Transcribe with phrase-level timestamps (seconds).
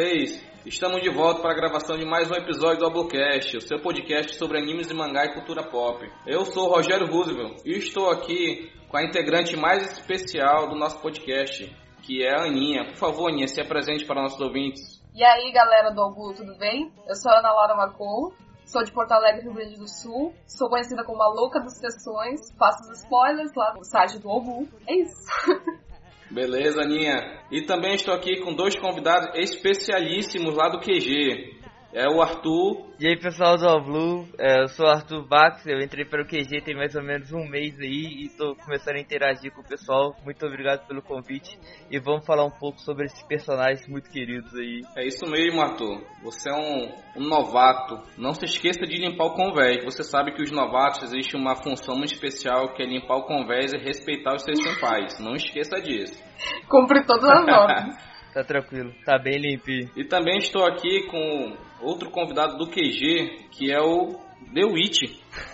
[0.00, 0.42] vocês?
[0.64, 4.34] Estamos de volta para a gravação de mais um episódio do Ablocast, o seu podcast
[4.36, 6.10] sobre animes e mangá e cultura pop.
[6.26, 10.98] Eu sou o Rogério Roosevelt e estou aqui com a integrante mais especial do nosso
[11.02, 11.66] podcast,
[12.02, 12.86] que é a Aninha.
[12.86, 15.02] Por favor, Aninha, se apresente para nossos ouvintes.
[15.14, 16.90] E aí, galera do Albu, tudo bem?
[17.06, 18.32] Eu sou a Ana Laura Macou,
[18.64, 22.40] sou de Porto Alegre, Rio Grande do Sul, sou conhecida como a louca das sessões,
[22.58, 24.66] faço os spoilers lá no site do Albu.
[24.88, 25.26] É isso.
[26.30, 27.42] Beleza, Aninha.
[27.50, 31.59] E também estou aqui com dois convidados especialíssimos lá do QG.
[31.92, 32.88] É o Arthur.
[33.00, 36.22] E aí pessoal do All Blue, é, eu sou o Arthur Bax, eu entrei para
[36.22, 39.60] o QG tem mais ou menos um mês aí e estou começando a interagir com
[39.60, 40.14] o pessoal.
[40.24, 41.58] Muito obrigado pelo convite
[41.90, 44.82] e vamos falar um pouco sobre esses personagens muito queridos aí.
[44.96, 46.00] É isso mesmo, Arthur.
[46.22, 47.98] Você é um, um novato.
[48.16, 49.84] Não se esqueça de limpar o convés.
[49.84, 53.72] Você sabe que os novatos existe uma função muito especial que é limpar o convés
[53.72, 55.18] e respeitar os seus senpais.
[55.18, 56.22] Não esqueça disso.
[56.68, 58.10] Cumpre todas as normas.
[58.32, 59.90] Tá tranquilo, tá bem limpinho.
[59.96, 64.18] E também estou aqui com outro convidado do QG, que é o
[64.54, 65.02] The Witch.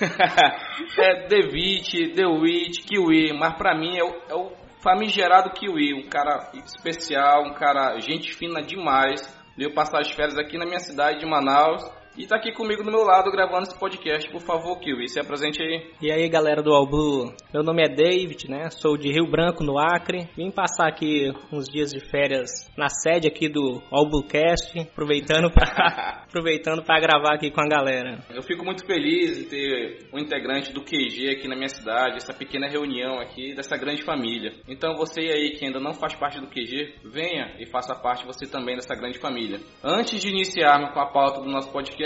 [0.99, 5.95] é The Witch, The Witch, Kiwi, mas pra mim é o, é o famigerado Kiwi,
[5.95, 9.21] um cara especial, um cara gente fina demais.
[9.57, 11.83] Veio passar as férias aqui na minha cidade de Manaus
[12.17, 14.31] e tá aqui comigo do meu lado gravando esse podcast.
[14.31, 15.91] Por favor, Kiwi, se apresente aí.
[16.00, 17.31] E aí, galera do All Blue.
[17.53, 18.70] Meu nome é David, né?
[18.70, 20.27] Sou de Rio Branco, no Acre.
[20.34, 26.25] Vim passar aqui uns dias de férias na sede aqui do All Bluecast, aproveitando para
[26.27, 28.19] aproveitando para gravar aqui com a galera.
[28.30, 32.33] Eu fico muito feliz em ter um integrante do QG aqui na minha cidade, essa
[32.33, 34.52] pequena reunião aqui dessa grande família.
[34.67, 38.46] Então você aí que ainda não faz parte do QG, venha e faça parte você
[38.46, 39.61] também dessa grande família.
[39.85, 42.05] Antes de iniciarmos com a pauta do nosso podcast,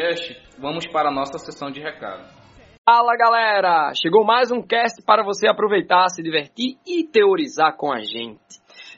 [0.58, 2.22] vamos para a nossa sessão de recado.
[2.84, 3.92] Fala galera!
[3.94, 8.40] Chegou mais um cast para você aproveitar, se divertir e teorizar com a gente.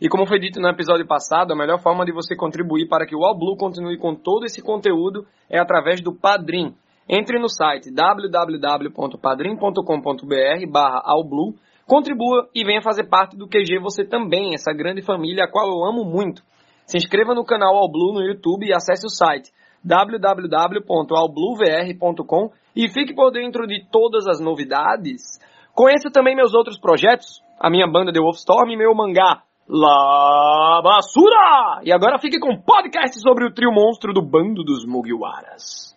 [0.01, 3.17] E como foi dito no episódio passado, a melhor forma de você contribuir para que
[3.17, 6.75] o All Blue continue com todo esse conteúdo é através do Padrim.
[7.09, 14.55] Entre no site www.padrim.com.br barra allblue, contribua e venha fazer parte do QG você também,
[14.55, 16.43] essa grande família a qual eu amo muito.
[16.87, 19.51] Se inscreva no canal All Blue no YouTube e acesse o site
[19.85, 25.39] www.albluevr.com e fique por dentro de todas as novidades.
[25.75, 31.81] Conheça também meus outros projetos, a minha banda The Wolfstorm e meu mangá La Basura!
[31.85, 35.97] E agora fique com um podcast sobre o trio monstro do bando dos Mugiwaras.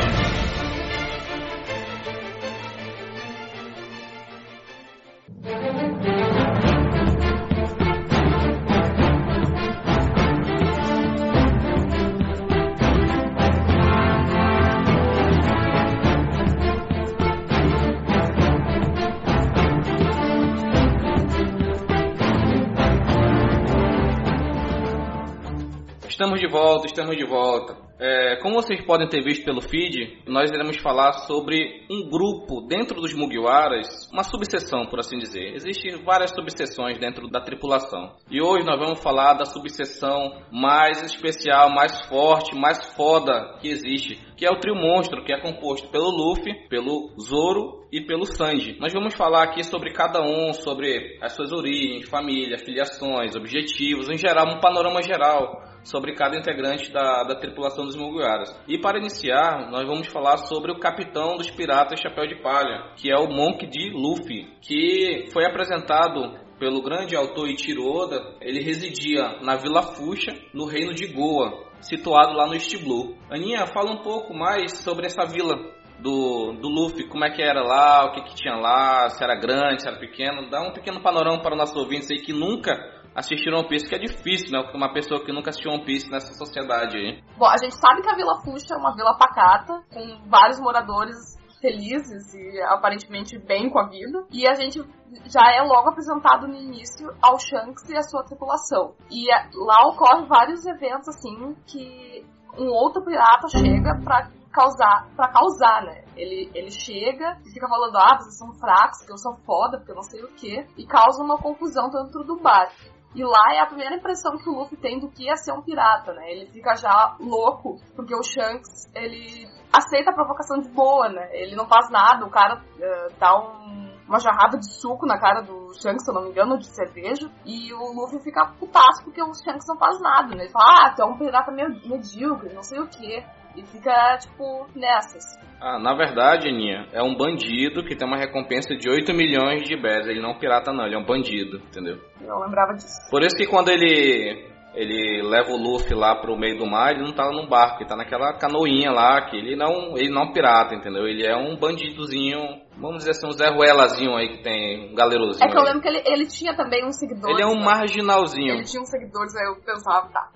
[26.11, 27.73] Estamos de volta, estamos de volta.
[27.97, 32.99] É, como vocês podem ter visto pelo feed, nós iremos falar sobre um grupo dentro
[32.99, 35.53] dos Mugiwaras, uma subseção, por assim dizer.
[35.53, 38.11] Existem várias subseções dentro da tripulação.
[38.29, 44.19] E hoje nós vamos falar da subseção mais especial, mais forte, mais foda que existe,
[44.35, 48.77] que é o trio monstro, que é composto pelo Luffy, pelo Zoro e pelo Sanji.
[48.81, 54.17] Nós vamos falar aqui sobre cada um, sobre as suas origens, família, filiações, objetivos, em
[54.17, 58.49] geral, um panorama geral sobre cada integrante da, da tripulação dos Mugiwaras.
[58.67, 63.11] E para iniciar, nós vamos falar sobre o capitão dos piratas Chapéu de Palha, que
[63.11, 63.91] é o Monk D.
[63.93, 68.35] Luffy, que foi apresentado pelo grande autor Ichiro Oda.
[68.39, 73.17] Ele residia na Vila Fuxa, no reino de Goa, situado lá no East Blue.
[73.31, 75.55] Aninha, fala um pouco mais sobre essa vila
[75.99, 79.35] do, do Luffy, como é que era lá, o que, que tinha lá, se era
[79.35, 80.49] grande, se era pequeno.
[80.49, 83.95] Dá um pequeno panorama para os nossos ouvintes aí que nunca assistiram One Piece, que
[83.95, 84.59] é difícil, né?
[84.73, 87.21] Uma pessoa que nunca assistiu One Piece nessa sociedade aí.
[87.37, 91.17] Bom, a gente sabe que a Vila Fuxa é uma vila pacata, com vários moradores
[91.61, 94.25] felizes e aparentemente bem com a vida.
[94.31, 94.81] E a gente
[95.25, 98.95] já é logo apresentado no início ao Shanks e a sua tripulação.
[99.11, 102.25] E lá ocorrem vários eventos assim que
[102.57, 106.03] um outro pirata chega pra causar, pra causar, né?
[106.15, 109.91] Ele, ele chega e fica falando, ah, vocês são fracos, que eu sou foda, porque
[109.91, 112.69] eu não sei o que, e causa uma confusão dentro do bar.
[113.13, 115.61] E lá é a primeira impressão que o Luffy tem do que é ser um
[115.61, 116.31] pirata, né?
[116.31, 121.29] Ele fica já louco, porque o Shanks, ele aceita a provocação de boa, né?
[121.33, 125.41] Ele não faz nada, o cara uh, dá um, uma jarrada de suco na cara
[125.41, 129.21] do Shanks, se eu não me engano, de cerveja, e o Luffy fica putaço porque
[129.21, 130.43] o Shanks não faz nada, né?
[130.43, 133.25] Ele fala, ah, tu é um pirata medíocre, não sei o que.
[133.55, 135.23] E fica, tipo, nessas.
[135.59, 139.75] Ah, na verdade, Aninha, é um bandido que tem uma recompensa de 8 milhões de
[139.75, 140.07] Bez.
[140.07, 141.97] Ele não é um pirata, não, ele é um bandido, entendeu?
[142.21, 143.09] Eu lembrava disso.
[143.11, 147.03] Por isso que quando ele ele leva o Luffy lá pro meio do mar, ele
[147.03, 150.25] não tá num barco, ele tá naquela canoinha lá, que ele não, ele não é
[150.25, 151.05] um pirata, entendeu?
[151.05, 152.39] Ele é um bandidozinho,
[152.77, 155.45] vamos dizer assim, um Zé Ruelazinho aí que tem, um galerosinho.
[155.45, 155.67] É que eu aí.
[155.67, 157.35] lembro que ele, ele tinha também uns seguidores.
[157.35, 157.65] Ele é um né?
[157.65, 158.53] marginalzinho.
[158.53, 160.29] Ele tinha uns seguidores, aí eu pensava, tá.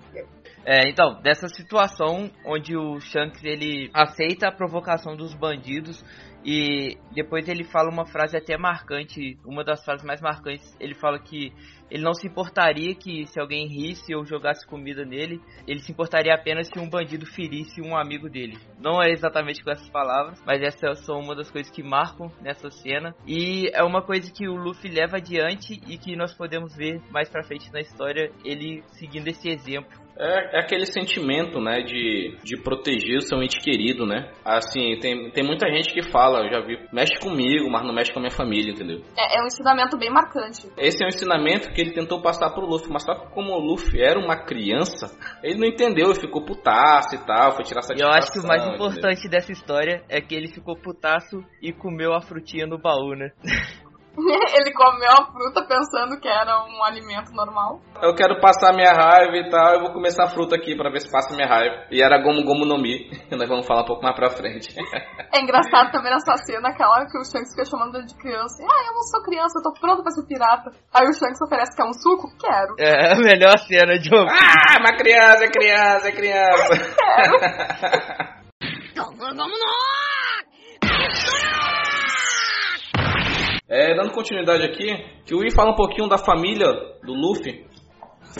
[0.68, 6.04] É, então, dessa situação onde o Shanks ele aceita a provocação dos bandidos
[6.44, 11.20] e depois ele fala uma frase até marcante, uma das frases mais marcantes, ele fala
[11.20, 11.52] que
[11.88, 16.34] ele não se importaria que se alguém risse ou jogasse comida nele, ele se importaria
[16.34, 18.58] apenas se um bandido ferisse um amigo dele.
[18.76, 22.28] Não é exatamente com essas palavras, mas essa é só uma das coisas que marcam
[22.40, 26.76] nessa cena e é uma coisa que o Luffy leva adiante e que nós podemos
[26.76, 30.05] ver mais pra frente na história ele seguindo esse exemplo.
[30.18, 34.30] É, é aquele sentimento, né, de, de proteger o seu ente querido, né?
[34.44, 38.12] Assim, tem, tem muita gente que fala, eu já vi, mexe comigo, mas não mexe
[38.12, 39.00] com a minha família, entendeu?
[39.16, 40.68] É, é um ensinamento bem marcante.
[40.78, 43.58] Esse é um ensinamento que ele tentou passar pro Luffy, mas só que como o
[43.60, 45.06] Luffy era uma criança,
[45.42, 48.10] ele não entendeu, ele ficou putaço e tal, foi tirar E satisfação.
[48.12, 48.74] eu acho que o mais entendeu?
[48.76, 53.30] importante dessa história é que ele ficou putaço e comeu a frutinha no baú, né?
[54.58, 57.80] ele comeu a fruta pensando que era um alimento normal.
[58.02, 61.00] Eu quero passar minha raiva e tal, eu vou comer essa fruta aqui pra ver
[61.00, 61.84] se passa minha raiva.
[61.90, 64.74] E era Gomu Gomu no Mi, nós vamos falar um pouco mais pra frente.
[65.34, 68.62] É engraçado também nessa cena, aquela que o Shanks fica chamando ele de criança.
[68.62, 70.70] Ah, eu não sou criança, eu tô pronto pra ser pirata.
[70.94, 72.28] Aí o Shanks oferece que é um suco?
[72.40, 72.76] Quero.
[72.78, 74.24] É a melhor cena de Piece.
[74.24, 76.72] ah, uma criança, é criança, é criança.
[83.68, 84.86] É, dando continuidade aqui,
[85.24, 86.72] que o Wii fala um pouquinho da família
[87.04, 87.64] do Luffy.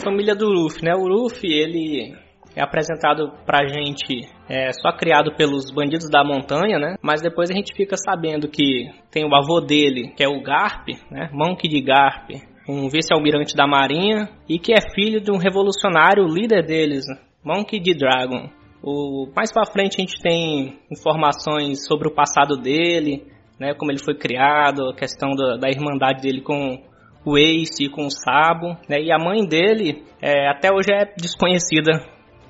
[0.01, 0.93] família do Luffy, né?
[0.95, 2.15] O Luffy, ele
[2.55, 6.95] é apresentado pra gente é, só criado pelos bandidos da montanha, né?
[7.03, 10.87] Mas depois a gente fica sabendo que tem o avô dele, que é o Garp,
[11.11, 11.29] né?
[11.33, 12.29] Monkey de Garp,
[12.67, 17.05] um vice-almirante da marinha e que é filho de um revolucionário líder deles,
[17.43, 17.93] Monkey D.
[17.93, 18.49] Dragon.
[18.81, 23.25] O, mais pra frente a gente tem informações sobre o passado dele,
[23.59, 23.73] né?
[23.73, 26.81] Como ele foi criado, a questão da, da irmandade dele com
[27.25, 29.01] o Ace e com o Sabo, né?
[29.01, 31.91] E a mãe dele é, até hoje é desconhecida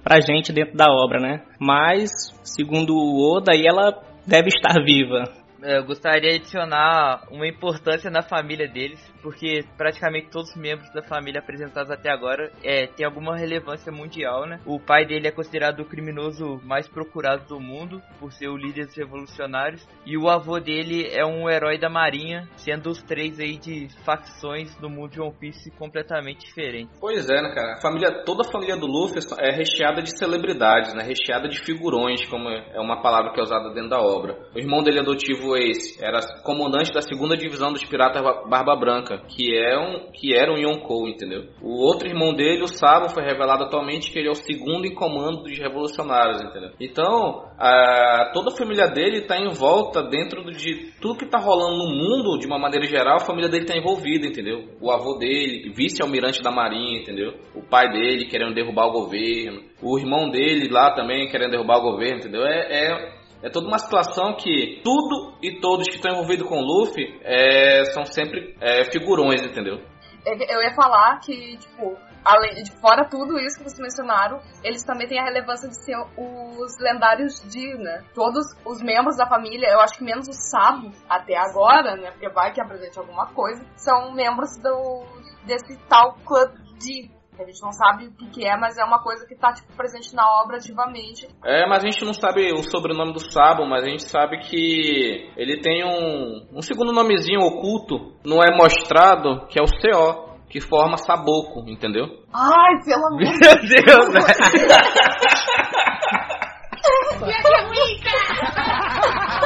[0.04, 1.44] pra gente dentro da obra, né?
[1.60, 2.12] Mas,
[2.44, 3.92] segundo o Oda, ela
[4.26, 5.24] deve estar viva.
[5.62, 11.04] Eu gostaria de adicionar uma importância na família deles, porque praticamente todos os membros da
[11.04, 14.62] família apresentados até agora é, têm alguma relevância mundial, né?
[14.66, 18.86] O pai dele é considerado o criminoso mais procurado do mundo, por ser o líder
[18.86, 23.58] dos revolucionários, e o avô dele é um herói da marinha, sendo os três aí
[23.58, 26.98] de facções no mundo de One Piece completamente diferentes.
[26.98, 27.74] Pois é, né, cara?
[27.74, 31.04] A família, toda a família do Luffy é recheada de celebridades, né?
[31.04, 34.38] Recheada de figurões, como é uma palavra que é usada dentro da obra.
[34.56, 39.56] O irmão dele adotivo Ace era comandante da segunda divisão dos piratas Barba Branca, que
[39.56, 41.46] é um que era um Yonkou, entendeu?
[41.62, 44.94] O outro irmão dele, o Sabo, foi revelado atualmente que ele é o segundo em
[44.94, 46.72] comando dos revolucionários, entendeu?
[46.80, 51.78] Então, a, toda a família dele está em volta dentro de tudo que está rolando
[51.78, 54.66] no mundo, de uma maneira geral, a família dele está envolvida, entendeu?
[54.82, 57.34] O avô dele, vice-almirante da marinha, entendeu?
[57.56, 61.92] O pai dele querendo derrubar o governo, o irmão dele lá também querendo derrubar o
[61.92, 62.46] governo, entendeu?
[62.46, 66.66] É, é é toda uma situação que tudo e todos que estão envolvidos com o
[66.66, 69.80] Luffy é, são sempre é, figurões, entendeu?
[70.26, 75.20] Eu ia falar que, tipo, além fora tudo isso que vocês mencionaram, eles também têm
[75.20, 78.04] a relevância de ser os lendários de, né?
[78.14, 82.12] Todos os membros da família, eu acho que menos o Sabo até agora, né?
[82.12, 85.06] Porque vai que apresente alguma coisa, são membros do
[85.46, 87.10] desse tal clã de
[87.42, 89.72] a gente não sabe o que, que, é, mas é uma coisa que está tipo,
[89.76, 91.28] presente na obra ativamente.
[91.44, 95.32] É, mas a gente não sabe o sobrenome do Sabo, mas a gente sabe que
[95.36, 100.62] ele tem um, um segundo nomezinho oculto, não é mostrado, que é o CO, que
[100.62, 102.06] forma Saboco, entendeu?
[102.34, 104.08] Ai, pelo amor Meu Deus,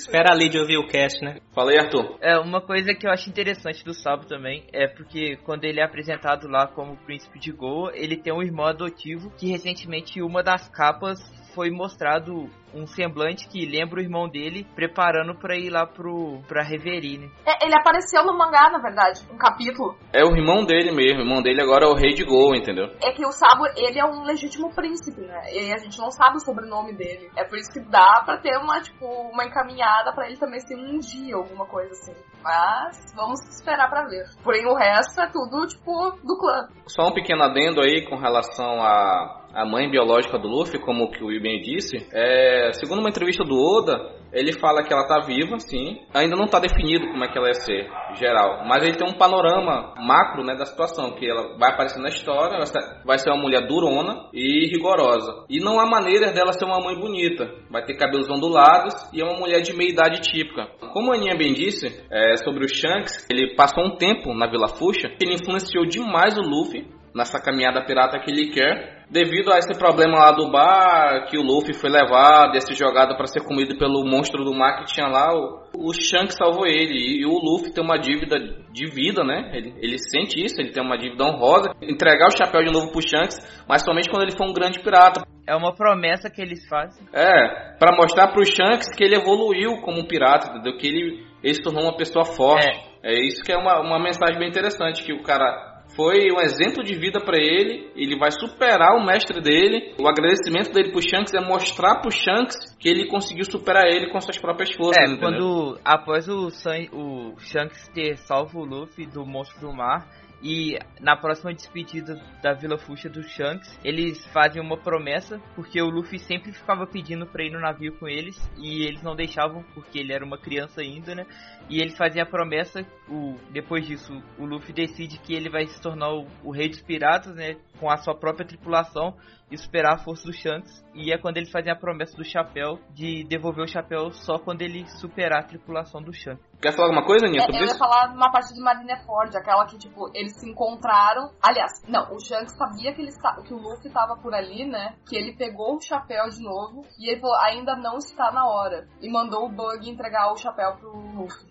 [0.00, 1.40] Espera ali de ouvir o cast, né?
[1.54, 2.16] Fala aí, Arthur.
[2.22, 5.84] É, uma coisa que eu acho interessante do Sabo também é porque quando ele é
[5.84, 10.68] apresentado lá como príncipe de Goa, ele tem um irmão adotivo que recentemente uma das
[10.70, 11.18] capas
[11.54, 16.62] foi mostrado um semblante que lembra o irmão dele preparando para ir lá pro pra
[16.62, 17.28] Reverie, né?
[17.46, 19.96] É, ele apareceu no mangá, na verdade, um capítulo.
[20.12, 22.86] É o irmão dele mesmo, o irmão dele agora é o rei de Gol, entendeu?
[23.02, 25.40] É que o Sabo, ele é um legítimo príncipe, né?
[25.52, 27.30] E a gente não sabe o sobrenome dele.
[27.36, 30.76] É por isso que dá pra ter uma, tipo, uma encaminhada pra ele também ser
[30.76, 32.14] um dia, alguma coisa assim.
[32.42, 34.24] Mas vamos esperar pra ver.
[34.42, 35.92] Porém, o resto é tudo, tipo,
[36.24, 36.68] do clã.
[36.86, 41.10] Só um pequeno adendo aí com relação a a mãe biológica do Luffy, como o
[41.10, 45.06] que o Will bem disse, é, segundo uma entrevista do Oda, ele fala que ela
[45.06, 45.98] tá viva, sim.
[46.14, 48.64] Ainda não tá definido como é que ela ia ser, geral.
[48.66, 52.58] Mas ele tem um panorama macro, né, da situação, que ela vai aparecer na história,
[53.04, 55.44] vai ser uma mulher durona e rigorosa.
[55.48, 57.50] E não há maneiras dela ser uma mãe bonita.
[57.70, 60.68] Vai ter cabelos ondulados e é uma mulher de meia idade típica.
[60.92, 64.68] Como a Aninha bem disse, é, sobre o Shanks, ele passou um tempo na Vila
[64.68, 69.76] Fuxa, ele influenciou demais o Luffy nessa caminhada pirata que ele quer, devido a esse
[69.76, 74.04] problema lá do bar, que o Luffy foi levado, esse jogado para ser comido pelo
[74.04, 77.82] monstro do mar que tinha lá, o, o Shanks salvou ele, e o Luffy tem
[77.82, 78.38] uma dívida
[78.72, 79.50] de vida, né?
[79.52, 83.02] Ele, ele sente isso, ele tem uma dívida honrosa, entregar o chapéu de novo pro
[83.02, 83.36] Shanks,
[83.68, 85.22] mas somente quando ele for um grande pirata.
[85.46, 87.04] É uma promessa que eles fazem.
[87.12, 90.76] É, para mostrar pro Shanks que ele evoluiu como um pirata, entendeu?
[90.76, 92.68] Que ele, ele se tornou uma pessoa forte.
[92.68, 92.90] É.
[93.02, 96.82] É isso que é uma, uma mensagem bem interessante, que o cara foi um exemplo
[96.82, 97.90] de vida para ele.
[97.94, 99.94] Ele vai superar o mestre dele.
[100.00, 104.20] O agradecimento dele pro Shanks é mostrar pro Shanks que ele conseguiu superar ele com
[104.20, 105.02] suas próprias forças.
[105.02, 105.20] É, entendeu?
[105.20, 110.08] quando após o, San, o Shanks ter salvo o Luffy do monstro do mar,
[110.42, 115.90] e na próxima despedida da Vila Fuxa do Shanks, eles fazem uma promessa, porque o
[115.90, 119.98] Luffy sempre ficava pedindo pra ir no navio com eles, e eles não deixavam, porque
[119.98, 121.26] ele era uma criança ainda, né?
[121.68, 125.80] E eles fazem a promessa, o, depois disso, o Luffy decide que ele vai se
[125.80, 127.56] tornar o, o rei dos piratas, né?
[127.78, 129.14] Com a sua própria tripulação,
[129.50, 130.84] esperar superar a força do Shanks.
[130.94, 134.62] E é quando eles fazem a promessa do chapéu de devolver o chapéu só quando
[134.62, 136.44] ele superar a tripulação do Shanks.
[136.60, 137.42] Quer falar alguma coisa, Aninha?
[137.42, 141.30] É, eu ia falar uma parte de Marineford, aquela que, tipo, eles se encontraram.
[141.42, 143.10] Aliás, não, o Shanks sabia que, ele,
[143.46, 144.94] que o Luffy tava por ali, né?
[145.08, 148.86] Que ele pegou o chapéu de novo e ele falou, ainda não está na hora.
[149.00, 151.48] E mandou o Bug entregar o chapéu pro Luffy.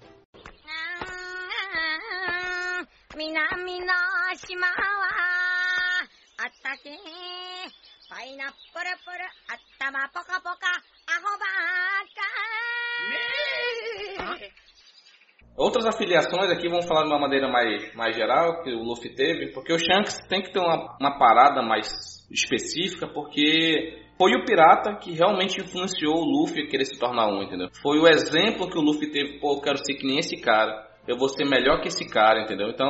[3.16, 5.30] Minami no shima wa
[6.46, 6.98] atake
[8.12, 8.42] పైన
[8.74, 9.22] pora, పొర
[9.54, 10.72] అత్తమ poca poca,
[11.16, 12.20] అహోబాక
[15.66, 19.52] Outras afiliações aqui, vamos falar de uma maneira mais, mais geral, que o Luffy teve,
[19.56, 21.88] porque o Shanks tem que ter uma, uma parada mais
[22.32, 23.44] específica, porque
[24.18, 27.68] foi o pirata que realmente influenciou o Luffy a querer se tornar um, entendeu?
[27.82, 30.74] Foi o exemplo que o Luffy teve, pô, eu quero ser que nem esse cara,
[31.06, 32.70] eu vou ser melhor que esse cara, entendeu?
[32.70, 32.90] Então,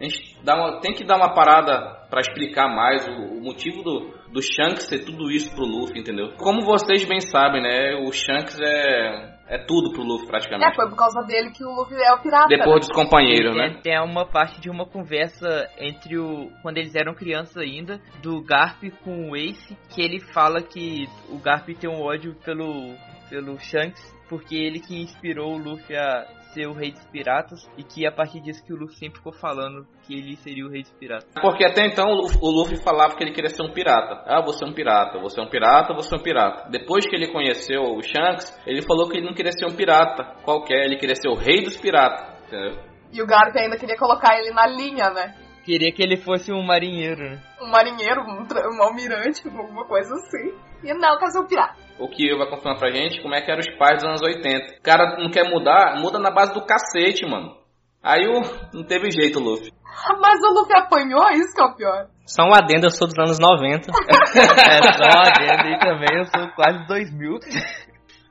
[0.00, 1.72] a gente dá uma, tem que dar uma parada
[2.10, 6.32] para explicar mais o, o motivo do, do Shanks ser tudo isso pro Luffy, entendeu?
[6.36, 10.76] Como vocês bem sabem, né, o Shanks é, é tudo pro Luffy É, praticamente.
[10.76, 12.48] foi por causa dele que o Luffy é o pirata.
[12.48, 13.80] Depois dos companheiros, tem, né?
[13.82, 16.50] tem uma parte de uma conversa entre o.
[16.62, 21.38] Quando eles eram crianças ainda, do Garp com o Ace, que ele fala que o
[21.38, 22.94] Garp tem um ódio pelo,
[23.30, 27.82] pelo Shanks, porque ele que inspirou o Luffy a ser o rei dos piratas, e
[27.82, 30.82] que a partir disso que o Luffy sempre ficou falando que ele seria o rei
[30.82, 31.28] dos piratas.
[31.40, 34.22] Porque até então o Luffy- falava que ele queria ser um pirata.
[34.26, 36.68] Ah, você é um pirata, você é um pirata, você é um pirata.
[36.70, 40.24] Depois que ele conheceu o Shanks, ele falou que ele não queria ser um pirata
[40.44, 42.38] qualquer, ele queria ser o rei dos piratas.
[42.46, 42.78] Entendeu?
[43.12, 45.34] E o Garp ainda queria colocar ele na linha, né?
[45.64, 47.42] Queria que ele fosse um marinheiro, né?
[47.60, 48.46] Um marinheiro, um,
[48.76, 50.52] um almirante, alguma coisa assim.
[50.82, 51.76] E não, quer ser um pirata.
[51.98, 54.78] O que vai confirmar pra gente como é que eram os pais dos anos 80.
[54.78, 57.56] O cara não quer mudar, muda na base do cacete, mano.
[58.02, 58.40] Aí o,
[58.72, 59.72] não teve jeito, Luffy.
[60.20, 62.06] Mas o Luffy apanhou, isso que é o pior.
[62.24, 63.90] Só um adendo, eu sou dos anos 90.
[64.28, 67.38] É só uma adendo aí também, eu sou quase 2000.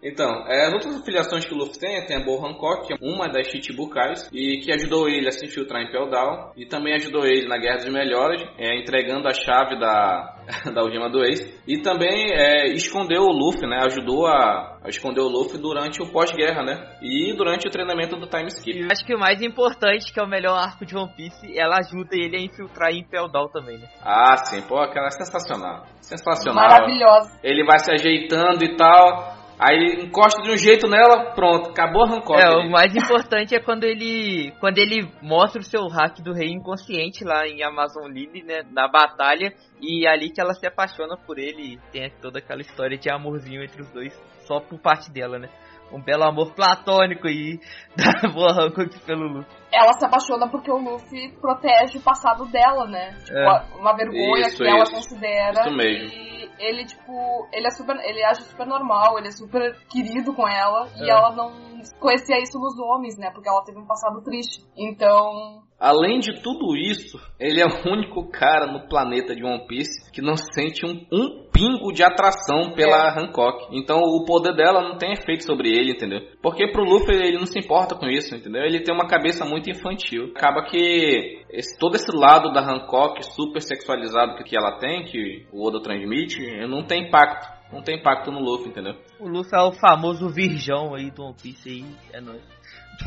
[0.03, 2.97] Então, é, as outras afiliações que o Luffy tem, tem a Boa Hancock, que é
[3.01, 6.93] uma das Chichibukais, e que ajudou ele a se infiltrar em Pell Down, e também
[6.95, 10.35] ajudou ele na Guerra dos Melhores, é, entregando a chave da,
[10.73, 15.21] da algema do Ace, e também é, escondeu o Luffy, né, ajudou a, a esconder
[15.21, 18.79] o Luffy durante o pós-guerra, né, e durante o treinamento do Time Skip.
[18.79, 21.77] E acho que o mais importante, que é o melhor arco de One Piece, ela
[21.77, 23.87] ajuda ele a infiltrar em Down também, né?
[24.03, 25.85] Ah, sim, pô, aquela é sensacional.
[26.01, 26.69] Sensacional.
[26.69, 27.39] Maravilhosa.
[27.43, 32.09] Ele vai se ajeitando e tal, aí encosta de um jeito nela, pronto, acabou a
[32.09, 32.39] Hancock.
[32.39, 32.67] É, ali.
[32.67, 37.23] o mais importante é quando ele quando ele mostra o seu hack do rei inconsciente
[37.23, 41.39] lá em Amazon Lily, né, na batalha, e é ali que ela se apaixona por
[41.39, 44.13] ele, e tem toda aquela história de amorzinho entre os dois,
[44.45, 45.49] só por parte dela, né?
[45.91, 47.59] Um belo amor platônico aí
[47.95, 49.55] da boa Hancock pelo Luffy.
[49.71, 53.11] Ela se apaixona porque o Luffy protege o passado dela, né?
[53.23, 53.65] Tipo, É.
[53.79, 54.93] uma vergonha Isso, que ela isso.
[54.93, 55.61] considera.
[55.61, 56.09] Isso mesmo.
[56.13, 57.95] E ele, tipo, ele é super.
[58.03, 60.87] Ele age super normal, ele é super querido com ela.
[60.97, 61.11] E É.
[61.11, 61.51] ela não
[61.99, 63.29] conhecia isso nos homens, né?
[63.31, 64.63] Porque ela teve um passado triste.
[64.77, 65.61] Então.
[65.79, 70.21] Além de tudo isso, ele é o único cara no planeta de One Piece que
[70.21, 73.67] não sente um, um pingo de atração pela Hancock.
[73.71, 76.21] Então o poder dela não tem efeito sobre ele, entendeu?
[76.41, 78.63] Porque pro Luffy ele não se importa com isso, entendeu?
[78.63, 80.31] Ele tem uma cabeça muito infantil.
[80.35, 85.45] Acaba que esse- todo esse lado da Hancock super sexualizado que, que ela tem, que
[85.51, 87.55] o Oda transmite, não tem impacto.
[87.71, 88.95] Não tem impacto no Luffy, entendeu?
[89.19, 92.41] O Luffy é o famoso virgão aí do One Piece aí, é nóis.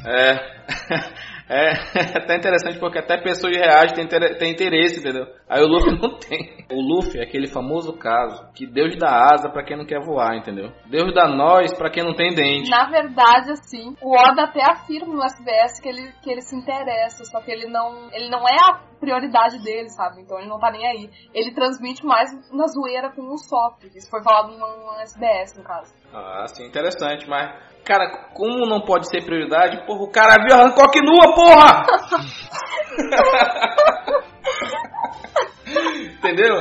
[0.07, 0.35] É,
[1.50, 1.73] é
[2.16, 5.26] até interessante porque até pessoas reais têm, têm interesse, entendeu?
[5.49, 6.64] Aí o Luffy não tem.
[6.71, 10.37] O Luffy é aquele famoso caso que Deus dá asa pra quem não quer voar,
[10.37, 10.71] entendeu?
[10.88, 12.71] Deus dá nós pra quem não tem dente.
[12.71, 17.25] Na verdade, assim, o Oda até afirma no SBS que ele, que ele se interessa,
[17.25, 20.21] só que ele não, ele não é a prioridade dele, sabe?
[20.21, 21.11] Então ele não tá nem aí.
[21.35, 23.83] Ele transmite mais na zoeira com o Sop.
[23.97, 25.92] Isso foi falado no, no SBS, no caso.
[26.14, 27.71] Ah, sim, interessante, mas.
[27.83, 29.85] Cara, como não pode ser prioridade?
[29.87, 31.39] Porra, o cara viu a Hancock nua, porra!
[36.18, 36.54] Entendeu?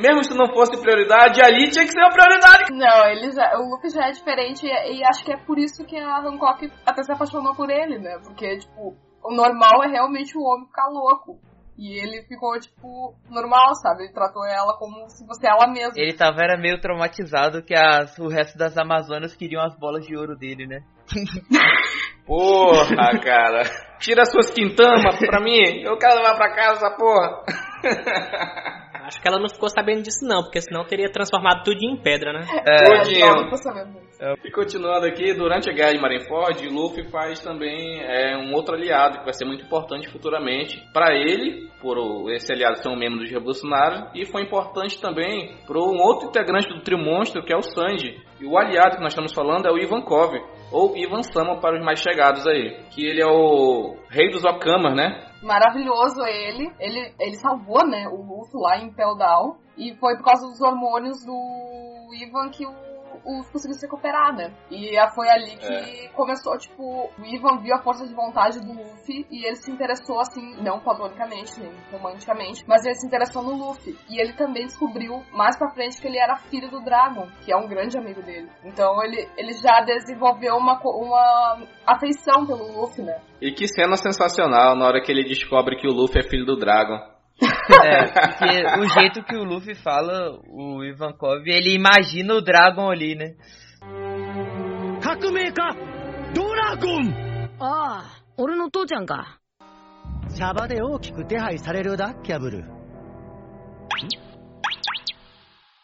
[0.00, 2.72] Mesmo se não fosse prioridade, ali tinha que ser uma prioridade.
[2.72, 5.84] Não, ele já, o Luffy já é diferente e, e acho que é por isso
[5.84, 8.18] que a Hancock até se apaixonou por ele, né?
[8.24, 11.38] Porque, tipo, o normal é realmente o homem ficar louco.
[11.82, 14.04] E ele ficou, tipo, normal, sabe?
[14.04, 15.94] Ele tratou ela como se fosse ela mesma.
[15.96, 20.16] Ele tava era meio traumatizado que as, o resto das Amazonas queriam as bolas de
[20.16, 20.78] ouro dele, né?
[22.24, 23.64] Porra, cara.
[23.98, 25.82] Tira suas quintamas pra mim.
[25.82, 27.42] Eu quero levar pra casa essa porra.
[29.12, 32.32] Acho que ela não ficou sabendo disso não, porque senão teria transformado tudo em pedra,
[32.32, 32.46] né?
[32.66, 34.22] É, tô sabendo disso.
[34.42, 39.18] E continuando aqui, durante a guerra de Marineford, Luffy faz também é, um outro aliado
[39.18, 43.30] que vai ser muito importante futuramente para ele, por esse aliado ser um membro dos
[43.30, 47.62] revolucionários, e foi importante também para um outro integrante do trio monstro que é o
[47.62, 48.16] Sanji.
[48.40, 50.40] E o aliado que nós estamos falando é o Ivankov,
[50.72, 54.94] ou Ivan Sama para os mais chegados aí, que ele é o rei dos Okamas,
[54.94, 55.32] né?
[55.42, 56.72] Maravilhoso ele.
[56.78, 59.56] Ele, ele salvou, né, o Luffy lá em Pell Down.
[59.76, 62.91] E foi por causa dos hormônios do Ivan que o
[63.24, 64.52] o Luffy conseguiu se recuperar, né?
[64.70, 66.82] E a- foi ali que começou, tipo,
[67.18, 70.80] o Ivan viu a força de vontade do Luffy e ele se interessou, assim, não
[70.80, 73.96] platonicamente, nem romanticamente, mas ele se interessou no Luffy.
[74.08, 77.56] E ele também descobriu mais pra frente que ele era filho do Dragon, que é
[77.56, 78.48] um grande amigo dele.
[78.64, 83.20] Então ele, ele já desenvolveu uma, uma afeição pelo Luffy, né?
[83.40, 86.56] E que cena sensacional na hora que ele descobre que o Luffy é filho do
[86.56, 87.11] Dragon.
[87.39, 93.15] É, porque o jeito que o Luffy fala, o Ivankov, ele imagina o Dragon ali,
[93.15, 93.35] né?
[95.01, 95.75] 革命家
[96.33, 97.13] ドラゴン
[97.59, 99.39] ああ、俺の父ちゃんか。
[100.35, 102.63] 茶場で大きく手配されるだキャブル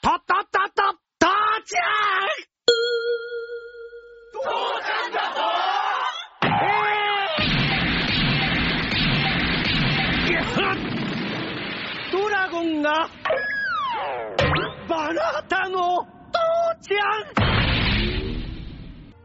[0.01, 1.27] たたたたた
[1.65, 1.81] ちゃ
[2.25, 2.36] ん
[14.88, 16.18] Barata no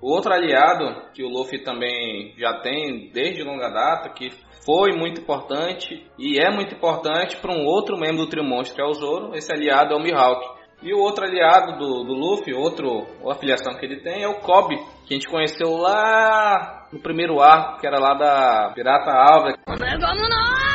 [0.01, 4.31] o outro aliado que o Luffy também já tem desde longa data, que
[4.65, 8.81] foi muito importante e é muito importante para um outro membro do Trio Monstro, que
[8.81, 10.45] é o Zoro, esse aliado é o Mihawk.
[10.81, 14.41] E o outro aliado do, do Luffy, outro a afiliação que ele tem, é o
[14.41, 14.75] Kobe,
[15.07, 19.53] que a gente conheceu lá no primeiro arco, que era lá da Pirata Alva.
[19.65, 20.72] Vamos não.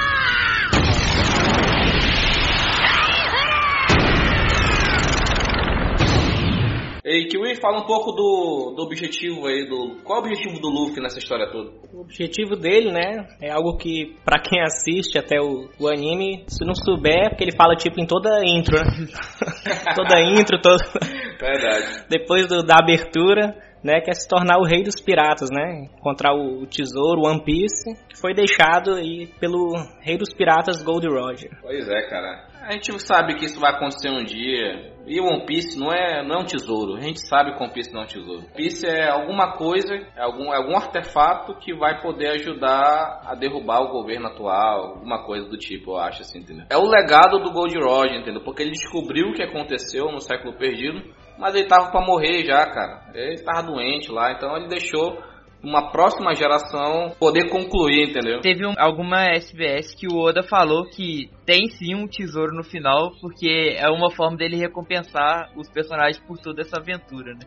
[7.11, 10.69] E Kiwi, fala um pouco do, do objetivo aí, do qual é o objetivo do
[10.69, 11.71] Luffy nessa história toda?
[11.91, 16.67] O objetivo dele, né, é algo que pra quem assiste até o, o anime, se
[16.67, 18.85] não souber, é porque ele fala tipo em toda intro, né?
[19.97, 20.83] toda intro, todo
[21.41, 22.05] Verdade.
[22.11, 25.89] depois do- da abertura, né, que é se tornar o rei dos piratas, né?
[25.99, 31.07] Encontrar o, o tesouro One Piece, que foi deixado aí pelo rei dos piratas Gold
[31.09, 31.53] Roger.
[31.63, 32.49] Pois é, cara.
[32.69, 34.93] A gente sabe que isso vai acontecer um dia.
[35.09, 36.97] E One Piece não é, não é um tesouro.
[36.97, 38.41] A gente sabe que One Piece não é um tesouro.
[38.41, 43.35] One Piece é alguma coisa, é algum, é algum artefato que vai poder ajudar a
[43.35, 46.67] derrubar o governo atual, alguma coisa do tipo, eu acho assim, entendeu?
[46.69, 48.43] É o legado do Gold Roger, entendeu?
[48.43, 51.03] Porque ele descobriu o que aconteceu no século perdido,
[51.39, 53.11] mas ele tava pra morrer já, cara.
[53.15, 55.19] Ele tava doente lá, então ele deixou
[55.63, 58.41] uma próxima geração poder concluir, entendeu?
[58.41, 63.13] Teve um- alguma SBS que o Oda falou que tem sim um tesouro no final,
[63.21, 67.41] porque é uma forma dele recompensar os personagens por toda essa aventura, né?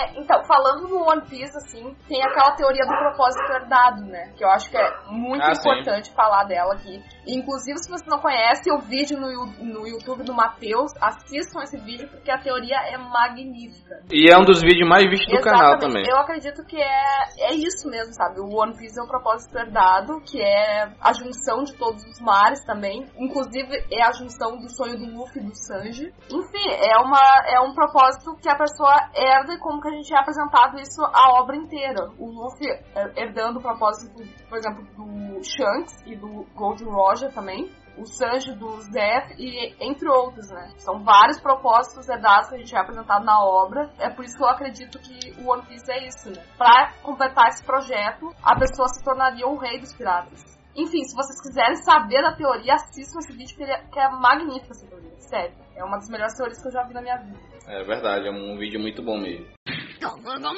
[0.00, 4.32] É, então, falando no One Piece, assim, tem aquela teoria do propósito herdado, né?
[4.36, 7.02] Que eu acho que é muito Ah, importante falar dela aqui.
[7.26, 12.08] Inclusive, se você não conhece o vídeo no, no YouTube do Matheus, assistam esse vídeo
[12.08, 14.00] porque a teoria é magnífica.
[14.10, 16.04] E é um dos vídeos mais vistos do canal Exatamente.
[16.04, 16.10] também.
[16.10, 18.40] Eu acredito que é, é isso mesmo, sabe?
[18.40, 22.64] O One Piece é um propósito herdado, que é a junção de todos os mares
[22.64, 23.06] também.
[23.18, 26.12] Inclusive, é a junção do sonho do Luffy e do Sanji.
[26.30, 30.18] Enfim, é, uma, é um propósito que a pessoa herda e como a gente é
[30.18, 32.10] apresentado isso a obra inteira.
[32.18, 34.14] O Luffy eh, herdando o propósito,
[34.48, 37.70] por exemplo, do Shanks e do Gold Roger também.
[37.98, 40.72] O Sanji do Zef e entre outros, né?
[40.78, 43.90] São vários propósitos herdados que a gente é apresentado na obra.
[43.98, 46.42] É por isso que eu acredito que o One Piece é isso, né?
[46.56, 50.58] Pra completar esse projeto, a pessoa se tornaria o rei dos piratas.
[50.74, 54.70] Enfim, se vocês quiserem saber da teoria, assistam esse vídeo que, é, que é magnífica
[54.70, 55.10] essa teoria.
[55.18, 55.54] Sério.
[55.76, 57.38] É uma das melhores teorias que eu já vi na minha vida.
[57.66, 59.46] É verdade, é um vídeo muito bom mesmo
[60.01, 60.51] ゴムゴムの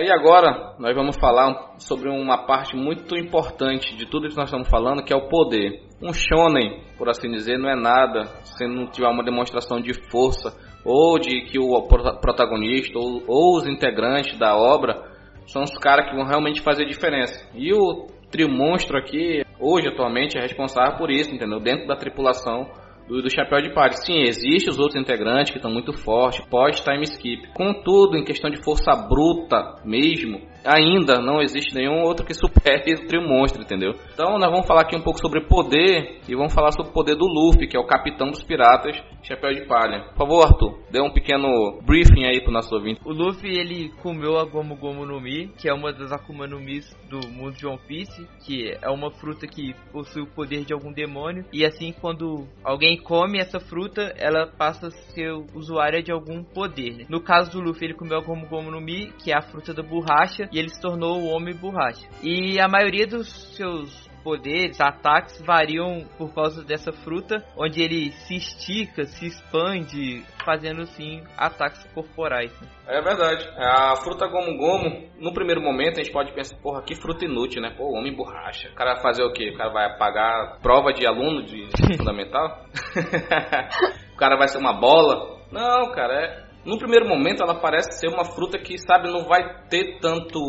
[0.00, 4.68] E agora nós vamos falar sobre uma parte muito importante de tudo que nós estamos
[4.68, 5.82] falando, que é o poder.
[6.00, 10.56] Um shonen, por assim dizer, não é nada se não tiver uma demonstração de força
[10.84, 15.02] ou de que o prota- protagonista ou, ou os integrantes da obra
[15.48, 17.50] são os caras que vão realmente fazer diferença.
[17.54, 21.58] E o trio monstro aqui, hoje atualmente, é responsável por isso, entendeu?
[21.58, 22.70] Dentro da tripulação
[23.07, 23.93] do, do Chapéu de Palha.
[23.93, 27.47] Sim, existem os outros integrantes que estão muito fortes, pós-time skip.
[27.53, 33.07] Contudo, em questão de força bruta mesmo, ainda não existe nenhum outro que supere o
[33.07, 33.93] trio monstro, entendeu?
[34.13, 37.15] Então nós vamos falar aqui um pouco sobre poder e vamos falar sobre o poder
[37.15, 40.03] do Luffy, que é o capitão dos piratas, Chapéu de Palha.
[40.09, 42.99] Por favor, Arthur, dê um pequeno briefing aí pro nosso ouvinte.
[43.05, 46.59] O Luffy, ele comeu a Gomu Gomu no Mi, que é uma das Akuma no
[46.59, 50.73] Mis do mundo de One Piece, que é uma fruta que possui o poder de
[50.73, 56.11] algum demônio, e assim, quando alguém come essa fruta, ela passa a ser usuária de
[56.11, 57.05] algum poder, né?
[57.07, 59.73] No caso do Luffy, ele comeu a Gomu Gomu no Mi, que é a fruta
[59.73, 62.07] da borracha, e ele se tornou o Homem Borracha.
[62.21, 68.35] E a maioria dos seus poderes, ataques variam por causa dessa fruta, onde ele se
[68.35, 72.51] estica, se expande, fazendo assim ataques corporais.
[72.61, 72.67] né?
[72.87, 73.45] É verdade.
[73.57, 77.61] A fruta Gomu Gomu, no primeiro momento a gente pode pensar, porra, que fruta inútil,
[77.61, 77.73] né?
[77.75, 78.69] Pô, homem borracha.
[78.69, 79.49] O cara vai fazer o quê?
[79.49, 82.63] O cara vai apagar prova de aluno de fundamental?
[84.13, 85.41] o cara vai ser uma bola?
[85.51, 86.52] Não, cara, é...
[86.65, 90.39] No primeiro momento ela parece ser uma fruta que, sabe, não vai ter tanto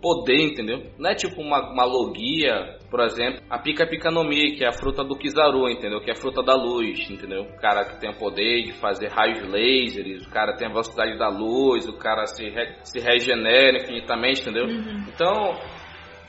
[0.00, 0.82] poder, entendeu?
[0.98, 4.68] Não é tipo uma, uma logia, por exemplo, a Pika Pika no Mi, que é
[4.68, 6.00] a fruta do Kizaru, entendeu?
[6.00, 7.42] Que é a fruta da luz, entendeu?
[7.42, 11.18] O cara que tem o poder de fazer raios lasers, o cara tem a velocidade
[11.18, 14.66] da luz, o cara se, re- se regenera infinitamente, entendeu?
[15.08, 15.54] Então,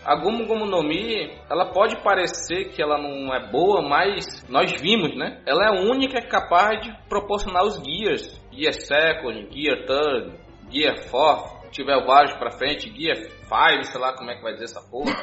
[0.05, 4.71] a Gomu Gomu no Mi, ela pode parecer que ela não é boa, mas nós
[4.79, 5.41] vimos, né?
[5.47, 8.39] Ela é a única capaz de proporcionar os guias.
[8.51, 10.37] Gear Second, Gear Third,
[10.71, 14.53] Gear Fourth, se tiver vários pra frente, Gear 5, sei lá como é que vai
[14.53, 15.11] dizer essa porra.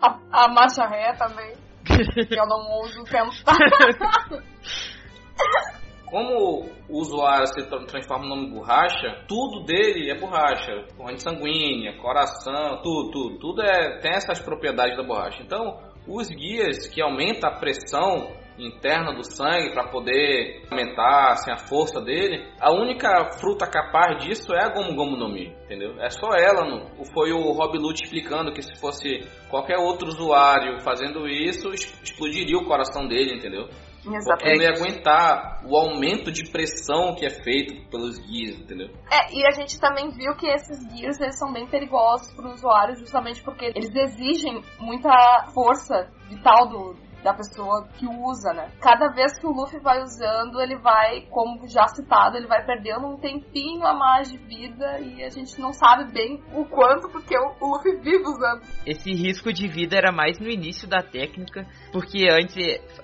[0.00, 1.54] A, a marcha ré também.
[1.84, 3.56] que eu não ouso tentar.
[6.10, 10.86] Como o usuário se tra- transforma no nome borracha, tudo dele é borracha.
[10.96, 13.38] Corrente sanguínea, coração, tudo, tudo.
[13.38, 15.42] Tudo é, tem essas propriedades da borracha.
[15.42, 21.58] Então, os guias que aumentam a pressão interna do sangue para poder aumentar assim, a
[21.58, 25.94] força dele, a única fruta capaz disso é a Gomu Gomu no Mi, entendeu?
[26.00, 26.64] É só ela.
[26.68, 27.04] Não.
[27.14, 31.68] Foi o Rob Lute explicando que se fosse qualquer outro usuário fazendo isso,
[32.02, 33.68] explodiria o coração dele, entendeu?
[34.04, 38.88] Ele ia aguentar o aumento de pressão que é feito pelos guias, entendeu?
[39.10, 42.52] É, e a gente também viu que esses gears eles são bem perigosos para o
[42.52, 45.10] usuário justamente porque eles exigem muita
[45.52, 48.70] força vital do, da pessoa que usa, né?
[48.80, 53.06] Cada vez que o Luffy vai usando, ele vai, como já citado, ele vai perdendo
[53.06, 57.36] um tempinho a mais de vida e a gente não sabe bem o quanto porque
[57.36, 58.62] o, Luffy vive usando.
[58.86, 62.56] Esse risco de vida era mais no início da técnica, porque antes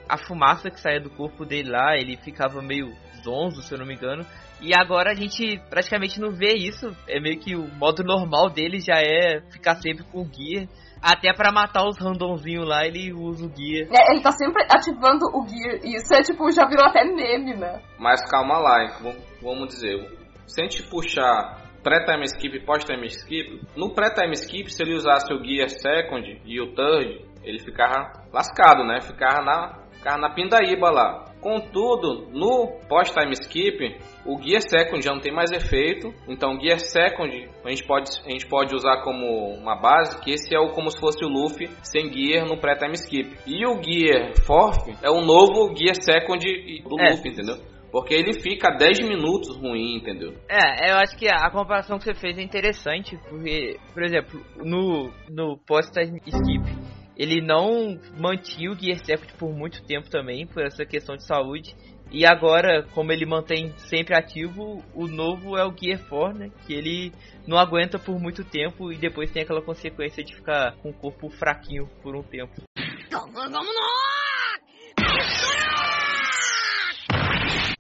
[0.08, 3.86] a fumaça que saía do corpo dele lá, ele ficava meio zonzo, se eu não
[3.86, 4.24] me engano.
[4.60, 6.94] E agora a gente praticamente não vê isso.
[7.08, 10.68] É meio que o modo normal dele já é ficar sempre com o guia.
[11.04, 13.86] Até pra matar os randomzinhos lá, ele usa o guia.
[13.92, 17.54] É, ele tá sempre ativando o gear e isso é tipo, já virou até meme,
[17.54, 17.82] né?
[17.98, 19.98] Mas calma lá, v- vamos dizer.
[20.46, 25.30] Se a gente puxar pré-time skip e pós-time skip, no pré-time skip, se ele usasse
[25.34, 29.02] o Gear Second e o Third, ele ficava lascado, né?
[29.02, 31.24] Ficava na, ficava na pindaíba lá.
[31.40, 36.12] Contudo, no pós-time skip, o Gear Second já não tem mais efeito.
[36.28, 40.30] Então, o Gear Second a gente pode, a gente pode usar como uma base, que
[40.30, 43.36] esse é o, como se fosse o Luffy sem Gear no pré-time skip.
[43.46, 46.44] E o Gear Fourth é o novo Gear Second
[46.82, 47.10] do É.
[47.10, 47.56] Luffy, entendeu?
[47.90, 50.34] Porque ele fica 10 minutos ruim, entendeu?
[50.48, 55.12] É, eu acho que a comparação que você fez é interessante, porque, por exemplo, no,
[55.30, 60.84] no post-time skip, ele não mantinha o Gear Second por muito tempo também, por essa
[60.84, 61.74] questão de saúde.
[62.10, 66.50] E agora, como ele mantém sempre ativo, o novo é o Gear 4, né?
[66.66, 67.12] Que ele
[67.46, 71.28] não aguenta por muito tempo e depois tem aquela consequência de ficar com o corpo
[71.30, 72.62] fraquinho por um tempo.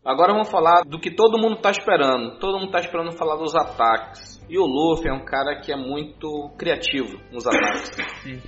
[0.04, 2.38] Agora vamos falar do que todo mundo tá esperando.
[2.38, 4.38] Todo mundo tá esperando falar dos ataques.
[4.50, 7.90] E o Luffy é um cara que é muito criativo nos ataques.
[8.22, 8.38] Sim.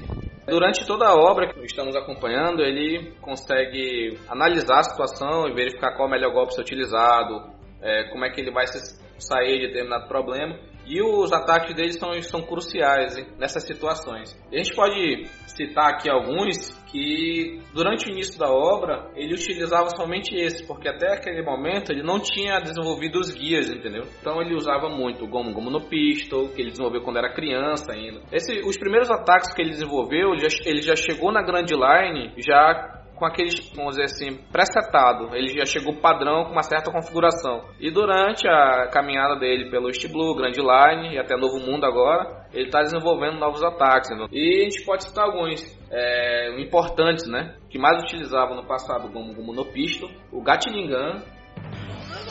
[0.47, 6.07] Durante toda a obra que estamos acompanhando, ele consegue analisar a situação e verificar qual
[6.07, 8.79] é o melhor golpe a ser utilizado, é, como é que ele vai se
[9.19, 10.57] sair de determinado problema.
[10.87, 14.37] E os ataques dele são, são cruciais hein, nessas situações.
[14.53, 20.35] A gente pode citar aqui alguns que durante o início da obra ele utilizava somente
[20.35, 24.05] esse, porque até aquele momento ele não tinha desenvolvido os guias, entendeu?
[24.21, 27.93] Então ele usava muito o Gomu Gomu no Pistol, que ele desenvolveu quando era criança
[27.93, 28.21] ainda.
[28.33, 32.33] Esse, os primeiros ataques que ele desenvolveu, ele já, ele já chegou na Grand Line
[32.39, 35.35] já com aqueles, vamos dizer assim, presetado.
[35.35, 37.65] Ele já chegou padrão com uma certa configuração.
[37.81, 42.47] E durante a caminhada dele pelo East Blue, Grand Line e até Novo Mundo agora,
[42.53, 44.11] ele está desenvolvendo novos ataques.
[44.11, 44.27] Né?
[44.31, 47.57] E a gente pode citar alguns é, importantes, né?
[47.71, 51.23] Que mais utilizavam no passado, como o no Pistol, o Gatling Gun,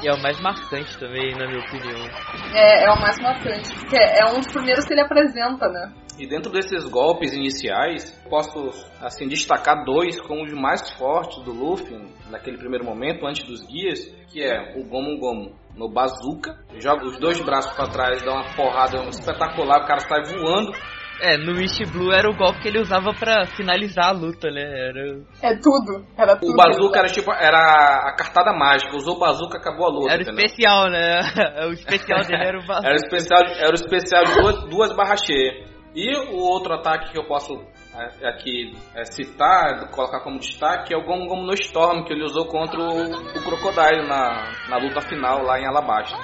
[0.03, 2.07] E é o mais marcante também, na minha opinião.
[2.53, 5.93] É, é o mais marcante, porque é um dos primeiros que ele apresenta, né?
[6.17, 11.93] E dentro desses golpes iniciais, posso assim destacar dois como os mais fortes do Luffy
[12.29, 13.99] naquele primeiro momento, antes dos guias,
[14.31, 18.55] que é o Gomu Gomu no Bazooka, joga os dois braços para trás, dá uma
[18.55, 20.71] porrada espetacular, o cara sai voando.
[21.21, 24.61] É, no East Blue era o golpe que ele usava pra finalizar a luta, né?
[24.61, 26.05] Era, É tudo.
[26.17, 26.51] Era tudo.
[26.51, 30.19] O Bazooka era tipo era a cartada mágica, usou o Bazooka acabou a luta, era
[30.19, 30.45] o entendeu?
[30.45, 31.19] especial, né?
[31.67, 35.21] o especial dele era o Era o especial, era o especial de duas, duas barras
[35.25, 35.74] cheias.
[35.95, 37.53] E o outro ataque que eu posso
[37.97, 42.25] é, aqui é, citar, colocar como destaque, é o Gomu Gomu no Storm, que ele
[42.25, 46.17] usou contra o, o Crocodile na, na luta final lá em Alabasta.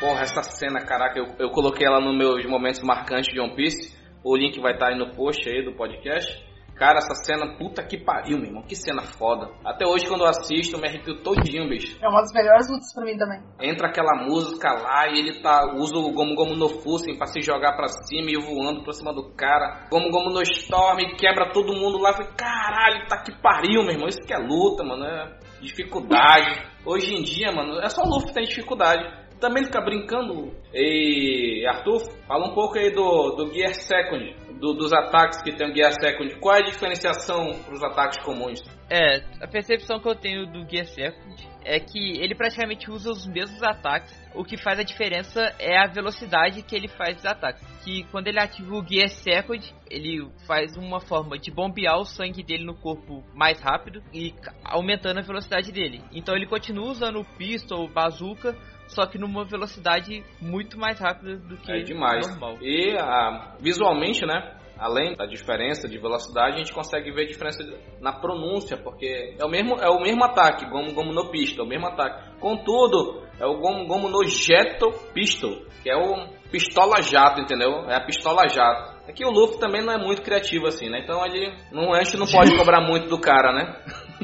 [0.00, 3.94] Porra, essa cena, caraca, eu, eu coloquei ela nos meus momentos marcantes de One Piece.
[4.24, 6.42] O link vai estar aí no post aí do podcast.
[6.74, 8.62] Cara, essa cena, puta que pariu, meu irmão.
[8.62, 9.50] Que cena foda.
[9.64, 11.98] Até hoje, quando eu assisto, eu me arrepio todinho, bicho.
[12.02, 13.40] É uma das melhores lutas pra mim também.
[13.60, 17.40] Entra aquela música lá e ele tá usa o Gomu Gomu no Fusen pra se
[17.40, 19.86] jogar pra cima e voando pra cima do cara.
[19.90, 22.12] Gomu Gomu no Storm quebra todo mundo lá.
[22.12, 24.08] Falei, caralho, tá que pariu, meu irmão.
[24.08, 25.04] Isso que é luta, mano.
[25.04, 26.72] É dificuldade.
[26.84, 29.21] Hoje em dia, mano, é só Luffy que tem dificuldade.
[29.42, 30.52] Também fica brincando.
[30.72, 35.68] E Arthur, fala um pouco aí do, do Gear Second, do- dos ataques que tem
[35.70, 36.36] o Gear Second.
[36.38, 38.62] Qual é a diferenciação pros ataques comuns?
[38.94, 43.26] É, a percepção que eu tenho do Gear Second é que ele praticamente usa os
[43.26, 44.14] mesmos ataques.
[44.34, 47.66] O que faz a diferença é a velocidade que ele faz os ataques.
[47.82, 52.42] Que quando ele ativa o Gear Second, ele faz uma forma de bombear o sangue
[52.42, 56.04] dele no corpo mais rápido e aumentando a velocidade dele.
[56.12, 58.54] Então ele continua usando o pistol, o bazooka,
[58.88, 62.28] só que numa velocidade muito mais rápida do que É demais.
[62.28, 62.58] normal.
[62.60, 64.54] E ah, visualmente, né?
[64.82, 67.62] Além da diferença de velocidade, a gente consegue ver a diferença
[68.00, 71.66] na pronúncia, porque é o mesmo, é o mesmo ataque, Gomu Gomu no Pistol, é
[71.66, 72.36] o mesmo ataque.
[72.40, 77.88] Contudo, é o Gomu Gomu no Jeto Pistol, que é o pistola jato, entendeu?
[77.88, 78.92] É a pistola jato.
[79.08, 81.00] Aqui o Luffy também não é muito criativo assim, né?
[81.00, 83.76] Então ele não, a gente não pode cobrar muito do cara, né?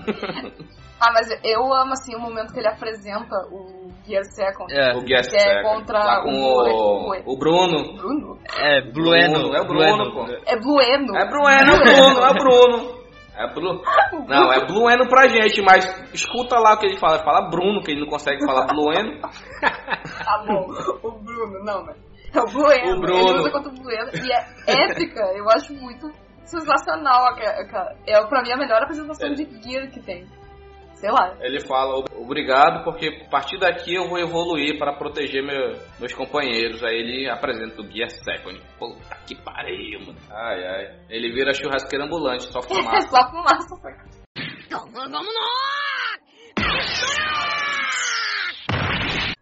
[1.00, 4.72] Ah, mas eu amo, assim, o momento que ele apresenta o Gear Second.
[4.72, 7.94] É, O Guest Que é contra lá com o- o, o Bruno.
[7.96, 8.38] Bruno?
[8.58, 9.54] é Blueno.
[9.54, 10.24] É o Bruno, pô.
[10.46, 11.16] É Blueno.
[11.16, 12.98] É Brueno, é o Bruno, é o Bruno.
[13.40, 13.80] É Bru...
[14.26, 17.14] Não, é Blueno pra gente, mas escuta lá o que ele fala.
[17.16, 19.20] Ele fala Bruno, que ele não consegue falar Blueno.
[20.24, 20.66] Tá bom,
[21.04, 21.96] o Bruno, não, mas.
[22.34, 22.96] É o Blueno.
[22.96, 23.28] O Bruno.
[23.30, 24.10] Ele usa contra o Blueno.
[24.14, 26.10] E é épica, eu acho muito
[26.44, 27.28] sensacional.
[28.06, 29.34] É pra mim a melhor apresentação É.
[29.34, 30.26] de Gear que tem.
[30.98, 31.36] Sei lá.
[31.40, 36.82] Ele fala obrigado, porque a partir daqui eu vou evoluir para proteger meu- meus companheiros.
[36.82, 38.60] Aí ele apresenta o Gear Second.
[38.78, 40.18] Puta que pariu, mano.
[40.30, 40.98] Ai, ai.
[41.08, 43.08] Ele vira churrasqueiro ambulante, só fumaça.
[43.08, 43.76] só fumaça.
[43.76, 44.04] saca?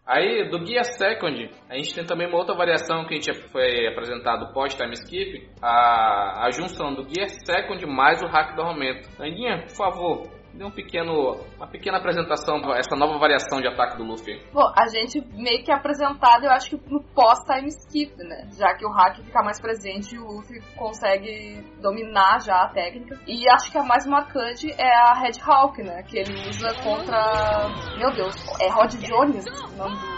[0.09, 3.87] Aí, do Guia Second, a gente tem também uma outra variação que a gente foi
[3.87, 9.09] apresentado pós-time skip, a, a junção do Guia Second mais o hack do aumento.
[9.21, 14.03] Andinha, por favor, dê um pequeno, uma pequena apresentação essa nova variação de ataque do
[14.03, 14.41] Luffy.
[14.51, 18.49] Bom, a gente meio que é apresentado, eu acho que no pós-time skip, né?
[18.57, 23.19] Já que o hack fica mais presente e o Luffy consegue dominar já a técnica.
[23.27, 26.03] E acho que a mais marcante é a Red Hawk, né?
[26.03, 27.69] Que ele usa contra.
[27.97, 30.17] Meu Deus, é Rod Jones o nome do.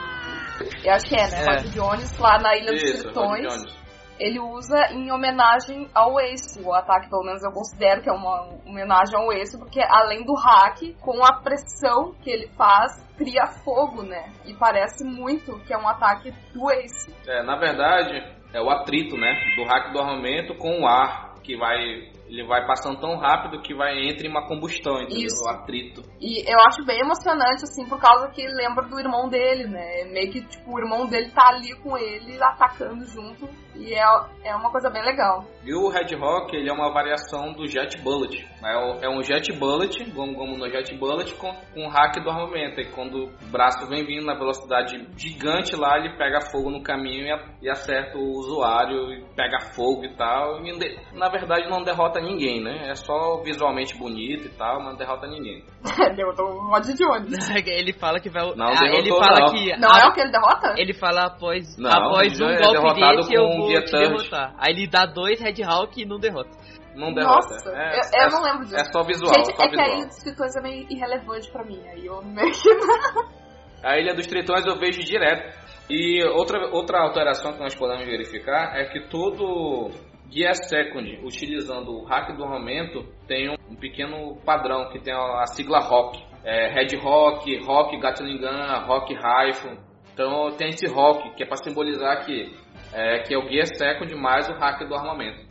[0.83, 1.41] Eu acho que é, né?
[1.41, 1.55] É.
[1.55, 3.78] Rod Jones, lá na Ilha dos Isso, Rod Tritões.
[4.19, 6.61] Ele usa em homenagem ao Ace.
[6.61, 10.33] O ataque, pelo menos eu considero que é uma homenagem ao Ace, porque além do
[10.33, 14.31] hack, com a pressão que ele faz, cria fogo, né?
[14.45, 17.13] E parece muito que é um ataque do Ace.
[17.27, 18.21] É, na verdade,
[18.53, 19.33] é o atrito, né?
[19.55, 22.11] Do hack do armamento com o ar, que vai.
[22.29, 25.25] Ele vai passando tão rápido que vai entre em uma combustão, entendeu?
[25.25, 25.43] Isso.
[25.43, 26.03] O atrito.
[26.21, 30.03] E eu acho bem emocionante, assim, por causa que lembra do irmão dele, né?
[30.11, 33.49] Meio que, tipo, o irmão dele tá ali com ele, atacando junto.
[33.75, 34.03] E é,
[34.43, 35.45] é uma coisa bem legal.
[35.63, 38.45] E o Red Rock, ele é uma variação do Jet Bullet.
[38.63, 42.21] É, o- é um Jet Bullet, como, como no Jet Bullet, com, com o hack
[42.21, 42.81] do armamento.
[42.81, 47.25] E quando o braço vem vindo na velocidade gigante lá, ele pega fogo no caminho
[47.61, 50.59] e, e acerta o usuário, e pega fogo e tal.
[50.65, 52.89] E, na verdade, não derrota ninguém, né?
[52.89, 55.63] É só visualmente bonito e tal, mas não derrota ninguém.
[56.15, 57.49] Derrotou o Rod Jones.
[57.67, 58.43] ele fala que vai.
[58.55, 59.53] Não, ah, derrotou, ele fala não.
[59.53, 59.77] que.
[59.77, 60.73] Não a- é o que ele derrota?
[60.77, 64.55] Ele fala após, Não, após um é golpe desse eu vou te derrotar.
[64.57, 66.49] Aí ele dá dois Red Hawk e não derrota.
[66.95, 67.53] Não derrota.
[67.53, 68.75] Nossa, é, eu, é- eu não lembro disso.
[68.75, 69.97] É só visual, Gente, só é que a visual.
[69.97, 71.81] Ilha dos Tritões é meio irrelevante pra mim.
[71.87, 72.69] Aí eu meio que...
[73.81, 75.57] A Ilha dos Tritões eu vejo direto.
[75.89, 79.89] E outra, outra alteração que nós podemos verificar é que todo
[80.29, 85.79] Guia Second, utilizando o hack do armamento, tem um pequeno padrão que tem a sigla
[85.79, 86.17] ROC.
[86.43, 89.77] É, Red Rock, Rock Gatling Gun, Rock Rifle.
[90.13, 92.55] Então tem esse ROC, que é para simbolizar que
[92.93, 95.47] é, que é o Guia Second mais o hack do armamento.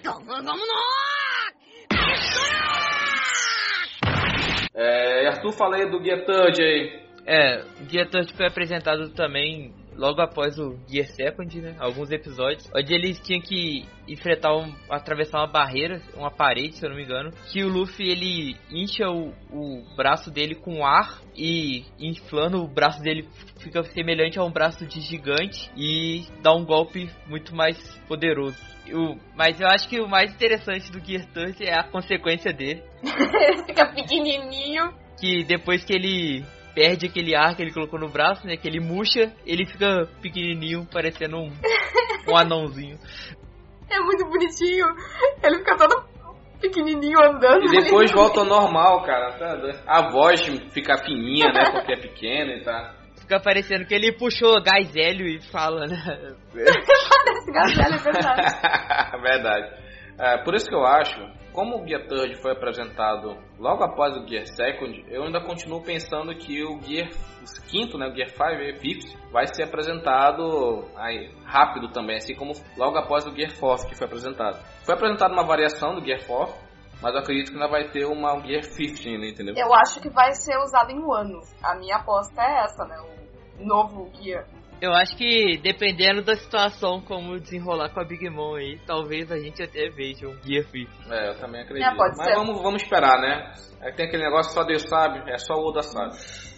[0.00, 0.14] Então,
[4.74, 7.02] é, Arthur, falei do Guia Third aí.
[7.26, 11.76] É, o Guia Third foi apresentado também logo após o Gear Second, né?
[11.78, 16.90] Alguns episódios, onde eles tinham que enfrentar um, atravessar uma barreira, uma parede, se eu
[16.90, 21.84] não me engano, que o Luffy ele incha o, o braço dele com ar e
[21.98, 23.28] inflando o braço dele
[23.58, 27.78] fica semelhante a um braço de gigante e dá um golpe muito mais
[28.08, 28.56] poderoso.
[29.36, 33.64] Mas eu acho que o mais interessante do Gear Third é a consequência dele ele
[33.64, 34.92] fica pequenininho.
[35.18, 38.56] que depois que ele perde aquele ar que ele colocou no braço, né?
[38.56, 41.50] Que ele murcha, ele fica pequenininho, parecendo um,
[42.28, 42.98] um anãozinho.
[43.90, 44.86] É muito bonitinho.
[45.42, 46.12] Ele fica todo
[46.60, 47.64] pequenininho andando.
[47.66, 48.18] E depois ali.
[48.18, 49.32] volta ao normal, cara.
[49.38, 49.82] tá.
[49.86, 50.40] A voz
[50.72, 51.70] fica fininha, né?
[51.72, 52.94] Porque é pequena e tá.
[53.20, 55.96] Fica parecendo que ele puxou gás hélio e fala, né?
[56.54, 59.22] Esse gazela, é verdade.
[59.22, 59.82] Verdade.
[60.18, 61.18] É, por isso que eu acho,
[61.52, 66.34] como o Gear Third foi apresentado logo após o Gear Second, eu ainda continuo pensando
[66.34, 67.08] que o Gear
[67.68, 72.52] quinto, né, o Gear 5 e Fifth, vai ser apresentado aí, rápido também, assim como
[72.76, 74.58] logo após o Gear 4 que foi apresentado.
[74.84, 76.54] Foi apresentada uma variação do Gear 4,
[77.02, 79.54] mas eu acredito que ainda vai ter uma Gear 15 ainda, entendeu?
[79.56, 81.40] Eu acho que vai ser usado em um ano.
[81.62, 82.96] A minha aposta é essa, né?
[83.58, 84.46] O novo guia.
[84.82, 89.38] Eu acho que dependendo da situação, como desenrolar com a Big Mom aí, talvez a
[89.38, 90.90] gente até veja um Gear Fifth.
[91.08, 91.86] É, eu também acredito.
[91.86, 92.34] É, pode Mas ser.
[92.34, 93.52] Vamos, vamos esperar, né?
[93.82, 96.12] É, tem aquele negócio só Deus sabe, é só o Oda sabe.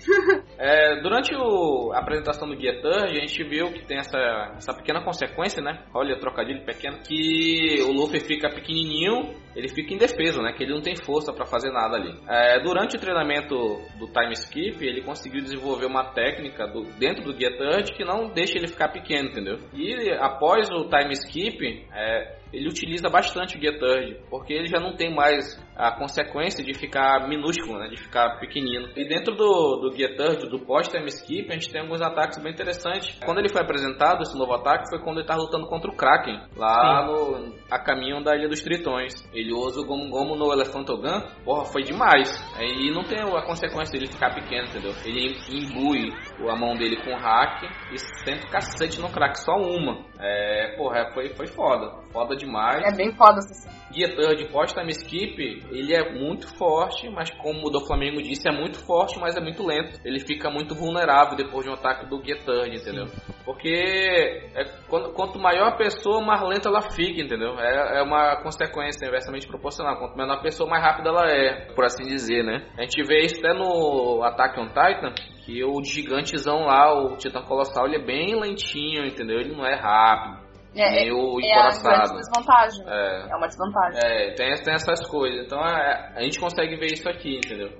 [0.58, 4.18] É, durante o- a apresentação do Guia Third, a gente viu que tem essa,
[4.56, 5.82] essa pequena consequência, né?
[5.94, 10.52] Olha, trocadilho pequeno, que o Luffy fica pequenininho, ele fica indefeso, né?
[10.52, 12.14] Que ele não tem força pra fazer nada ali.
[12.28, 13.54] É, durante o treinamento
[13.98, 18.28] do Time Skip, ele conseguiu desenvolver uma técnica do- dentro do Guia Third que não
[18.28, 19.58] deixa ele ficar pequeno, entendeu?
[19.72, 24.78] E após o Time Skip, é, ele utiliza bastante o Gear Third, porque ele já
[24.78, 28.88] não tem mais a consequência de ficar minúsculo, né, de ficar pequenino.
[28.96, 32.52] E dentro do, do Gear Third, do pós-time skip, a gente tem alguns ataques bem
[32.52, 33.18] interessantes.
[33.24, 36.40] Quando ele foi apresentado, esse novo ataque, foi quando ele estava lutando contra o Kraken,
[36.56, 39.12] lá no, a caminho da Ilha dos Tritões.
[39.32, 42.30] Ele usa o Gomu Gomu no Elephantogun, porra, foi demais.
[42.56, 44.92] Aí não tem a consequência dele ficar pequeno, entendeu?
[45.04, 46.12] Ele imbui
[46.48, 50.05] a mão dele com o hack e senta o cacete no Kraken, só uma.
[50.20, 51.90] É, porra, foi, foi foda.
[52.12, 52.82] Foda demais.
[52.84, 53.74] É bem foda essa cena.
[53.95, 55.38] Gear Third pós-time skip,
[55.70, 59.40] ele é muito forte, mas como o do Flamengo disse, é muito forte, mas é
[59.40, 60.01] muito lento.
[60.05, 63.07] Ele fica muito vulnerável depois de um ataque do Third, entendeu?
[63.45, 67.57] Porque é, quando- quanto maior a pessoa, mais lenta ela fica, entendeu?
[67.61, 69.97] É, é uma consequência inversamente proporcional.
[69.99, 72.66] Quanto menor a pessoa, mais rápida ela é, por assim dizer, né?
[72.76, 75.14] A gente vê isso até no Attack on Titan,
[75.45, 79.38] que o gigantezão lá, o Titã Colossal, ele é bem lentinho, entendeu?
[79.38, 80.43] Ele não é rápido
[80.77, 82.14] é, meio é, é, encoraçado.
[82.14, 82.85] É, desvantagem.
[82.87, 83.29] É.
[83.31, 84.01] é uma desvantagem.
[84.03, 85.47] É, tem, tem essas coisas.
[85.47, 87.70] Então é, é, a gente consegue ver isso aqui, entendeu?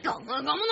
[0.00, 0.66] Então, vamos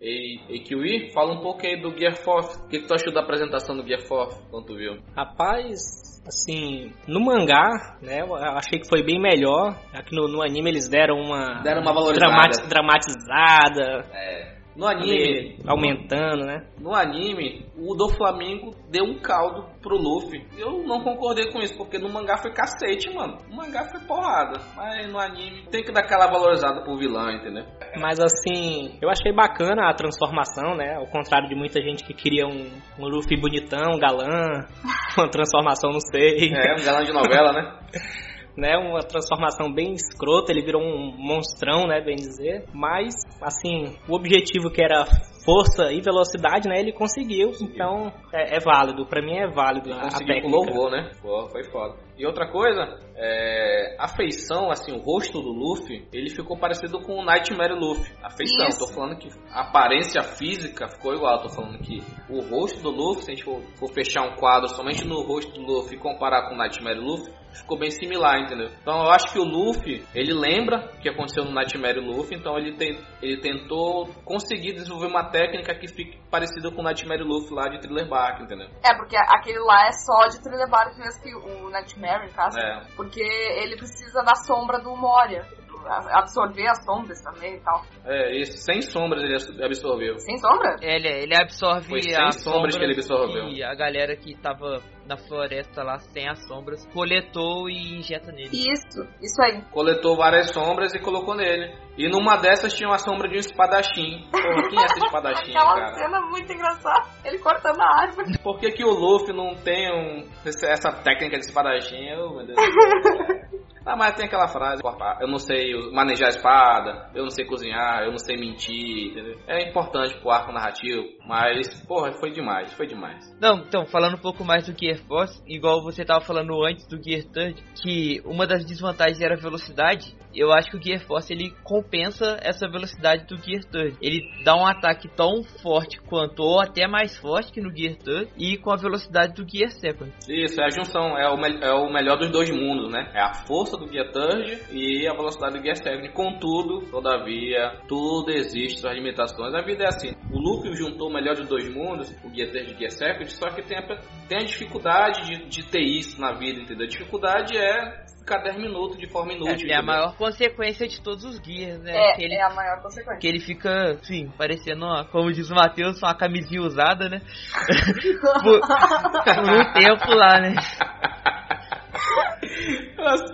[0.00, 2.64] E, e Kiwi, fala um pouco aí do Gear Forth.
[2.64, 5.02] O que, tu achou da apresentação do Gear Forth quando tu viu?
[5.16, 9.76] Rapaz, assim, no mangá, né, eu achei que foi bem melhor.
[9.92, 11.62] Aqui no, no anime eles deram uma.
[11.62, 12.68] Deram uma valorizada.
[12.68, 14.06] Dramatizada.
[14.14, 16.64] É no anime, aumentando, né?
[16.80, 20.46] no anime, o do Flamengo deu um caldo pro Luffy.
[20.56, 23.38] Eu não concordei com isso, porque no mangá foi cacete, mano.
[23.50, 24.60] No mangá foi porrada.
[24.76, 27.64] Mas no anime tem que dar aquela valorizada pro vilão, entendeu?
[28.00, 30.94] Mas assim, eu achei bacana a transformação, né?
[30.94, 34.64] Ao contrário de muita gente que queria um, um Luffy bonitão, galã,
[35.18, 36.52] uma transformação, não sei.
[36.54, 37.78] É, um galão de novela, né?
[38.58, 42.64] né, uma transformação bem escrota, ele virou um monstrão, né, bem dizer.
[42.74, 45.04] Mas, assim, o objetivo que era
[45.44, 47.52] força e velocidade, né, ele conseguiu.
[47.62, 49.06] Então, é, é válido.
[49.06, 51.10] Pra mim é válido a Conseguiu com louvor, né?
[51.22, 51.94] Pô, foi foda.
[52.18, 57.14] E outra coisa, é, a feição, assim, o rosto do Luffy, ele ficou parecido com
[57.14, 58.12] o Nightmare Luffy.
[58.20, 58.80] A feição, Isso.
[58.80, 63.22] tô falando que a aparência física ficou igual, tô falando que o rosto do Luffy,
[63.22, 66.48] se a gente for, for fechar um quadro somente no rosto do Luffy e comparar
[66.48, 68.68] com o Nightmare Luffy, ficou bem similar, entendeu?
[68.80, 72.56] Então eu acho que o Luffy, ele lembra o que aconteceu no Nightmare Luffy, então
[72.58, 77.54] ele, tem, ele tentou conseguir desenvolver uma técnica que fique parecida com o Nightmare Luffy
[77.54, 78.68] lá de Thriller Bark, entendeu?
[78.84, 82.58] É, porque aquele lá é só de Thriller Bark mesmo que o Nightmare, caso.
[82.58, 82.86] É.
[82.96, 85.46] Porque ele precisa da sombra do Moria.
[85.86, 87.82] Absorver as sombras também e tal.
[88.04, 90.18] É, isso, sem sombras ele absorveu.
[90.18, 90.76] Sem sombra?
[90.80, 93.48] Ele, ele absorve Foi sem as sombras que ele absorveu.
[93.48, 98.50] E a galera que tava na floresta lá sem as sombras coletou e injeta nele.
[98.52, 99.62] Isso, isso aí.
[99.72, 101.74] Coletou várias sombras e colocou nele.
[101.96, 104.28] E numa dessas tinha uma sombra de um espadachim.
[104.30, 105.94] Porra, quem é esse espadachim, Aquela cara?
[105.94, 107.08] cena muito engraçada.
[107.24, 108.38] Ele cortando a árvore.
[108.38, 112.04] Por que, que o Luffy não tem um, essa técnica de espadachim?
[112.06, 112.58] Eu, meu Deus.
[113.88, 114.82] Ah, mas tem aquela frase,
[115.18, 119.38] eu não sei manejar a espada, eu não sei cozinhar, eu não sei mentir, entendeu?
[119.46, 123.34] É importante pro arco narrativo, mas, porra, foi demais, foi demais.
[123.40, 127.02] Não, então, falando um pouco mais do Gear Force, igual você tava falando antes do
[127.02, 131.32] Gear Third, que uma das desvantagens era a velocidade, eu acho que o Gear Force
[131.32, 133.96] ele compensa essa velocidade do Gear Third.
[134.00, 138.30] Ele dá um ataque tão forte quanto, ou até mais forte que no Gear Third,
[138.36, 140.12] e com a velocidade do Gear Second.
[140.28, 143.10] Isso, é a junção, é o, é o melhor dos dois mundos, né?
[143.14, 146.08] É a força do Gear Third e a velocidade do Gear Second.
[146.12, 149.54] Contudo, todavia, tudo existe suas limitações.
[149.54, 150.12] A vida é assim.
[150.32, 153.32] O Luffy juntou o melhor dos dois mundos, o Gear Third e o Gear Second,
[153.32, 153.82] só que tem a,
[154.28, 156.86] tem a dificuldade de, de ter isso na vida, entendeu?
[156.86, 159.66] A dificuldade é ficar 10 minutos de forma inútil.
[159.68, 161.96] É, é a maior consequência de todos os Gears, né?
[161.96, 163.18] É, que ele é a maior consequência.
[163.18, 167.20] que ele fica, sim, parecendo, uma, como diz o Matheus, uma camisinha usada, né?
[168.20, 170.54] por, por um tempo lá, né?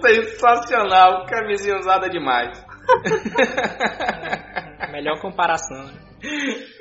[0.00, 2.64] Sensacional, camisinha usada demais.
[4.92, 5.86] Melhor comparação.
[5.86, 5.94] né?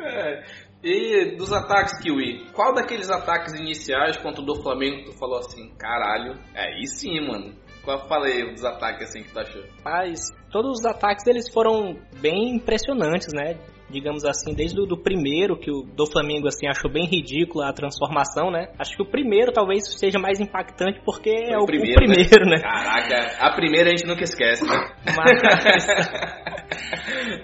[0.02, 0.44] É.
[0.84, 5.74] E dos ataques Kiwi, qual daqueles ataques iniciais contra o do Flamengo tu falou assim,
[5.78, 7.56] caralho, é aí sim, mano.
[7.84, 9.64] Qual falei dos ataques assim que tu achou?
[9.84, 10.20] Mas
[10.50, 13.58] todos os ataques eles foram bem impressionantes, né?
[13.90, 17.74] Digamos assim, desde o do primeiro, que o do Flamengo assim, achou bem ridícula a
[17.74, 18.70] transformação, né?
[18.80, 22.60] Acho que o primeiro talvez seja mais impactante porque é o, o primeiro, né?
[22.60, 24.76] Caraca, a primeira a gente nunca esquece, né?
[25.16, 25.86] Mas,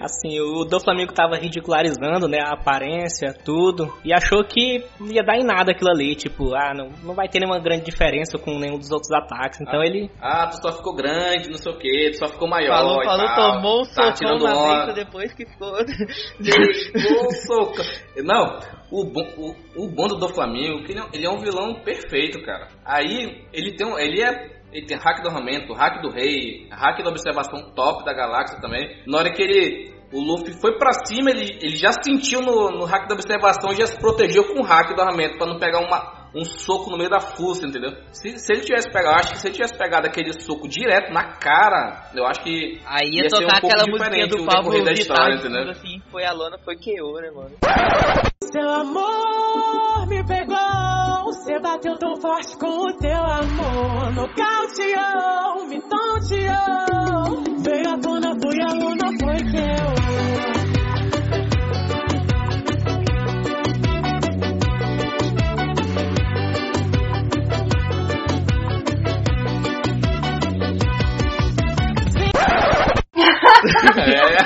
[0.00, 5.22] assim, o do Flamengo tava ridicularizando, né, a aparência, tudo, e achou que não ia
[5.22, 8.58] dar em nada aquilo ali, tipo, ah, não, não vai ter nenhuma grande diferença com
[8.58, 9.86] nenhum dos outros ataques, então Ah.
[9.86, 10.10] ele...
[10.20, 13.26] Ah, tu só ficou grande, não sei o que, tu só ficou maior Falou, falou,
[13.26, 13.52] tal.
[13.54, 14.92] tomou um Tá socão tirando na onda.
[14.94, 15.72] depois que ficou.
[17.46, 17.82] Soco.
[18.22, 18.58] Não,
[18.90, 22.68] o, o, o bando do Flamengo, ele, é, ele é um vilão perfeito, cara.
[22.84, 27.10] Aí, ele tem ele é ele tem hack do armamento, hack do rei, hack da
[27.10, 29.02] observação top da galáxia também.
[29.06, 32.84] Na hora que ele o Luffy foi pra cima, ele, ele já sentiu no, no
[32.84, 35.78] hack da observação e já se protegeu com o hack do armamento pra não pegar
[35.80, 37.90] uma, um soco no meio da fuça, entendeu?
[38.12, 41.12] Se, se ele tivesse pegado, eu acho que se ele tivesse pegado aquele soco direto
[41.12, 44.44] na cara, eu acho que Aí ia, Ia ser um tocar pouco aquela diferente do
[44.46, 45.70] Pablo da história, de fundo, entendeu?
[45.70, 47.56] assim, foi a lona, foi KO, né, mano?
[48.44, 54.12] Seu amor me pegou, você bateu tão forte com o teu amor.
[54.12, 57.44] Nocauteou, me tonteou.
[57.62, 58.74] Veio a dona, foi a
[73.96, 74.36] É.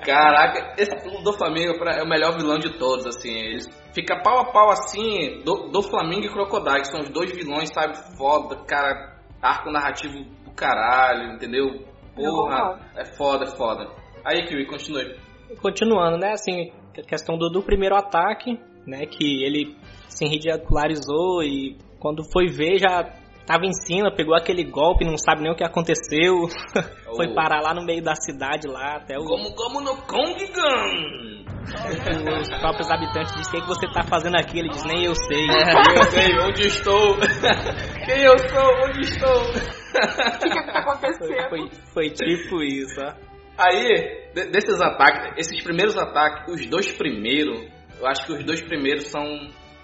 [0.04, 3.30] Caraca, esse do Flamengo é o melhor vilão de todos, assim.
[3.30, 7.30] Eles fica pau a pau assim do, do Flamengo e Crocodile, que são os dois
[7.32, 7.96] vilões, sabe?
[8.16, 11.84] Foda, cara, arco narrativo do caralho, entendeu?
[12.14, 13.88] Porra, é foda, é foda.
[14.24, 15.16] Aí, Kiwi, continue.
[15.62, 19.76] Continuando, né, assim, a questão do, do primeiro ataque, né, que ele
[20.08, 23.08] se ridicularizou e quando foi ver já
[23.48, 26.46] tava em cima, pegou aquele golpe, não sabe nem o que aconteceu.
[27.16, 27.34] foi Oh.
[27.34, 31.48] parar lá no meio da cidade lá, até o, Como, como no Kong Gun!
[32.40, 35.46] os próprios habitantes dizem o que você tá fazendo aqui, ele diz, nem eu sei.
[35.96, 37.16] Eu sei onde estou.
[38.06, 38.84] Quem eu sou?
[38.86, 39.40] Onde estou?
[39.40, 41.48] O que, que tá Foi, acontecendo?
[41.48, 43.12] foi, foi tipo isso, ó.
[43.58, 47.66] Aí, de- desses ataques, esses primeiros ataques, os dois primeiros,
[48.00, 49.24] eu acho que os dois primeiros são,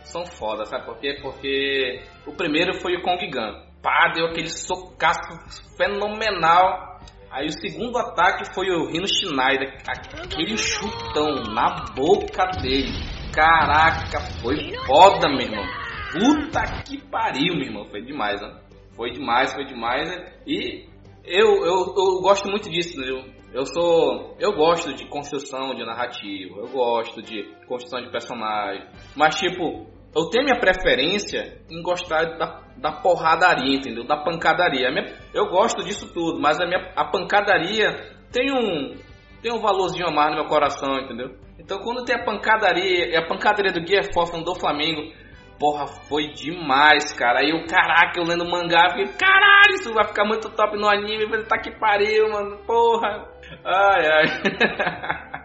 [0.05, 1.19] são foda, sabe por quê?
[1.21, 3.64] Porque o primeiro foi o Kong Gun.
[3.83, 6.99] Pá, deu aquele socaço fenomenal.
[7.31, 12.93] Aí o segundo ataque foi o Rino Schneider, aquele chutão na boca dele.
[13.35, 15.64] Caraca, foi foda, meu irmão.
[16.12, 17.85] Puta que pariu, meu irmão.
[17.87, 18.61] Foi demais, né?
[18.97, 20.09] Foi demais, foi demais.
[20.09, 20.33] Né?
[20.47, 20.87] E
[21.25, 23.09] eu, eu, eu gosto muito disso, né?
[23.53, 24.37] Eu, sou.
[24.39, 28.87] Eu gosto de construção de narrativa, eu gosto de construção de personagem.
[29.16, 34.07] Mas, tipo, eu tenho minha preferência em gostar da, da porradaria, entendeu?
[34.07, 34.91] Da pancadaria.
[34.91, 37.91] Minha- eu gosto disso tudo, mas a, minha, a pancadaria
[38.33, 38.97] tem um.
[39.43, 41.37] Tem um valorzinho a mais no meu coração, entendeu?
[41.59, 45.12] Então quando tem a pancadaria, e a pancadaria do Gear Force do Flamengo,
[45.59, 47.41] porra, foi demais, cara.
[47.41, 51.29] Aí eu, caraca, eu lendo mangá, fiquei, caralho, isso vai ficar muito top no anime,
[51.29, 53.29] falei, tá que pariu, mano, porra.
[53.65, 55.45] Ai, ai.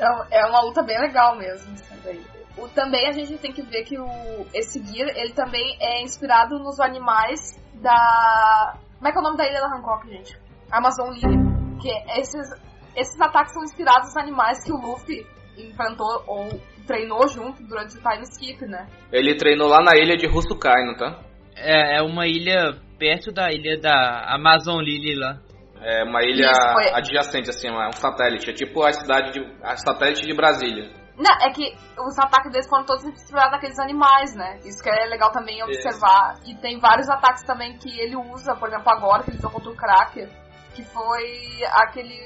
[0.00, 2.20] É, é uma luta bem legal mesmo, isso daí.
[2.60, 4.06] O, também a gente tem que ver que o,
[4.54, 7.40] esse Gear, ele também é inspirado nos animais
[7.82, 8.74] da...
[8.96, 10.36] Como é que é o nome da ilha da Hancock, gente?
[10.70, 11.38] Amazon Lily.
[11.80, 11.90] Que
[12.20, 12.48] esses,
[12.96, 15.24] esses ataques são inspirados nos animais que o Luffy
[15.56, 16.48] enfrentou ou
[16.86, 18.86] treinou junto durante o time skip, né?
[19.12, 21.20] Ele treinou lá na ilha de Rusukai, não tá?
[21.56, 25.38] É, é uma ilha perto da ilha da Amazon Lily lá.
[25.80, 28.50] É uma ilha Isso, foi- adjacente, assim, é um satélite.
[28.50, 29.40] É tipo a cidade de.
[29.62, 30.90] a satélite de Brasília.
[31.18, 34.60] Não, é que os ataques deles foram todos inspirados naqueles animais, né?
[34.64, 36.36] Isso que é legal também observar.
[36.46, 39.70] E tem vários ataques também que ele usa, por exemplo, agora que ele lutou contra
[39.70, 40.30] o Cracker,
[40.74, 42.16] que foi aquele.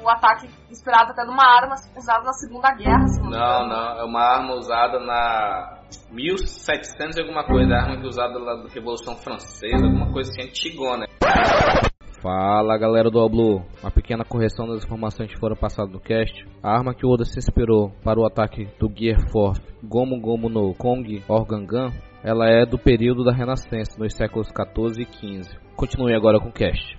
[0.00, 4.04] o ataque inspirado até numa arma usada na Segunda Guerra, se não Não, não, é
[4.04, 5.78] uma arma usada na
[6.10, 10.30] 1700 e alguma coisa, a arma que é usada lá da Revolução Francesa, alguma coisa
[10.30, 11.06] assim antigona.
[12.22, 16.46] Fala galera do Blue, uma pequena correção das informações que foram passadas no cast.
[16.62, 20.48] A arma que o Oda se inspirou para o ataque do Gear Force Gomu Gomu
[20.48, 21.90] no Kong Organgan,
[22.22, 25.50] ela é do período da Renascença, nos séculos 14 e 15.
[25.74, 26.96] Continue agora com o cast.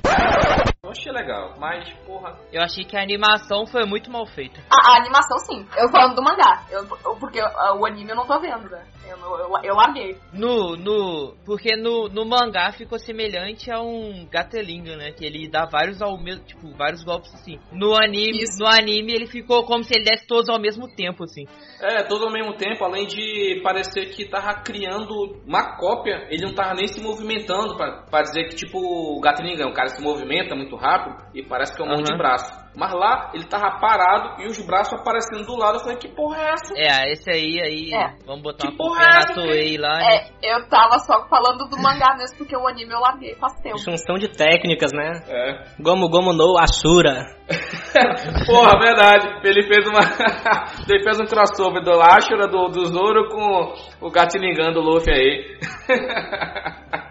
[0.84, 2.36] Eu achei legal, mas porra.
[2.52, 4.60] Eu achei que a animação foi muito mal feita.
[4.70, 8.28] A, a animação sim, eu falando do mangá, eu, eu- porque o anime eu não
[8.28, 8.84] tô vendo, né?
[9.08, 10.18] Eu, eu, eu larguei.
[10.32, 15.12] No, no, porque no, no mangá ficou semelhante a um Gatling, né?
[15.12, 17.60] Que ele dá vários ao mesmo, tipo, vários golpes assim.
[17.72, 18.60] No anime, Isso.
[18.60, 21.46] no anime ele ficou como se ele desse todos ao mesmo tempo, assim.
[21.82, 26.54] É, todo ao mesmo tempo, além de parecer que tava criando uma cópia, ele não
[26.54, 30.56] tava nem se movimentando pra, pra dizer que, tipo, o Gatlinga, o cara se movimenta
[30.56, 32.64] muito rápido e parece que é um monte de braço.
[32.76, 35.76] Mas lá, ele tava parado e os braços aparecendo do lado.
[35.76, 36.74] Eu falei, que porra é essa?
[36.76, 38.16] É, esse aí, aí, É.
[38.26, 40.26] vamos botar Que uma porra é essa, Toei lá, né?
[40.42, 43.78] É, eu tava só falando do mangá mesmo, porque o anime eu larguei faz tempo.
[43.78, 45.12] Junção de técnicas, né?
[45.28, 45.64] É.
[45.80, 47.26] Gomu Gomu no Ashura.
[48.48, 49.28] Porra, verdade.
[49.44, 50.02] Ele fez uma.
[50.90, 53.74] ele fez um crossover do Ashura, do, do Zoro com
[54.08, 55.58] o Gatlingan do Luffy aí.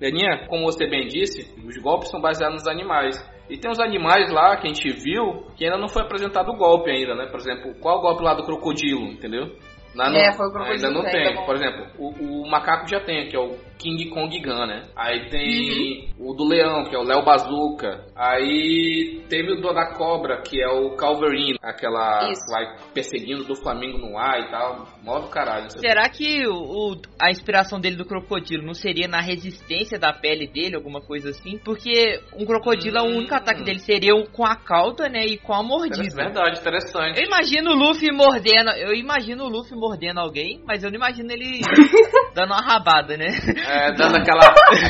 [0.00, 3.16] Leninha, como você bem disse, os golpes são baseados nos animais.
[3.48, 6.56] E tem uns animais lá que a gente viu que ainda não foi apresentado o
[6.56, 7.26] golpe ainda, né?
[7.26, 9.56] Por exemplo, qual o golpe lá do crocodilo, entendeu?
[9.94, 11.34] Lá É, foi o crocodilo, Ainda não ainda tem.
[11.34, 11.44] não.
[11.46, 14.82] Por exemplo, o, o macaco já tem, que é o King Kong Gun, né?
[14.96, 16.30] Aí tem Uhum.
[16.30, 18.04] o do leão, que é o Léo Bazooka.
[18.16, 22.44] Aí teve o do da cobra, que é o Calverino, aquela Isso.
[22.44, 24.86] que vai perseguindo do Flamengo no ar e tal.
[25.02, 25.70] Mó do caralho.
[25.70, 26.54] Será que o,
[26.92, 31.30] o- a inspiração dele do crocodilo não seria na resistência da pele dele, alguma coisa
[31.30, 31.58] assim?
[31.58, 33.14] Porque um crocodilo, Hum.
[33.14, 35.24] o único ataque dele seria o com a cauda, né?
[35.24, 36.14] E com a É mordida.
[36.14, 37.18] verdade, interessante.
[37.20, 38.70] Eu imagino o Luffy mordendo.
[38.76, 41.60] Eu imagino o Luffy mordendo alguém, mas eu não imagino ele
[42.34, 43.28] dando uma rabada, né?
[43.68, 44.40] É, dando aquela,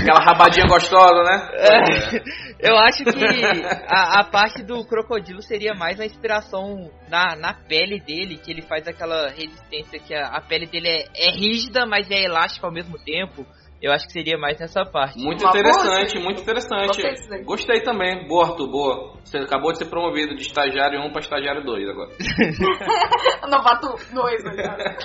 [0.01, 1.49] aquela rabadinha gostosa, né?
[2.61, 7.99] Eu acho que a, a parte do crocodilo seria mais a inspiração na, na pele
[7.99, 12.09] dele, que ele faz aquela resistência que a, a pele dele é, é rígida, mas
[12.09, 13.45] é elástica ao mesmo tempo.
[13.81, 15.19] Eu acho que seria mais nessa parte.
[15.19, 17.45] Muito Uma interessante, boa, muito interessante.
[17.45, 18.27] Gostei também.
[18.27, 19.17] Boa, Arthur, boa.
[19.25, 22.11] Você acabou de ser promovido de estagiário 1 para estagiário 2 agora.
[23.49, 24.97] Novato 2, agora.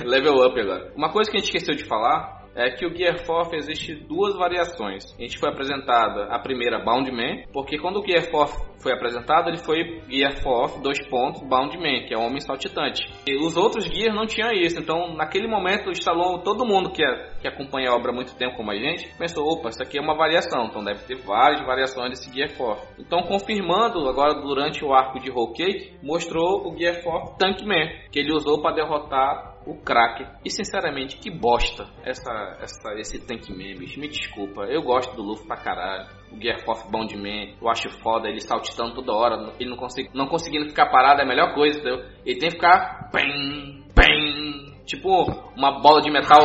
[0.04, 0.92] Level up agora.
[0.96, 4.34] Uma coisa que a gente esqueceu de falar é que o Gear 4 existe duas
[4.36, 5.12] variações.
[5.18, 9.48] A gente foi apresentada a primeira Bound Man, porque quando o Gear 4 foi apresentado,
[9.48, 13.02] ele foi Gear 4, dois pontos, Bound Man, que é o homem saltitante.
[13.26, 17.30] E os outros Gear não tinham isso, então naquele momento instalou todo mundo que, é,
[17.40, 20.00] que acompanha a obra há muito tempo como a gente, pensou, opa, isso aqui é
[20.00, 22.86] uma variação, então deve ter várias variações desse Gear 4.
[22.98, 27.88] Então confirmando, agora durante o arco de Whole Cake, mostrou o Gear 4 Tank Man,
[28.12, 30.26] que ele usou para derrotar o crack.
[30.44, 34.00] E sinceramente, que bosta essa, essa, esse Tank bicho.
[34.00, 36.08] Me desculpa, eu gosto do Luffy pra caralho.
[36.32, 39.52] O Gear 4 Bond Man, eu acho foda ele saltitando toda hora.
[39.58, 42.04] Ele não, consegui, não conseguindo ficar parado é a melhor coisa, entendeu?
[42.24, 43.10] Ele tem que ficar.
[43.12, 45.08] Bem, bem, tipo
[45.56, 46.42] uma bola de metal.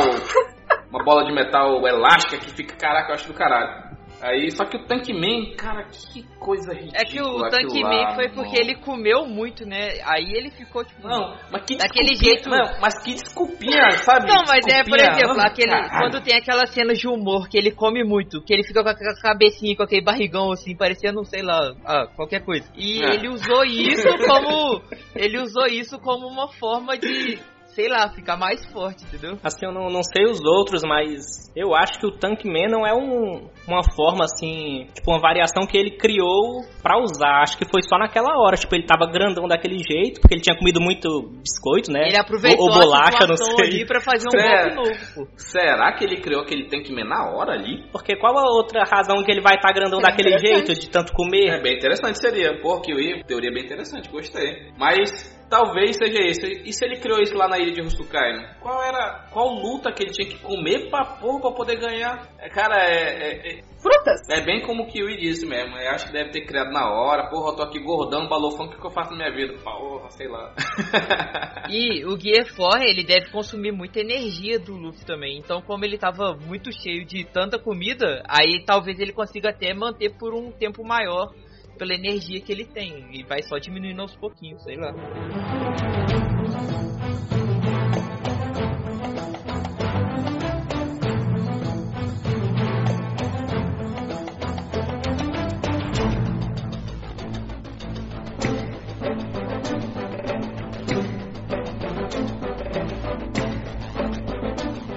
[0.88, 3.89] Uma bola de metal elástica que fica, caraca, eu acho do caralho.
[4.22, 7.00] Aí, só que o Tank Man, cara, que coisa ridícula.
[7.00, 8.60] É que o aquilo Tank lá, Man foi porque não.
[8.60, 9.94] ele comeu muito, né?
[10.04, 11.06] Aí ele ficou tipo.
[11.08, 14.26] Não, mas que Daquele desculpinha- jeito- Não, mas que desculpinha, sabe?
[14.26, 15.10] Não, mas é, por Desculpinha.
[15.24, 15.90] exemplo, aquele, caralho.
[15.98, 18.94] quando tem aquelas cenas de humor que ele come muito, que ele fica com a
[18.94, 22.70] ca- cabecinha, com aquele barrigão assim, parecendo, sei lá, ah, qualquer coisa.
[22.76, 23.14] E É.
[23.14, 24.82] ele usou isso como.
[25.14, 27.38] ele usou isso como uma forma de,
[27.80, 29.38] sei lá, ficar mais forte, entendeu?
[29.42, 32.86] Assim, eu não, não sei os outros, mas eu acho que o Tank Man não
[32.86, 37.40] é um, uma forma assim, tipo, uma variação que ele criou pra usar.
[37.42, 38.56] Acho que foi só naquela hora.
[38.56, 42.08] Tipo, ele tava grandão daquele jeito, porque ele tinha comido muito biscoito, né?
[42.08, 43.66] Ele aproveitou ou, ou bolacha, a não sei.
[43.66, 44.74] ali pra fazer um É.
[44.74, 45.26] golpe novo, pô.
[45.36, 47.84] Será que ele criou aquele Tank Man na hora ali?
[47.90, 51.16] Porque qual a outra razão que ele vai estar grandão daquele jeito, de tanto É
[51.16, 51.62] comer?
[51.62, 52.60] bem interessante, seria.
[52.60, 54.70] Pô, Kiwi, teoria bem interessante, gostei.
[54.78, 56.46] Mas talvez seja isso.
[56.64, 58.32] E se ele criou isso lá na ilha de Rusukai?
[58.32, 58.54] né?
[58.60, 59.26] Qual era.
[59.32, 62.28] Qual luta que ele tinha que comer pra porra pra poder ganhar?
[62.38, 64.20] É, cara, é, é, Frutas.
[64.30, 65.76] é bem como o Kiwi disse mesmo.
[65.76, 67.28] Eu acho que deve ter criado na hora.
[67.28, 69.58] Porra, eu tô aqui gordão, balofão, o que, que eu faço na minha vida?
[69.62, 70.54] Porra, sei lá.
[71.68, 75.38] E o 4, ele deve consumir muita energia do Luffy também.
[75.38, 80.10] Então, como ele tava muito cheio de tanta comida, aí talvez ele consiga até manter
[80.18, 81.32] por um tempo maior
[81.80, 83.08] pela energia que ele tem.
[83.10, 84.92] E vai só diminuindo aos pouquinhos, sei lá.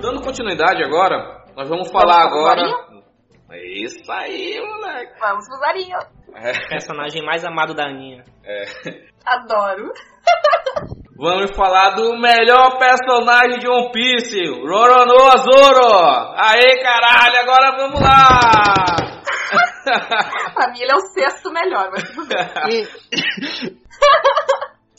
[0.02, 2.93] Dando continuidade agora, nós vamos falar agora.
[3.54, 5.14] É Isso aí, moleque.
[5.20, 6.00] Vamos pro Zarinho.
[6.34, 6.54] É.
[6.70, 8.24] Personagem mais amado da Aninha.
[9.24, 9.94] Adoro.
[11.16, 16.34] Vamos falar do melhor personagem de One Piece, Roronoa Zoro.
[16.36, 18.18] Aê, caralho, agora vamos lá.
[20.56, 22.88] Pra mim ele é o sexto melhor, mas tudo bem.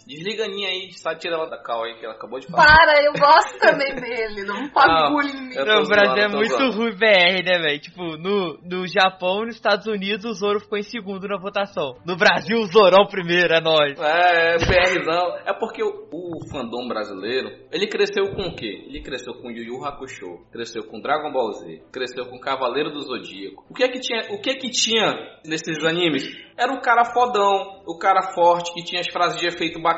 [0.06, 2.64] Desliga a Aninha aí, só tira ela da cal aí que ela acabou de falar.
[2.64, 4.44] Para, eu gosto também dele.
[4.44, 5.50] Não faz Não, bullying
[5.84, 6.76] o Brasil é muito zoando.
[6.76, 7.80] ruim BR, né, velho?
[7.80, 11.96] Tipo, no, no Japão e nos Estados Unidos, o Zoro ficou em segundo na votação.
[12.06, 13.98] No Brasil, o Zorão primeiro, é nóis.
[13.98, 15.36] É, PRzão.
[15.46, 18.84] É porque o, o fandom brasileiro, ele cresceu com o quê?
[18.86, 23.00] Ele cresceu com Yu Yu Hakusho, cresceu com Dragon Ball Z, cresceu com Cavaleiro do
[23.00, 23.64] Zodíaco.
[23.70, 26.24] O que é que tinha, o que é que tinha nesses animes?
[26.56, 29.93] Era o cara fodão, o cara forte, que tinha as frases de efeito bacana,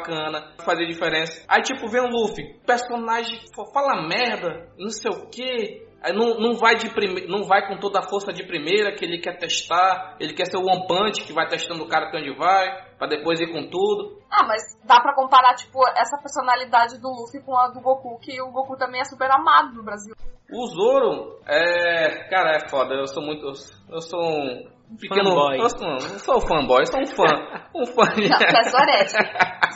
[0.65, 1.45] fazia diferença.
[1.49, 3.39] Aí tipo, vem o Luffy, personagem
[3.73, 5.87] fala merda, não sei o que.
[6.15, 7.27] Não, não vai de prime...
[7.27, 10.57] não vai com toda a força de primeira que ele quer testar, ele quer ser
[10.57, 13.69] o One Punch que vai testando o cara pra onde vai, pra depois ir com
[13.69, 14.21] tudo.
[14.31, 18.41] Ah, mas dá pra comparar, tipo, essa personalidade do Luffy com a do Goku, que
[18.41, 20.15] o Goku também é super amado no Brasil.
[20.53, 22.29] O Zoro é.
[22.29, 22.95] Cara, é foda.
[22.95, 23.47] Eu sou muito.
[23.47, 24.76] Eu sou um.
[25.01, 25.31] Pequeno.
[25.31, 25.59] Fanboy.
[25.59, 27.25] Eu sou, não sou fanboy, eu sou um fã.
[27.77, 28.29] Um fã de.
[28.29, 29.17] Não, é Zorete.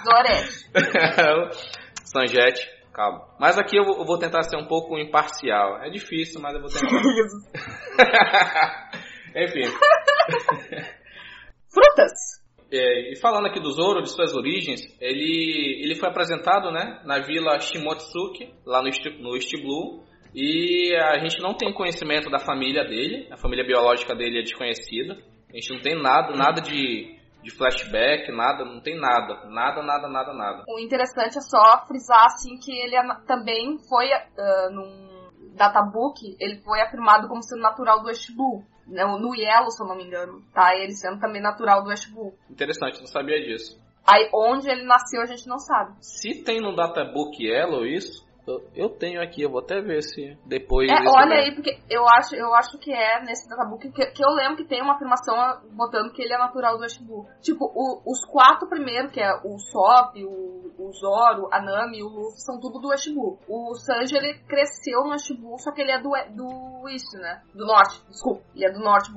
[0.04, 0.70] Zorete.
[2.04, 3.26] Sanjete, calma.
[3.38, 5.82] Mas aqui eu vou, eu vou tentar ser um pouco imparcial.
[5.82, 6.86] É difícil, mas eu vou tentar.
[9.36, 9.62] Enfim.
[11.72, 12.40] Frutas.
[12.72, 17.18] É, e falando aqui do Zoro, de suas origens, ele, ele foi apresentado né, na
[17.20, 20.04] vila Shimotsuki, lá no, East, no East Blue,
[20.34, 25.16] e a gente não tem conhecimento da família dele, a família biológica dele é desconhecida,
[25.48, 30.08] a gente não tem nada, nada de, de flashback, nada, não tem nada, nada, nada,
[30.08, 30.64] nada, nada.
[30.68, 35.10] O interessante é só frisar, assim, que ele também foi, ah, num
[35.56, 38.62] databook, ele foi afirmado como sendo natural do West Blue.
[38.86, 40.74] No, no Yellow, se eu não me engano, tá?
[40.74, 42.32] Ele sendo também natural do West Blue.
[42.50, 43.78] Interessante, não sabia disso.
[44.06, 45.94] Aí, onde ele nasceu, a gente não sabe.
[46.00, 48.26] Se tem no Databook Yellow isso,
[48.74, 50.90] Eu, tenho aqui, eu vou até ver se depois.
[50.90, 54.30] É, olha aí, porque eu acho, eu acho que é nesse databook que, que eu
[54.30, 55.34] lembro que tem uma afirmação
[55.72, 57.26] botando que ele é natural do Shibu.
[57.40, 62.02] Tipo, o- os quatro primeiros, que é o Sop, o, o Zoro, a Nami e
[62.02, 63.38] o Luffy, são tudo do Shibu.
[63.48, 67.42] O Sanji, ele cresceu no Shibu, só que ele é do, do East, né?
[67.54, 68.42] Do Norte, desculpa.
[68.54, 69.10] Ele é do Norte.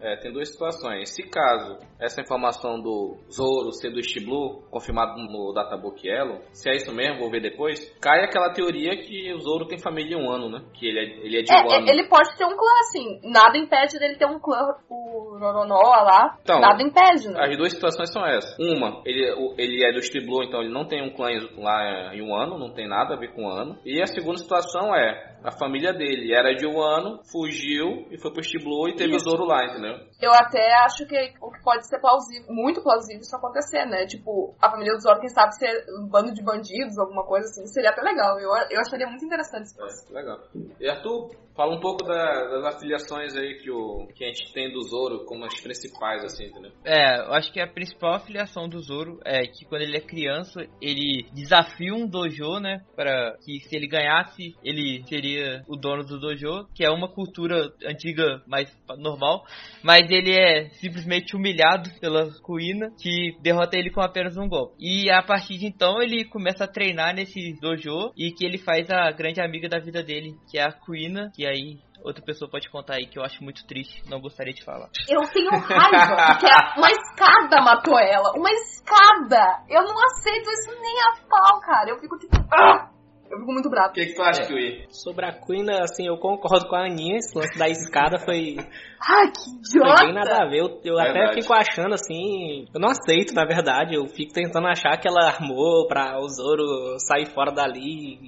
[0.00, 1.10] É, tem duas situações.
[1.14, 6.76] Se caso essa informação do Zoro ser do Blue, confirmado no Databook Yellow, se é
[6.76, 10.30] isso mesmo, vou ver depois, cai aquela teoria que o Zoro tem família em um
[10.30, 10.60] ano, né?
[10.74, 11.88] Que ele é, ele é de É, um ano.
[11.88, 13.20] é, ele pode ter um clã, assim.
[13.24, 16.38] Nada impede dele ter um clã, o Roronoa lá.
[16.42, 17.40] Então, nada impede, né?
[17.42, 18.56] As duas situações são essas.
[18.58, 19.24] Uma, ele,
[19.58, 21.28] ele é do Blue, então ele não tem um clã
[21.58, 23.78] lá em um ano, não tem nada a ver com um ano.
[23.84, 28.32] E a segunda situação é, a família dele era de um ano, fugiu e foi
[28.32, 29.26] pro East Blue e teve Isso.
[29.26, 29.94] o Zoro lá, entendeu?
[30.20, 34.06] Eu até acho que o que pode ser plausível, muito plausível isso acontecer, né?
[34.06, 37.66] Tipo, a família do Zoro, quem sabe, ser um bando de bandidos, alguma coisa assim,
[37.66, 38.38] seria até legal.
[38.38, 40.10] Eu, eu acharia muito interessante fosse.
[40.10, 40.38] É, legal.
[40.80, 44.70] E Arthur, fala um pouco da- das afiliações aí que, o, que a gente tem
[44.70, 46.70] do Zoro como as principais, assim, entendeu?
[46.84, 50.64] É, eu acho que a principal afiliação do Zoro é que quando ele é criança,
[50.80, 52.82] ele desafia um dojo, né?
[52.94, 57.72] Para que se ele ganhasse, ele seria o dono do dojo, que é uma cultura
[57.84, 59.44] antiga mais normal.
[59.82, 64.76] Mas ele é simplesmente humilhado pela Kuina, que derrota ele com apenas um golpe.
[64.78, 68.88] E a partir de então, ele começa a treinar nesse dojo e que ele faz
[68.90, 71.78] a grande amiga da vida dele, que é a Kuina, que aí.
[72.04, 74.88] Outra pessoa pode contar aí que eu acho muito triste, não gostaria de falar.
[75.08, 76.46] Eu tenho raiva, porque
[76.78, 78.32] uma escada matou ela.
[78.36, 79.64] Uma escada!
[79.68, 81.90] Eu não aceito isso nem a pau, cara.
[81.90, 82.36] Eu fico tipo.
[82.52, 82.97] ah!
[83.30, 83.90] Eu fico muito bravo.
[83.90, 84.86] O que, que tu acha, Kiwi?
[84.90, 89.26] Sobre a Queen, assim, eu concordo com a Aninha, esse lance da escada foi, Ai,
[89.30, 90.04] que foi idiota!
[90.04, 90.60] bem nada a ver.
[90.60, 91.42] Eu, eu até Verdade.
[91.42, 92.64] fico achando assim.
[92.74, 93.94] Eu não aceito, na verdade.
[93.94, 98.18] Eu fico tentando achar que ela armou pra o Zoro sair fora dali.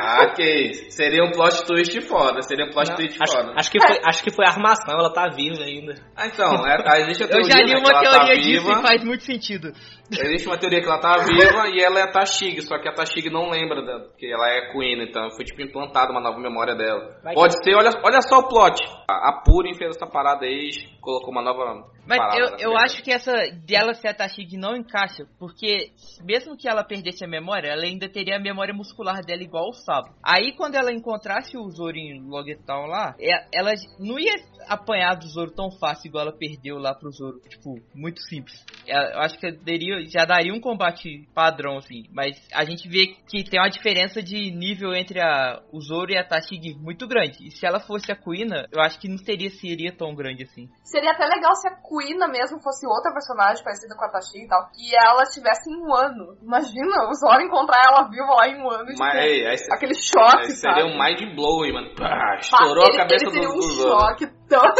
[0.00, 0.90] Ah, que isso.
[0.90, 3.52] Seria um plot twist foda, seria um plot Não, twist acho, foda.
[3.56, 5.94] acho que foi, acho que foi armação, ela tá viva ainda.
[6.16, 8.42] Ah, então, é, existe a Eu teoria, já li né, uma que ela tá teoria
[8.42, 8.78] disso viva.
[8.78, 9.72] e faz muito sentido.
[10.12, 12.92] Existe uma teoria que ela tá viva e ela é a Tashig, só que a
[12.92, 16.74] Tashig não lembra da, que ela é Queen, então foi tipo implantada uma nova memória
[16.74, 17.16] dela.
[17.22, 18.82] Vai Pode ser, olha, olha só o plot.
[19.08, 19.42] A, a
[19.76, 22.56] fez essa parada aí, colocou uma nova Mas parada.
[22.58, 23.32] eu, eu acho que essa
[23.64, 25.90] dela ser a Tashig não encaixa, porque
[26.24, 29.72] mesmo que ela perdesse a memória, ela ainda teria a memória muscular dela igual o
[29.72, 30.14] Sabo.
[30.22, 34.34] Aí quando ela encontrasse o Zoro em Logetown lá, é- ela não ia
[34.68, 37.40] apanhar do Zoro tão fácil igual ela perdeu lá pro Zoro.
[37.48, 38.64] Tipo, muito simples.
[38.86, 42.04] É, Eu acho que daria, já daria um combate padrão, assim.
[42.12, 46.18] Mas a gente vê que tem uma diferença de nível entre a, o Zoro e
[46.18, 47.46] a Tashig muito grande.
[47.46, 50.68] E se ela fosse a Kuina, eu acho que não teria, seria tão grande assim.
[50.84, 54.48] Seria até legal se a Kuina mesmo fosse outra personagem parecida com a Tashi e
[54.48, 54.70] tal.
[54.78, 56.38] E ela estivesse em um ano.
[56.40, 58.86] Imagina, o Zoro encontrar ela viva lá em um ano.
[58.98, 60.80] Mas aí, aí, aquele choque, aí sabe?
[60.80, 61.94] seria um mind blowing, mano.
[61.94, 64.00] Pá, Pá, estourou ele, a cabeça ele do, um do Zoro.
[64.00, 64.62] choque tão...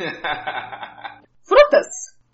[1.46, 1.86] Frutas!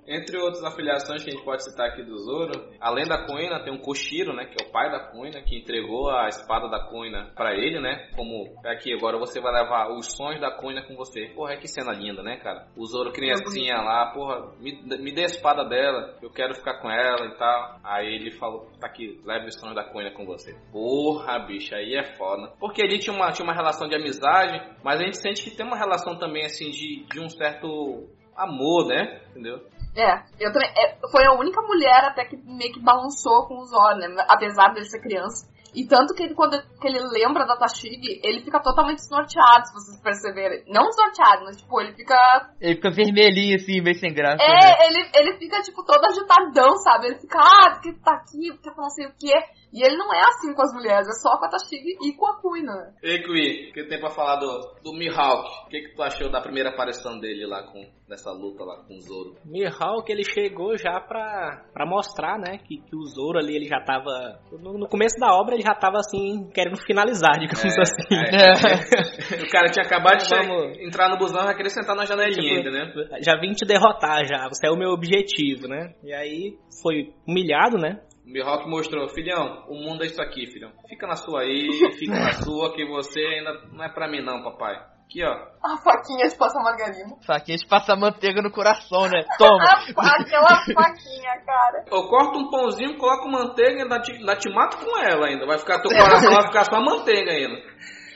[0.07, 3.73] Entre outras afiliações que a gente pode citar aqui do Zoro, além da Kuina, tem
[3.73, 7.33] um Koshiro, né, que é o pai da Kuina, que entregou a espada da Kuina
[7.35, 11.27] pra ele, né, como, aqui, agora você vai levar os sonhos da Kuina com você.
[11.35, 12.69] Porra, que cena linda, né, cara?
[12.77, 16.91] O Zoro criancinha lá, porra, me, me dê a espada dela, eu quero ficar com
[16.91, 17.81] ela e tal.
[17.83, 20.55] Aí ele falou, tá aqui, leve os sonhos da Kuina com você.
[20.71, 22.53] Porra, bicho, aí é foda.
[22.59, 25.67] Porque ali tinha uma, tinha uma relação de amizade, mas a gente sente que tem
[25.67, 29.61] uma relação também, assim, de, de um certo amor, né, entendeu?
[29.97, 30.69] É, eu também.
[30.77, 34.25] é, foi a única mulher até que meio que balançou com os olhos, né?
[34.29, 35.47] Apesar dele ser criança.
[35.75, 39.75] E tanto que ele, quando que ele lembra da Tashig, ele fica totalmente desnorteado, se
[39.75, 40.65] vocês perceberem.
[40.69, 42.17] Não desnorteado, mas tipo, ele fica.
[42.61, 44.37] Ele fica vermelhinho assim, meio sem graça.
[44.39, 44.45] né?
[44.47, 47.09] É, ele, ele fica, tipo, todo agitadão, sabe?
[47.09, 49.35] Ele fica, ah, porque tá aqui, porque não sei o quê.
[49.73, 52.27] E ele não é assim com as mulheres, é só com a Tashig e com
[52.27, 52.95] a Kuina.
[53.03, 54.47] Ei, Kui, o que tem pra falar do,
[54.83, 55.49] do Mihawk?
[55.67, 58.95] O que, que tu achou da primeira aparição dele lá com nessa luta lá com
[58.95, 59.35] o Zoro?
[59.45, 63.81] Mihawk ele chegou já pra, pra mostrar, né, que, que o Zoro ali ele já
[63.81, 64.39] tava.
[64.53, 68.15] No, no começo da obra ele já tava assim, querendo finalizar, digamos É, assim.
[68.15, 69.43] é.
[69.45, 70.79] o cara tinha acabado de Vamos.
[70.79, 73.09] entrar no busão e vai querer sentar na janelinha, Tipo, entendeu?
[73.23, 75.93] Já vim te derrotar já, você é o meu objetivo, né?
[76.05, 78.01] E aí foi humilhado, né?
[78.27, 80.73] O Mihawk mostrou, filhão, o mundo é isso aqui, filhão.
[80.89, 84.43] Fica na sua aí, fica na sua, que você ainda não é pra mim não,
[84.43, 84.75] papai.
[85.07, 85.31] Aqui, ó.
[85.63, 87.15] A faquinha de passar margarina.
[87.25, 89.23] Faquinha de passar manteiga no coração, né?
[89.39, 89.63] Toma.
[89.97, 91.85] Aquela faquinha, cara.
[91.89, 95.47] Eu corto um pãozinho, coloco manteiga e ainda te, ainda te mato com ela ainda.
[95.47, 97.63] Vai ficar teu coração, vai ficar só manteiga ainda.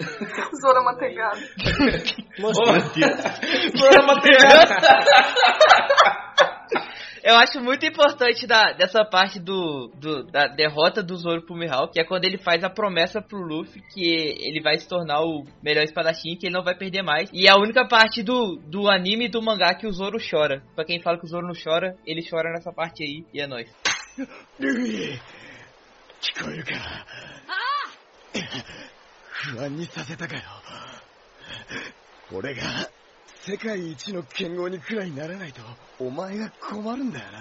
[0.61, 1.39] Zoro manteigado.
[2.43, 4.75] Ô, Zoro manteigada.
[7.24, 11.94] eu acho muito importante da, dessa parte do, do, da derrota do Zoro pro Mihawk,
[11.94, 15.44] que é quando ele faz a promessa pro Luffy que ele vai se tornar o
[15.64, 17.30] melhor espadachim, que ele não vai perder mais.
[17.34, 20.62] E é a única parte do, do anime e do mangá que o Zoro chora.
[20.76, 23.48] Pra quem fala que o Zoro não chora, ele chora nessa parte aí, e é
[23.48, 23.70] nóis.
[24.60, 25.20] ルフィ
[26.22, 27.06] 聞こえるか
[29.54, 30.42] 不安にさせたかよ
[32.32, 32.64] 俺が
[33.42, 35.62] 世界一の剣豪にくらいならないと
[36.00, 37.40] お前が困るんだよな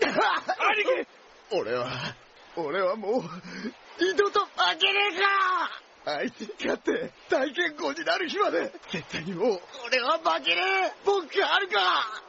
[0.00, 1.08] 兄貴
[1.50, 1.86] 俺は
[2.56, 3.22] 俺はもう
[4.00, 4.98] 二度と負けね
[6.06, 12.22] えかあいつに勝って大剣豪になる日まで絶対にもう俺は負けねえ僕があるか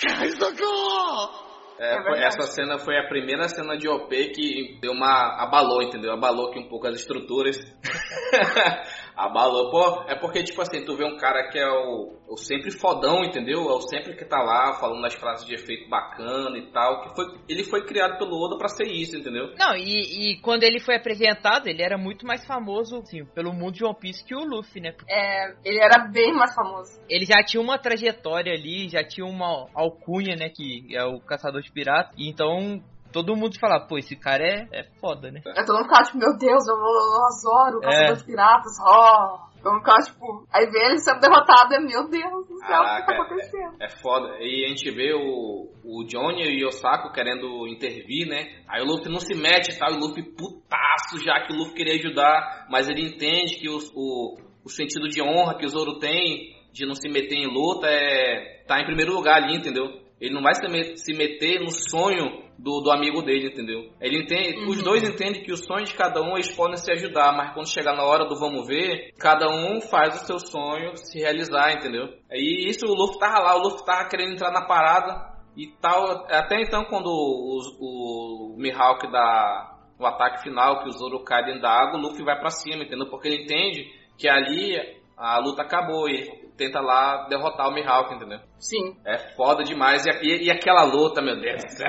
[0.00, 1.48] 海賊王
[1.80, 2.24] É, É foi- verdade.
[2.24, 5.40] essa cena foi a primeira cena de OP que deu uma.
[5.40, 6.12] abalou, entendeu?
[6.12, 7.56] Abalou aqui um pouco as estruturas.
[9.15, 9.69] abalou.
[9.69, 13.23] Pô, é porque, tipo assim, tu vê um cara que é o, o sempre fodão,
[13.23, 13.61] entendeu?
[13.69, 17.01] É o sempre que tá lá falando as frases de efeito bacana e tal.
[17.01, 19.53] Que foi, ele foi criado pelo Oda pra ser isso, entendeu?
[19.57, 23.73] Não, e, e quando ele foi apresentado, ele era muito mais famoso, assim, pelo mundo
[23.73, 24.93] de One Piece que o Luffy, né?
[25.09, 26.99] É, ele era bem mais famoso.
[27.09, 30.49] Ele já tinha uma trajetória ali, já tinha uma alcunha, né?
[30.49, 32.13] Que é o caçador de piratas.
[32.17, 32.81] Então
[33.13, 35.39] todo mundo fala, pô, esse cara é, é foda, né?
[35.45, 37.85] Aí todo mundo ficava tipo, meu Deus, eu vou Zoro, o É.
[37.85, 39.53] caçador de piratas, ó.
[39.63, 43.05] Vamos ficar, tipo, aí vê ele sendo derrotado, é meu Deus do céu, o que
[43.05, 43.75] tá acontecendo?
[43.79, 44.35] É foda.
[44.41, 48.61] E a gente vê o, o Johnny e o Osako querendo intervir, né?
[48.67, 51.55] Aí o Luffy não se mete e tal, e o Luffy putaço já que o
[51.55, 55.69] Luffy queria ajudar, mas ele entende que o, o, o sentido de honra que o
[55.69, 59.85] Zoro tem de não se meter em luta é tá em primeiro lugar ali, entendeu?
[60.19, 63.91] Ele não vai se meter no sonho do, do amigo dele, entendeu?
[63.99, 67.35] Ele entende, os dois entendem que o sonho de cada um eles podem se ajudar,
[67.35, 71.19] mas quando chegar na hora do vamos ver, cada um faz o seu sonho se
[71.19, 72.09] realizar, entendeu?
[72.31, 76.25] E isso o Luffy tava lá, o Luffy tava querendo entrar na parada e tal.
[76.29, 81.45] Até então quando o, o, o Mihawk dá o ataque final, que o Zoro cai
[81.45, 83.09] dentro da água, o Luffy vai pra cima, entendeu?
[83.09, 84.77] Porque ele entende que ali
[85.17, 88.39] a luta acabou e tenta lá derrotar o Mihawk, entendeu?
[88.59, 88.95] Sim.
[89.05, 90.05] É foda demais.
[90.05, 91.87] E, e- e aquela luta, meu Deus do céu,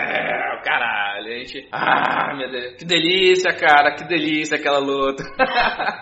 [0.65, 1.27] caralho.
[1.33, 1.69] A gente.
[1.73, 2.77] Ah, meu Deus.
[2.77, 3.95] Que delícia, cara.
[3.95, 5.23] Que delícia aquela luta.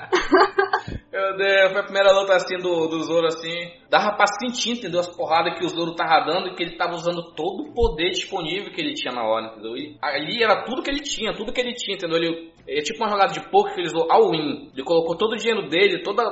[1.13, 3.71] meu Deus, foi a primeira luta assim do, do Zoro assim.
[3.91, 5.01] Dava pra sentir, entendeu?
[5.01, 8.11] As porradas que o Zoro tava dando e que ele tava usando todo o poder
[8.11, 9.77] disponível que ele tinha na hora, entendeu?
[9.77, 12.17] E ali era tudo que ele tinha, tudo que ele tinha, entendeu?
[12.17, 14.71] Ele, é tipo uma jogada de poker que ele usou all in.
[14.73, 16.23] Ele colocou todo o dinheiro dele, toda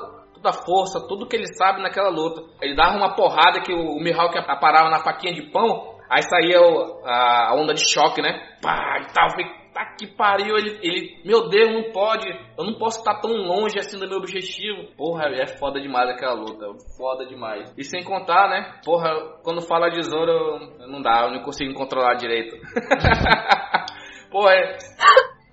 [0.42, 2.42] toda a força, tudo que ele sabe naquela luta.
[2.60, 6.60] Ele dava uma porrada que o, o Mihawk aparava na faquinha de pão, aí saía
[6.60, 8.56] o- a, onda de choque, né?
[8.62, 12.28] Pá, e tal, falei, tá que pariu, ele, ele, meu Deus, não pode,
[12.58, 14.88] eu não posso estar tão longe assim do meu objetivo.
[14.96, 16.66] Porra, é foda demais aquela luta,
[16.96, 17.72] foda demais.
[17.78, 18.80] E sem contar, né?
[18.84, 19.10] Porra,
[19.44, 22.56] quando fala de Zoro, não dá, eu não consigo controlar direito.
[24.30, 24.78] Porra, é,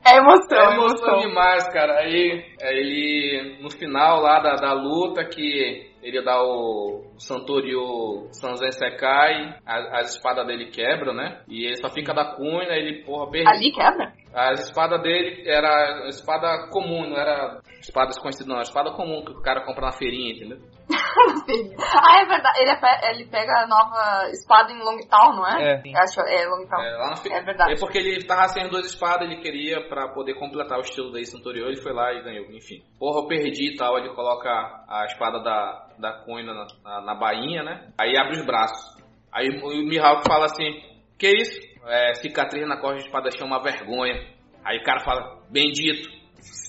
[0.09, 1.19] É emoção, é emoção emoção.
[1.19, 1.99] demais, cara.
[1.99, 9.55] Aí ele, no final lá da, da luta, que ele dá o Santorio Sanzen Sekai,
[9.65, 11.41] a- as espadas dele quebram, né?
[11.47, 13.49] E ele só fica da cunha, ele, porra, perde.
[13.49, 14.13] Ali quebra?
[14.37, 18.57] As espadas dele era espada comum, não era espada desconhecida, não.
[18.57, 20.59] Era espada comum que o cara compra na feirinha, entendeu?
[20.93, 22.61] ah, é verdade.
[22.61, 25.81] Ele, é ele pega a nova espada em Longtown, não é?
[25.83, 25.97] É.
[25.97, 26.83] Acho, é Longtown.
[26.83, 27.33] É, lá na fe...
[27.33, 27.73] É verdade.
[27.73, 31.11] É porque ele tava sem as duas espadas, ele queria pra poder completar o estilo
[31.11, 32.83] da Santorio, ele foi lá e ganhou, enfim.
[32.99, 34.49] Porra, eu perdi e tal, ele coloca
[34.87, 37.87] a espada da, da coina na, na, na bainha, né?
[37.99, 39.01] Aí abre os braços.
[39.33, 40.79] Aí o Mihawk fala assim,
[41.17, 41.66] que isso?
[41.85, 44.15] É, cicatriz na costa de espadachim é uma vergonha.
[44.63, 46.09] Aí o cara fala, bendito.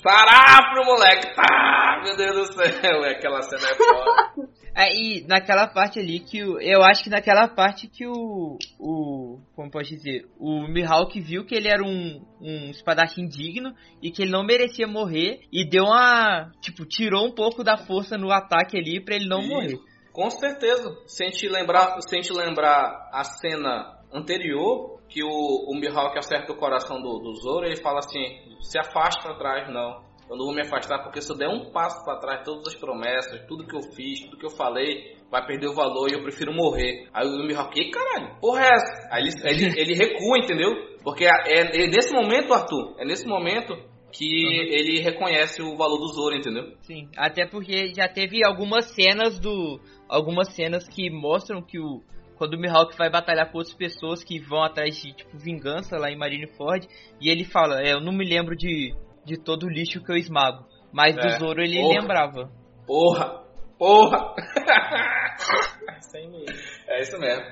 [0.02, 1.34] Sarafro, moleque!
[1.34, 2.00] Tá!
[2.04, 4.48] Meu Deus do céu, aquela cena é foda.
[4.78, 9.40] É, e naquela parte ali que o, eu acho que naquela parte que o o
[9.56, 14.22] como pode dizer, o Mihawk viu que ele era um, um espadachim digno e que
[14.22, 18.78] ele não merecia morrer e deu uma, tipo, tirou um pouco da força no ataque
[18.78, 19.80] ali pra ele não morrer.
[20.12, 20.96] Com certeza.
[21.06, 26.16] Se a gente lembrar, se a gente lembrar a cena anterior, que o, o Mihawk
[26.18, 30.06] acerta o coração do, do Zoro, ele fala assim, se afasta pra trás, não.
[30.30, 32.74] Eu não vou me afastar porque se eu der um passo pra trás, todas as
[32.74, 36.22] promessas, tudo que eu fiz, tudo que eu falei, vai perder o valor e eu
[36.22, 37.08] prefiro morrer.
[37.14, 39.08] Aí o Mihawk, que caralho, porra é essa?
[39.10, 40.70] Aí ele, ele, ele recua, entendeu?
[41.02, 43.74] Porque é, é nesse momento, Arthur, é nesse momento
[44.12, 46.74] que ele reconhece o valor do Zoro, entendeu?
[46.80, 52.02] Sim, até porque já teve algumas cenas do algumas cenas que mostram que o
[52.38, 56.10] quando o Mihawk vai batalhar com outras pessoas que vão atrás de tipo vingança lá
[56.10, 56.86] em Marineford
[57.20, 60.16] e ele fala, é, eu não me lembro de, de todo o lixo que eu
[60.16, 62.00] esmago, mas do É, Zoro ele porra.
[62.00, 62.50] lembrava.
[62.86, 63.44] Porra!
[63.78, 64.34] Porra!
[66.00, 66.46] Isso aí mesmo.
[66.88, 67.44] É isso mesmo.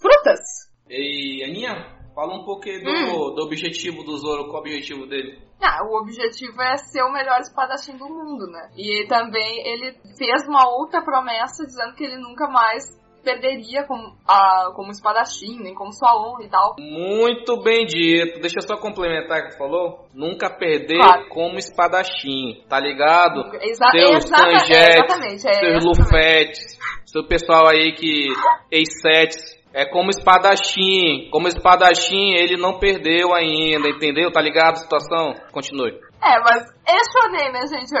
[0.00, 0.40] Frutas.
[0.88, 1.74] E Aninha,
[2.14, 3.34] fala um pouco aí do, Hum.
[3.34, 5.38] do objetivo do Zoro, qual é o objetivo dele?
[5.62, 8.70] Ah, o objetivo é ser o melhor espadachim do mundo, né?
[8.76, 12.82] E também ele fez uma outra promessa dizendo que ele nunca mais
[13.22, 16.74] perderia como, a, como espadachim, nem como sua honra e tal.
[16.78, 18.40] Muito bem dito.
[18.40, 20.06] Deixa eu só complementar o que falou.
[20.14, 21.28] Nunca perder Claro.
[21.28, 23.40] como espadachim, tá ligado?
[23.60, 25.84] Exa Seus exata- é, exatamente, é seus.
[25.84, 28.28] Lufetes, seu pessoal aí que
[28.70, 29.58] ex-sets.
[29.72, 31.28] É como espadachim.
[31.30, 34.32] Como espadachim, ele não perdeu ainda, entendeu?
[34.32, 35.32] Tá ligado a situação?
[35.52, 35.92] Continue.
[36.20, 37.94] É, mas é shonen, né, gente?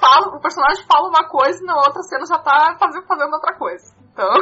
[0.00, 3.52] Fala, o personagem fala uma coisa e na outra cena já tá fazendo, fazendo outra
[3.58, 3.97] coisa.
[4.18, 4.34] Então,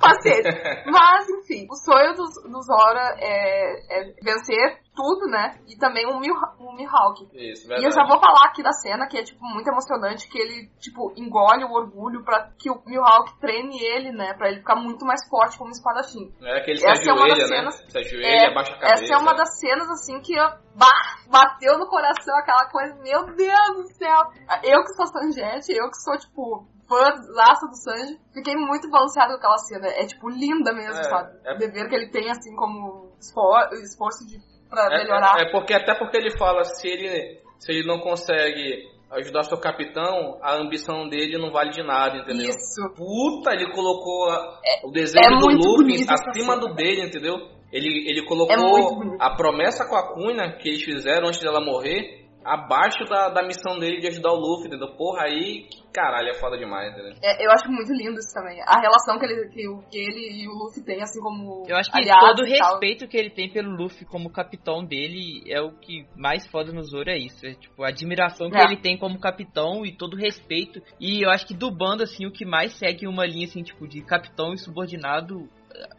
[0.00, 0.52] paciência.
[0.86, 5.58] Mas, enfim, o sonho do, do Zora é, é vencer tudo, né?
[5.66, 7.26] E também o, Mil, o Mihawk.
[7.34, 10.38] Isso, E eu já vou falar aqui da cena, que é, tipo, muito emocionante, que
[10.38, 14.32] ele, tipo, engole o orgulho pra que o Mihawk treine ele, né?
[14.34, 16.32] Pra ele ficar muito mais forte como espadachim.
[16.42, 17.56] É que ele se Essa é uma ajoelha, das né?
[17.56, 19.04] cenas- Se ajoelha, É, abaixa a cabeça.
[19.04, 20.34] Essa é uma das cenas, assim, que
[20.76, 24.22] bah, bateu no coração aquela coisa, meu Deus do céu.
[24.62, 29.38] Eu que sou Sanjete, eu que sou, tipo, fãzaça do Sanji, fiquei muito balanceada com
[29.38, 29.88] aquela cena.
[29.88, 31.38] É, tipo, linda mesmo, É, sabe?
[31.44, 35.38] é- O dever que ele tem, assim, como esfor- esforço de, pra É, melhorar.
[35.38, 39.58] é, é porque até porque ele fala se ele se ele não consegue ajudar seu
[39.58, 42.50] capitão, a ambição dele não vale de nada, entendeu?
[42.50, 42.82] Isso.
[42.94, 47.34] Puta, ele colocou a- o desejo é do Luffy acima do dele, entendeu?
[47.72, 52.25] Ele, ele É colocou a promessa com a Cunha que eles fizeram antes dela morrer
[52.46, 54.94] abaixo da, da missão dele de ajudar o Luffy, entendeu?
[54.96, 57.12] Porra, aí, que caralho, é foda demais, entendeu?
[57.22, 58.60] É, eu acho muito lindo isso também.
[58.66, 61.76] A relação que ele, que, o- que ele e o Luffy têm, assim como Eu
[61.76, 65.72] acho que todo o respeito que ele tem pelo Luffy como capitão dele é o
[65.72, 67.46] que mais foda no Zoro é isso.
[67.46, 68.64] É tipo, a admiração que É.
[68.64, 70.82] ele tem como capitão e todo o respeito.
[71.00, 73.88] E eu acho que do bando, assim, o que mais segue uma linha, assim, tipo,
[73.88, 75.48] de capitão e subordinado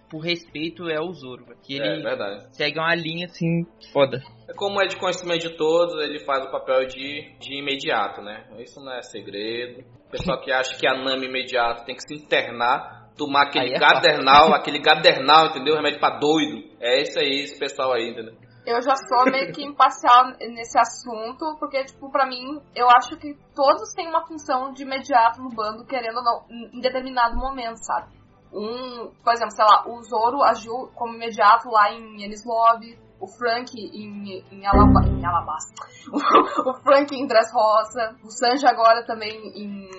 [0.10, 1.46] por respeito é o Zoro.
[1.62, 2.48] Que É ele verdade.
[2.56, 4.22] segue uma linha, assim, foda.
[4.50, 8.46] É Como é de conhecimento de todos, ele faz o papel de, de imediato, né?
[8.60, 9.84] Isso não é segredo.
[10.08, 13.80] O pessoal que acha que a Nami imediato tem que se internar, tomar aquele é
[13.80, 15.76] gadernal, aquele gadernal, entendeu?
[15.76, 16.64] Remédio pra doido.
[16.80, 18.34] É isso aí, esse pessoal aí, entendeu?
[18.66, 23.34] Eu já sou meio que imparcial nesse assunto, porque, tipo, pra mim, eu acho que
[23.56, 28.17] todos têm uma função de imediato no bando, querendo ou não, em determinado momento, sabe?
[28.54, 33.28] Um, por exemplo, sei lá, o Zoro agiu como imediato lá em Enies Lobby, o
[33.28, 35.74] Frank em, em, Alaba, em Alabasta,
[36.70, 39.90] o, Frank em Dressrosa, o Sanji agora também em,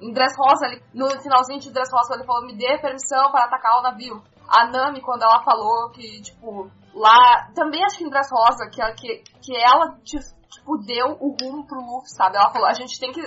[0.00, 3.82] em Dressrosa, ele, no finalzinho de Dressrosa ele falou, me dê permissão para atacar o
[3.82, 4.22] navio.
[4.48, 9.22] A Nami, quando ela falou que, tipo, lá, também acho que em Dressrosa, que, que,
[9.40, 12.36] que ela, tipo, deu o rumo pro Luffy, sabe?
[12.36, 13.22] Ela falou, a gente tem que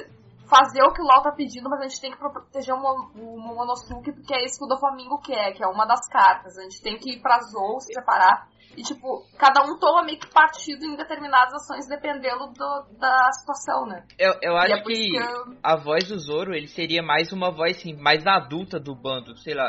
[0.49, 3.11] fazer o que o Lau tá pedindo, mas a gente tem que proteger o, Mo-
[3.15, 6.57] o Momonosuke, porque é isso que o Doflamingo quer, que é uma das cartas.
[6.57, 8.47] A gente tem que ir pra Zou, se separar.
[8.77, 13.85] E, tipo, cada um toma meio que partido em determinadas ações, dependendo do- da situação,
[13.85, 14.05] né?
[14.19, 15.57] Eu, eu e acho é que que eu...
[15.63, 19.53] a voz do Zoro, ele seria mais uma voz, assim, mais adulta do bando, sei
[19.53, 19.67] lá.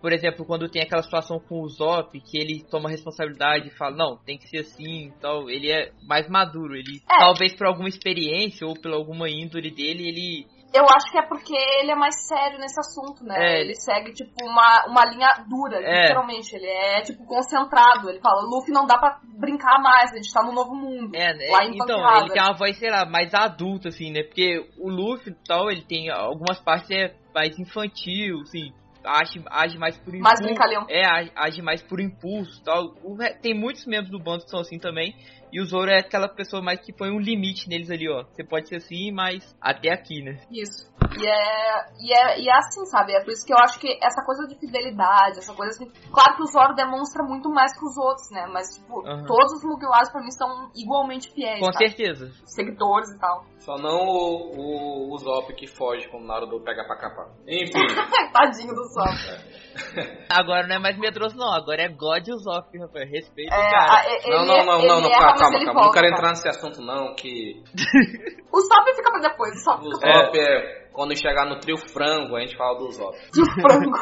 [0.00, 3.96] Por exemplo, quando tem aquela situação com o Zop, que ele toma responsabilidade e fala,
[3.96, 7.18] não, tem que ser assim e tal, ele é mais maduro, ele, É.
[7.18, 11.56] talvez por alguma experiência ou pela alguma índole dele, ele Eu acho que é porque
[11.80, 13.34] ele é mais sério nesse assunto, né?
[13.38, 13.60] É.
[13.62, 16.02] Ele segue, tipo, uma, uma linha dura, É.
[16.02, 16.54] literalmente.
[16.54, 18.10] Ele é, tipo, concentrado.
[18.10, 21.10] Ele fala, Luffy não dá pra brincar mais, a gente tá no novo mundo.
[21.16, 21.48] É, né?
[21.50, 22.20] Lá em então, Pancrada.
[22.26, 24.22] ele tem uma voz, sei lá, mais adulta, assim, né?
[24.24, 28.70] Porque o Luffy e tal, ele tem algumas partes é mais infantil, assim,
[29.08, 30.22] age, age mais por impulso.
[30.22, 30.86] Mais brincalhão.
[30.88, 32.94] É, age, age mais por impulso e tal.
[33.02, 35.14] O tem muitos membros do bando que são assim também.
[35.52, 38.24] E o Zoro é aquela pessoa mais que põe um limite neles ali, ó.
[38.24, 40.38] Você pode ser assim, mas até aqui, né?
[40.50, 40.88] Isso.
[41.18, 43.12] E é, e, é, e é assim, sabe?
[43.14, 45.90] É por isso que eu acho que essa coisa de fidelidade, essa coisa assim.
[46.12, 48.46] Claro que o Zoro demonstra muito mais que os outros, né?
[48.52, 49.24] Mas, tipo, Aham.
[49.24, 51.60] todos os Mugiwaras pra mim são igualmente fiéis.
[51.60, 51.88] Com sabe?
[51.88, 52.30] certeza.
[52.44, 53.44] Seguidores e tal.
[53.58, 57.28] Só não o, o, o Zop que foge como na hora do pega pra capar.
[57.46, 57.72] Enfim.
[58.32, 60.18] Tadinho do Zoro.
[60.30, 61.52] Agora não é mais medroso, não.
[61.52, 63.10] Agora é God e o Zop, rapaz.
[63.10, 63.92] Respeita É, o cara.
[63.92, 65.80] a- e- não, ele- não, não, ele não, não, erra, calma, calma.
[65.82, 67.62] Não quero entrar nesse assunto, não, que
[68.52, 70.87] O Zop fica pra depois, o o fica pra Zop é.
[70.98, 73.16] Quando chegar no trio frango, a gente fala do Zop.
[73.32, 73.92] de frango.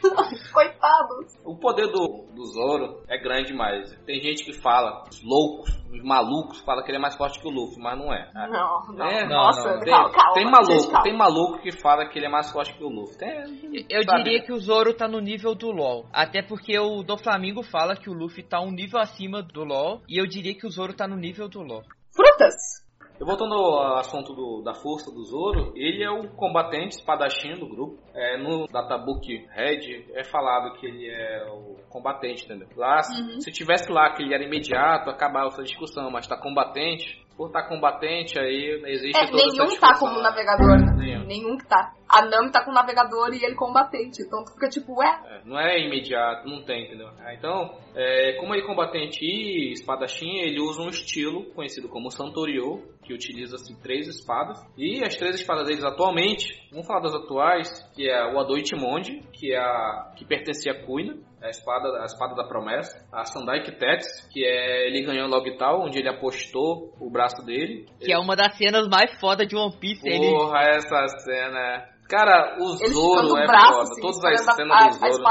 [0.54, 1.14] Coitado.
[1.44, 3.92] O poder do, do Zoro é grande demais.
[4.06, 7.48] Tem gente que fala, os loucos, os malucos, fala que ele é mais forte que
[7.48, 8.30] o Luffy, mas não é.
[8.32, 9.06] Não, não.
[9.06, 9.80] É, não, Nossa, não.
[9.80, 10.32] Tem, calma, calma.
[10.34, 11.02] tem maluco, calma.
[11.02, 13.18] tem maluco que fala que ele é mais forte que o Luffy.
[13.18, 14.22] Tem, Eu sabe?
[14.22, 16.06] diria que o Zoro tá no nível do LoL.
[16.12, 20.00] Até porque o do Flamengo fala que o Luffy tá um nível acima do LoL.
[20.08, 21.82] E eu diria que o Zoro tá no nível do LoL.
[22.14, 22.85] Frutas.
[23.26, 27.98] Voltando ao assunto do- da força do Zoro, ele é o combatente espadachim do grupo.
[28.14, 32.68] É, no Databook Red é falado que ele é o combatente, entendeu?
[32.76, 33.40] Lá, Uhum.
[33.40, 37.64] se tivesse lá que ele era imediato, acabava essa discussão, mas tá combatente, por estar
[37.68, 40.08] combatente aí existe É, toda essa nenhum tá discussão.
[40.08, 40.94] como navegador, né?
[40.96, 41.24] Nenhum.
[41.26, 41.92] Nenhum que tá.
[42.08, 44.22] A Nami tá com navegador e ele combatente.
[44.22, 47.08] Então tu fica tipo, ué, É, não é imediato, não tem, entendeu?
[47.20, 52.10] Ah, Então, é, como ele é combatente e espadachim, ele usa um estilo conhecido como
[52.10, 54.58] Santorio, que utiliza-se três espadas.
[54.76, 59.20] E as três espadas deles atualmente, vamos falar das atuais, que é o Ado Itimonde,
[59.32, 63.62] que é a que pertencia a Kuina, a espada, a espada da promessa, a Sandai
[63.62, 67.86] Kitex, que é ele ganhou logo e tal, onde ele apostou o braço dele.
[68.00, 70.08] Que é uma das cenas mais fodas de One Piece.
[70.08, 71.96] Ele, Porra, essa cena é...
[72.08, 73.82] Cara, o ele Zoro é o braço, foda.
[73.82, 75.24] assim, Todas as cenas a, do a Zoro.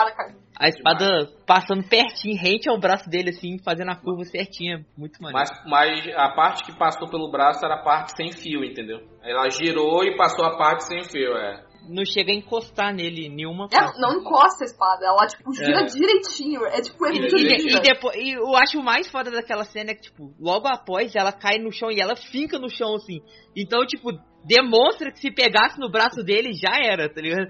[0.58, 4.86] a espada passando pertinho, rente ao braço dele, assim, fazendo a curva certinha.
[4.98, 5.50] Muito maneiro.
[5.66, 9.00] Mas, mas a parte que passou pelo braço era a parte sem fio, entendeu?
[9.24, 11.65] Ela girou e passou a parte sem fio, é.
[11.90, 14.00] Não chega a encostar nele nenhuma É, parte.
[14.00, 15.86] não encosta a espada, ela tipo gira É.
[15.86, 16.66] direitinho.
[16.66, 19.64] É tipo, é E, muito e, e depois, e eu acho o mais foda daquela
[19.64, 22.96] cena é que, tipo, logo após ela cai no chão e ela finca no chão,
[22.96, 23.22] assim.
[23.56, 24.10] Então, tipo,
[24.46, 27.48] demonstra que se pegasse no braço dele já era, tá ligado?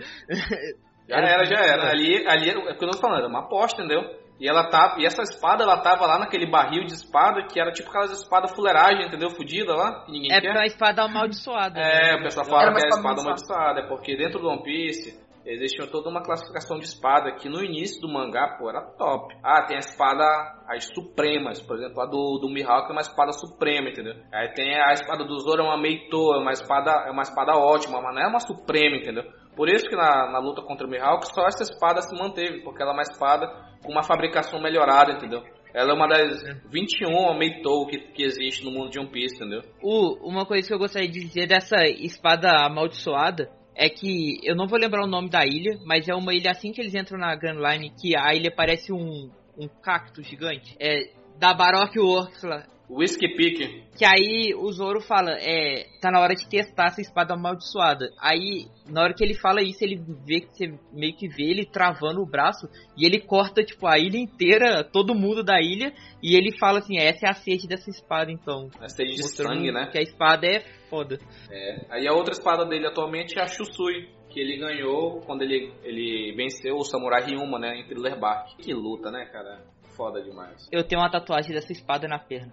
[1.08, 1.90] Já era, já era.
[1.92, 4.02] Ali, ali é o que eu tô falando, era uma aposta, entendeu?
[4.40, 7.72] E ela tá, e essa espada, ela tava lá naquele barril de espada, que era
[7.72, 9.30] tipo aquelas espadas fuleiragem, entendeu?
[9.30, 10.48] Fudida lá, que ninguém É quer.
[10.48, 11.80] é uma espada amaldiçoada.
[11.80, 12.20] É, né?
[12.20, 15.86] o pessoal fala que é a espada amaldiçoada, é porque dentro do One Piece existe
[15.92, 19.36] toda uma classificação de espada que no início do mangá, pô, era top.
[19.44, 20.24] Ah, tem a espada,
[20.68, 24.16] as supremas, por exemplo, a do, do Mihawk é uma espada suprema, entendeu?
[24.34, 27.54] Aí tem a espada do Zoro, é uma Meito, é uma espada, é uma espada
[27.56, 29.24] ótima, mas não é uma suprema, entendeu?
[29.56, 32.82] Por isso que na, na luta contra o Mihawk só essa espada se manteve, porque
[32.82, 33.48] ela é uma espada
[33.84, 35.44] com uma fabricação melhorada, entendeu?
[35.74, 36.42] Ela é uma das
[36.72, 39.62] 21 Meito que, que existe no mundo de One Piece, entendeu?
[39.84, 44.68] O- uma coisa que eu gostaria de dizer dessa espada amaldiçoada é que eu não
[44.68, 47.36] vou lembrar o nome da ilha, mas é uma ilha assim que eles entram na
[47.36, 50.76] Grand Line que a ilha parece um, um cacto gigante.
[50.80, 52.66] É da Baroque Works lá.
[52.90, 57.34] Whiskey Peak, Que aí o Zoro fala, é, tá na hora de testar essa espada
[57.34, 58.10] amaldiçoada.
[58.20, 61.66] Aí, na hora que ele fala isso, ele vê que você meio que vê ele
[61.66, 62.68] travando o braço
[62.98, 66.98] e ele corta, tipo, a ilha inteira, todo mundo da ilha, e ele fala assim,
[66.98, 68.70] essa é a sede dessa espada, então.
[68.80, 69.88] a sede de sangue, né?
[69.92, 70.60] Que a espada é
[70.90, 71.18] foda.
[71.90, 76.34] Aí a outra espada dele atualmente é a Shusui, que ele ganhou quando ele, ele
[76.36, 78.58] venceu o Samurai Ryuma, né, em Thriller Bark.
[78.58, 79.64] Que luta, né, cara?
[79.96, 80.68] Foda demais.
[80.72, 82.52] Eu tenho uma tatuagem dessa espada na perna.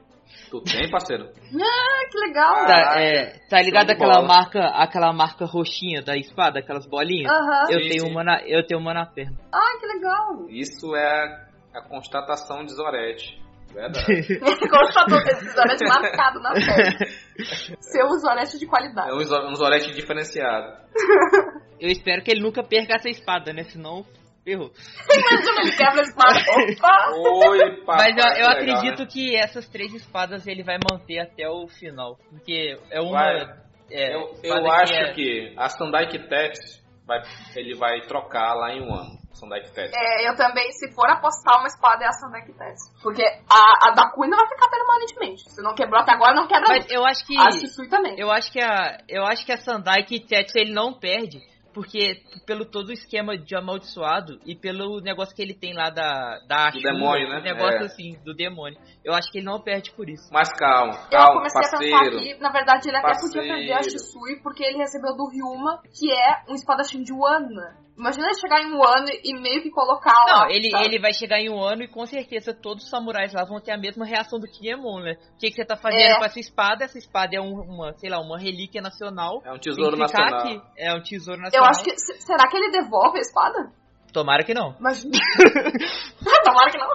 [0.50, 1.24] Tu tem, parceiro?
[1.26, 2.54] Ah, que legal.
[2.54, 4.28] Ah, Tá, é, tá ligado aquela bola.
[4.28, 7.30] marca, aquela marca roxinha da espada, aquelas bolinhas?
[7.32, 7.70] Aham.
[7.70, 8.10] Eu Sim, tenho sim.
[8.10, 9.36] uma na, eu tenho uma na perna.
[9.52, 10.46] Ai, que legal.
[10.50, 13.40] Isso é a constatação de Zorete.
[13.72, 14.38] Verdade.
[14.68, 17.12] Constatou esse Zorete marcado na pele.
[17.80, 19.08] Seu Zorete de qualidade.
[19.10, 20.76] é um, um Zorete diferenciado.
[21.80, 23.64] Eu espero que ele nunca perca essa espada, né?
[23.64, 24.04] Senão,
[24.44, 24.70] ferrou.
[25.10, 26.40] Imagina ele quebra a espada.
[26.72, 27.48] Opa!
[27.50, 28.12] Oi, papai.
[28.12, 29.06] Mas eu, eu que legal, acredito né?
[29.10, 32.18] que essas três espadas ele vai manter até o final.
[32.30, 33.62] Porque é uma.
[33.90, 37.20] É, Eu, eu acho é- que a Sandai Kitex vai,
[37.56, 39.20] ele vai trocar lá em um ano.
[39.34, 39.92] Sandai Kitex.
[39.94, 42.78] É, eu também, se for apostar uma espada, é a Sandek Tess.
[43.02, 45.50] Porque a, a da Kuina vai ficar permanentemente.
[45.50, 46.94] Se não quebrou até agora, não quebra Mas nunca.
[46.94, 47.36] eu acho que.
[47.38, 48.14] A Shisui também.
[48.18, 48.98] Eu acho que a.
[49.08, 51.40] Eu acho que a Sandai Kitetsu ele não perde.
[51.72, 56.38] Porque pelo todo o esquema de amaldiçoado e pelo negócio que ele tem lá da,
[56.46, 57.40] da Do demônio, né?
[57.40, 57.84] negócio É.
[57.84, 58.78] assim, do demônio.
[59.04, 60.28] Eu acho que ele não perde por isso.
[60.32, 62.10] Mas calma, Eu calma, comecei a parceiro.
[62.10, 63.34] pensar que, na verdade, ele até Parceiro.
[63.34, 67.81] podia perder a Shisui porque ele recebeu do Ryuma, que é um espadachim de Wano.
[67.96, 70.44] Imagina ele chegar em Wano e meio que colocar lá.
[70.44, 70.84] Não, ele, sabe?
[70.86, 73.72] ele vai chegar em um ano e com certeza todos os samurais lá vão ter
[73.72, 75.12] a mesma reação do Kinemon, né?
[75.34, 76.18] O que, que você tá fazendo É.
[76.18, 76.84] com essa espada?
[76.84, 79.42] Essa espada é um- uma, sei lá, uma relíquia nacional.
[79.44, 80.40] É um tesouro nacional.
[80.40, 80.60] aqui.
[80.78, 81.68] É um tesouro Eu nacional.
[81.70, 81.90] acho que.
[81.98, 83.70] se- Será que ele devolve a espada?
[84.12, 84.74] Tomara que não.
[84.78, 85.12] Imagina.
[86.44, 86.88] Tomara que não.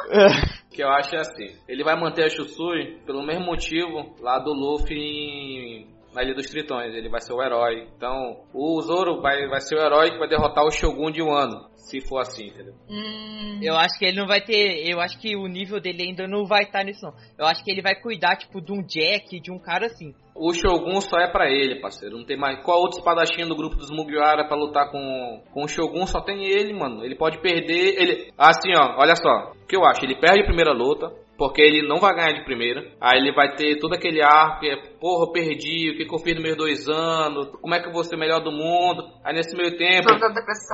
[0.71, 1.55] que eu acho é assim.
[1.67, 6.49] Ele vai manter a Shusui pelo mesmo motivo lá do Luffy em- na Ilha dos
[6.49, 6.95] Tritões.
[6.95, 7.87] Ele vai ser o herói.
[7.95, 11.67] Então, o Zoro vai, vai ser o herói que vai derrotar o Shogun de Wano.
[11.75, 12.73] Se for assim, entendeu?
[12.89, 13.59] Hum.
[13.61, 14.89] Eu acho que ele não vai ter.
[14.89, 17.13] Eu acho que o nível dele ainda não vai estar nisso, não.
[17.37, 20.13] Eu acho que ele vai cuidar, tipo, de um Jack, de um cara assim.
[20.35, 22.17] O Shogun só é pra ele, parceiro.
[22.17, 22.61] Não tem mais.
[22.63, 26.05] Qual outro espadachim do grupo dos Mugiwara pra lutar com, com o Shogun?
[26.07, 27.05] Só tem ele, mano.
[27.05, 28.01] Ele pode perder.
[28.01, 28.33] Ele.
[28.37, 29.53] Assim, ó, olha só.
[29.63, 30.03] O que eu acho?
[30.03, 31.07] Ele perde a primeira luta.
[31.37, 32.83] Porque ele não vai ganhar de primeira.
[32.99, 36.13] Aí ele vai ter todo aquele arco que é, porra, eu perdi, o que, que
[36.15, 38.51] eu fiz nos meus dois anos, como é que eu vou ser o melhor do
[38.51, 39.03] mundo.
[39.23, 40.09] Aí nesse meio tempo.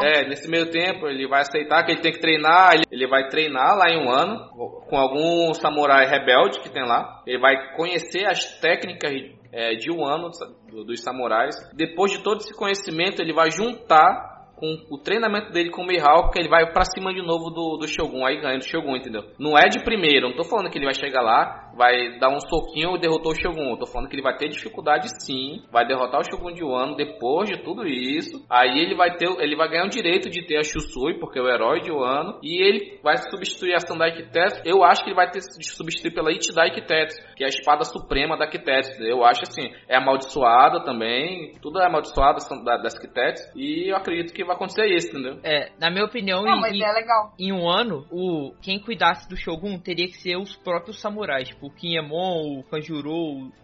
[0.06, 3.27] É, nesse meio tempo ele vai aceitar que ele tem que treinar, ele, ele vai
[3.27, 4.49] treinar lá em um ano
[4.88, 7.22] com algum samurai rebelde que tem lá.
[7.27, 9.11] Ele vai conhecer as técnicas
[9.52, 10.30] é, de Wano,
[10.69, 11.56] do- dos samurais.
[11.76, 14.33] Depois de todo esse conhecimento, ele vai juntar
[14.64, 17.85] com o treinamento dele com o Mihawk, ele vai pra cima de novo do, do
[17.85, 19.23] Shogun, aí ganha do Shogun, entendeu?
[19.38, 22.40] Não é de primeiro, não tô falando que ele vai chegar lá, vai dar um
[22.40, 25.86] soquinho e derrotou o Shogun, eu tô falando que ele vai ter dificuldade sim, vai
[25.86, 29.70] derrotar o Shogun de Wano depois de tudo isso, aí ele vai ter, ele vai
[29.70, 33.00] ganhar o direito de ter a Shusui, porque é o herói de Wano, e ele
[33.04, 36.72] vai substituir a Sandai Kitetsu, eu acho que ele vai ter que substituir pela Ichidai
[36.72, 41.80] Kitetsu, que é a espada suprema da Kitetsu, eu acho assim, é amaldiçoada também, tudo
[41.80, 45.40] é amaldiçoado da- das Kitetsu, e eu acredito que vai acontecer isso, entendeu?
[45.44, 47.34] É, na minha opinião, Não, em- é legal.
[47.40, 51.62] em um ano, o quem cuidasse do Shogun teria que ser os próprios samurais, tipo
[51.65, 53.11] o Kinemon, o Kanjuro,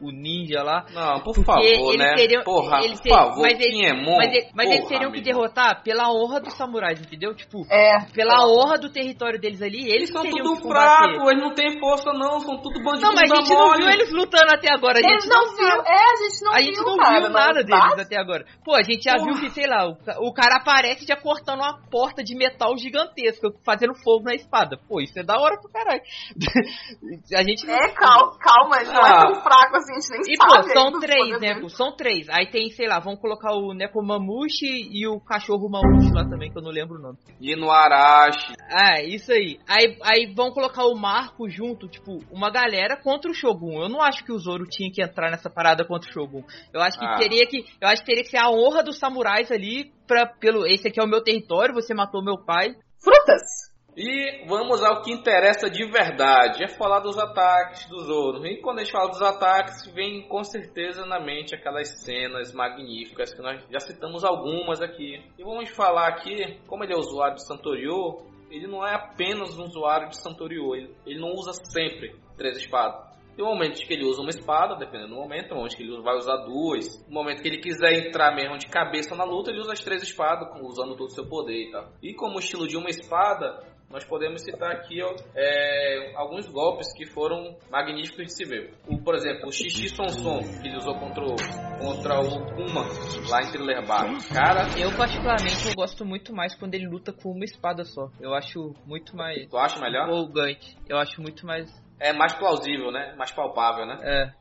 [0.01, 0.85] o- ninja lá.
[0.93, 2.15] Não, por favor, eles né?
[2.15, 5.11] teriam- Porra, eles por teriam- favor, mas eles- Kinemon, Mas, ele- mas eles porra, teriam
[5.11, 5.25] que amigo.
[5.25, 7.35] derrotar pela honra dos samurais, entendeu?
[7.35, 8.05] Tipo, É.
[8.13, 11.53] pela honra do território deles ali, eles Eles são teriam tudo que fracos, eles não
[11.53, 14.73] têm força não, são tudo bandidos Não, mas a gente não viu eles lutando até
[14.73, 14.99] agora.
[14.99, 15.67] A gente Eles não viu.
[15.67, 15.87] sabe.
[15.89, 18.45] É, a gente não a viu, gente não cara, viu nada deles até agora.
[18.63, 19.25] Pô, a gente já Porra.
[19.25, 19.97] viu que, sei lá, o,
[20.27, 24.77] o cara aparece já cortando uma porta de metal gigantesca, fazendo fogo na espada.
[24.87, 26.01] Pô, isso é da hora pro caralho.
[27.35, 29.07] a gente não- É, calma, calma, ele não Ah.
[29.09, 30.73] é tão fraco assim, a gente nem E, pô, sabe.
[30.73, 31.59] são ainda os três, né?
[31.59, 32.29] pô, São três.
[32.29, 36.57] Aí tem, sei lá, vamos colocar o Nekomamushi e o cachorro Mamushi lá também, que
[36.57, 37.17] eu não lembro o nome.
[37.39, 38.53] E no Arashi.
[38.71, 39.59] Ah, isso aí.
[39.67, 43.81] Aí, aí vão colocar o Marco junto, tipo, uma galera contra o Shogun.
[43.81, 46.43] Eu não acho que o Zoro tinha que entrar nessa parada contra o Shogun.
[46.73, 47.17] Eu acho que Ah.
[47.17, 47.63] teria que.
[47.81, 50.65] Eu acho que teria que ser a honra dos samurais ali pra, pelo.
[50.65, 52.69] Esse aqui é o meu território, você matou meu pai.
[53.03, 53.68] Frutas.
[53.95, 58.45] E vamos ao que interessa de verdade, é falar dos ataques do Zoro.
[58.45, 63.33] E quando a gente fala dos ataques, vem com certeza na mente aquelas cenas magníficas
[63.33, 65.21] que nós já citamos algumas aqui.
[65.37, 69.65] E vamos falar aqui, como ele é usuário de Santorio, ele não é apenas um
[69.65, 73.09] usuário de Santorio, ele, ele não usa sempre três espadas.
[73.35, 75.83] Tem um momento que ele usa uma espada, dependendo do momento, tem um momento que
[75.83, 77.05] ele vai usar duas.
[77.07, 80.03] No momento que ele quiser entrar mesmo de cabeça na luta, ele usa as três
[80.03, 81.87] espadas, usando todo o seu poder e tal.
[82.03, 84.99] E como estilo de uma espada, nós podemos citar aqui
[85.35, 88.73] é, alguns golpes que foram magníficos de se ver.
[88.87, 91.35] O, por exemplo, o Xixi Sonson, que ele usou contra o,
[91.79, 92.83] contra o Kuma,
[93.29, 94.05] lá em Thriller Bar.
[94.31, 98.09] Cara, Eu, particularmente, eu gosto muito mais quando ele luta com uma espada só.
[98.21, 100.07] Eu acho muito mais tu acha melhor?
[100.07, 100.77] empolgante.
[100.87, 101.67] Eu acho muito mais.
[101.99, 103.15] É mais plausível, né?
[103.17, 103.97] Mais palpável, né?
[104.01, 104.39] É.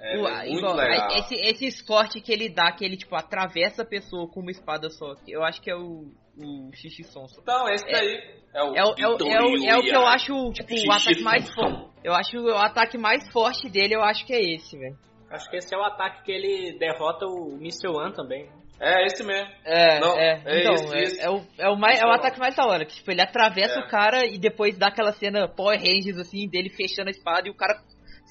[0.00, 1.08] É, O- é muito igual, legal.
[1.18, 4.88] Esse, esse esporte que ele dá, que ele, tipo, atravessa a pessoa com uma espada
[4.88, 5.14] só.
[5.26, 7.40] Eu acho que é o, o Xixi Sonso.
[7.42, 8.18] Então, esse daí
[8.54, 10.92] é o É o, é, o, é, o, é o que eu acho, tipo, o
[10.92, 11.90] ataque mais forte.
[12.02, 14.96] Eu acho o ataque mais forte dele, eu acho que é esse, velho.
[15.30, 17.88] Acho que esse é o ataque que ele derrota o Mr.
[17.88, 18.48] One também.
[18.80, 19.46] É esse mesmo.
[19.64, 20.42] É, Não, é.
[20.46, 21.20] é então, isso, é, isso.
[21.20, 22.86] é o, é, o mais, é o ataque mais da hora.
[22.86, 23.84] Que, tipo, ele atravessa É.
[23.84, 27.50] o cara e depois dá aquela cena Power Rangers, assim, dele fechando a espada e
[27.50, 27.78] o cara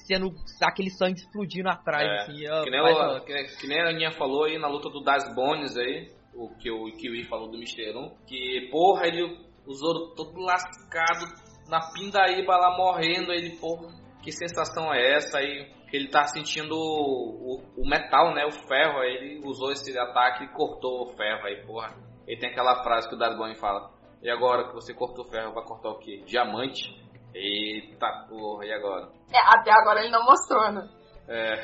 [0.08, 2.44] sendo aquele sangue explodindo atrás, É, assim.
[2.44, 5.32] É, Que nem, o- que, que nem a Aninha falou aí na luta do Das
[5.36, 7.96] Bones aí, o que o Kiwi falou do Mr.
[7.96, 9.22] 1, que porra, ele,
[9.66, 11.26] o Zoro todo lascado,
[11.68, 13.88] na pindaíba lá morrendo, ele, porra,
[14.22, 15.70] que sensação é essa aí?
[15.92, 20.44] Ele tá sentindo o, o- o metal, né, o ferro, aí ele usou esse ataque
[20.44, 21.94] e cortou o ferro aí, porra.
[22.26, 23.90] Ele tem aquela frase que o Das Bones fala,
[24.22, 26.22] e agora que você cortou o ferro, vai cortar o quê?
[26.26, 26.94] Diamante?
[27.34, 29.08] Eita porra, e agora?
[29.32, 30.88] É, até agora ele não mostrou, né?
[31.30, 31.62] É.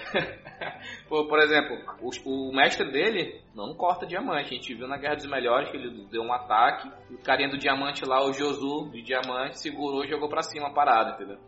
[1.09, 4.55] Por exemplo, o, o mestre dele não corta diamante.
[4.55, 6.88] A gente viu na Guerra dos Melhores que ele deu um ataque.
[7.10, 10.72] O carinha do diamante lá, o Josu de diamante, segurou e jogou pra cima a
[10.72, 11.38] parada, entendeu?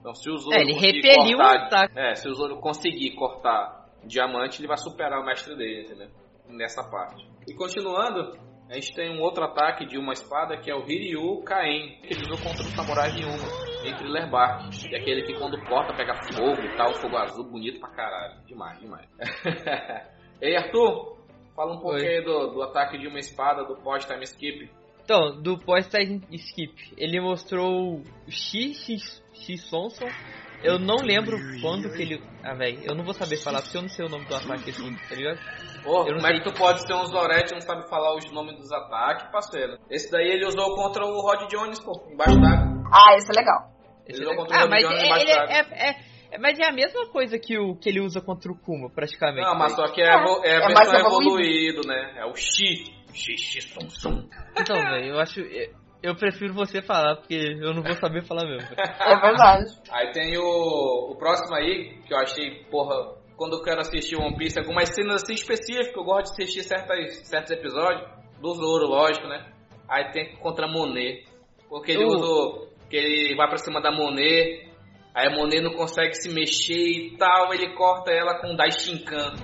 [0.00, 1.98] Então se o Zoro É, ele conseguir repeliu cortar, o ataque.
[1.98, 6.08] É, se o Zoro conseguir cortar diamante, ele vai superar o mestre dele, entendeu?
[6.48, 7.28] Nessa parte.
[7.46, 11.42] E continuando, a gente tem um outro ataque de uma espada que é o Hiryu
[11.44, 13.66] Kaen, que ele usou contra o Samurai Ryuma
[13.96, 14.70] Thriller Bark.
[14.70, 18.40] Que é aquele que quando corta pega fogo e tal, fogo azul, bonito pra caralho.
[18.46, 19.08] Demais, demais.
[20.40, 21.16] Ei, Arthur,
[21.54, 22.06] fala um Oi.
[22.06, 24.70] aí do, do ataque de uma espada do pós-time skip.
[25.04, 30.08] Então, do pós-time skip, ele mostrou o X, X, X Sonson.
[30.62, 32.22] Eu não lembro quando que ele.
[32.42, 34.70] Ah, velho, eu não vou saber falar porque eu não sei o nome do ataque
[34.70, 35.38] assim, tá ligado?
[35.84, 38.30] Eu não como é que tu pode ser um Zorete e não sabe falar os
[38.32, 39.78] nomes dos ataques, parceiro?
[39.90, 42.82] Esse daí ele usou contra o Rod Jones, pô, embaixo d'água.
[42.92, 43.70] Ah, esse é legal.
[44.06, 45.52] Esse Ele usou é- contra o Ah, Rod mas Jones é, embaixo ele d'água.
[45.54, 45.90] é, é-
[46.32, 49.46] é- Mas é a mesma coisa que, o, que ele usa contra o Kuma, praticamente.
[49.46, 51.86] Não, mas só que é, é a é mais versão evoluído.
[51.86, 52.14] né?
[52.18, 52.90] É o X.
[53.14, 54.28] X, X, sum, sum.
[54.58, 55.40] Então, velho, eu acho.
[56.06, 58.68] Eu, prefiro você falar, porque eu não vou saber falar mesmo.
[58.78, 59.64] É verdade.
[59.90, 64.36] Aí tem o, o próximo aí, que eu achei, porra, quando eu quero assistir One
[64.36, 68.08] Piece, algumas cenas assim específicas, eu gosto de assistir certas, certos episódios,
[68.40, 69.46] do Zoro, lógico, né?
[69.88, 71.24] Aí tem contra a Monet,
[71.68, 72.14] porque ele Uh.
[72.14, 74.66] usou, que ele vai pra cima da Monet,
[75.16, 79.34] Aí a Monet não consegue se mexer e tal, ele corta ela com o Daishinkan.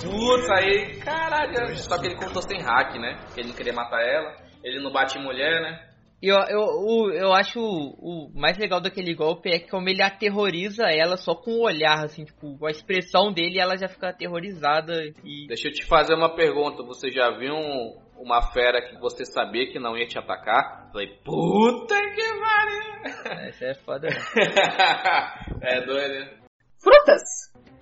[0.00, 1.76] Putz, aí, caralho.
[1.76, 3.18] Só que ele contou sem hack, né?
[3.34, 4.34] Que ele não queria matar ela.
[4.64, 5.87] Ele não bate em mulher, né?
[6.20, 10.02] E eu, eu, o- eu acho o, o mais legal daquele golpe é como ele
[10.02, 14.94] aterroriza ela só com o olhar, assim, tipo, a expressão dele ela já fica aterrorizada
[15.24, 15.46] e.
[15.46, 16.82] Deixa eu te fazer uma pergunta.
[16.82, 20.90] Você já viu um- uma fera que você sabia que não ia te atacar?
[20.90, 23.44] Falei, puta que pariu!
[23.48, 24.08] Essa é foda.
[24.08, 24.16] né?
[25.62, 26.38] é doido, né?
[26.82, 27.22] Frutas!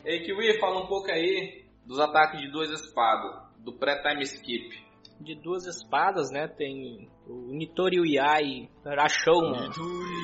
[0.04, 3.32] Ei, Kiwi, fala um pouco aí dos ataques de duas espadas,
[3.64, 4.76] do pré-time skip.
[5.20, 6.46] De duas espadas, né?
[6.48, 9.70] Tem o Nitori Uyai Rashouman,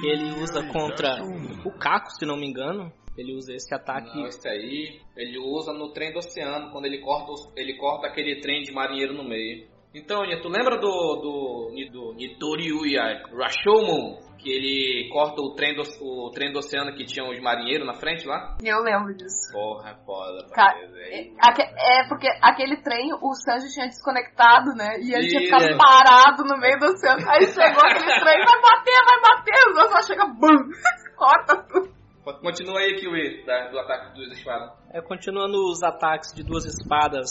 [0.01, 1.23] que ele usa contra
[1.65, 2.93] o Kako, se não me engano.
[3.17, 4.17] Ele usa esse ataque.
[4.17, 8.41] Não, esse aí, ele usa no trem do oceano, quando ele corta, ele corta aquele
[8.41, 9.67] trem de marinheiro no meio.
[9.95, 14.19] Então, Nia, tu lembra do, do, do Nitori Uyai Rashomon?
[14.43, 17.95] Que ele corta o trem, do, o trem do oceano que tinha os marinheiros na
[17.95, 18.57] frente lá?
[18.61, 19.53] Eu lembro disso.
[19.53, 20.47] Porra, é foda.
[20.53, 20.75] Ca-.
[20.77, 24.99] É, aque- é porque aquele trem o Sanji tinha desconectado, né?
[25.01, 25.55] E ele tinha Isso.
[25.57, 27.23] ficado parado no meio do oceano.
[27.31, 29.71] Aí chegou aquele trem, vai bater, vai bater.
[29.71, 30.71] Os outros só chega, bum,
[31.17, 31.93] corta tudo.
[32.41, 34.73] Continua aí, Kiwi, da- do ataque dos espadas.
[34.93, 37.29] É, continuando os ataques de duas espadas,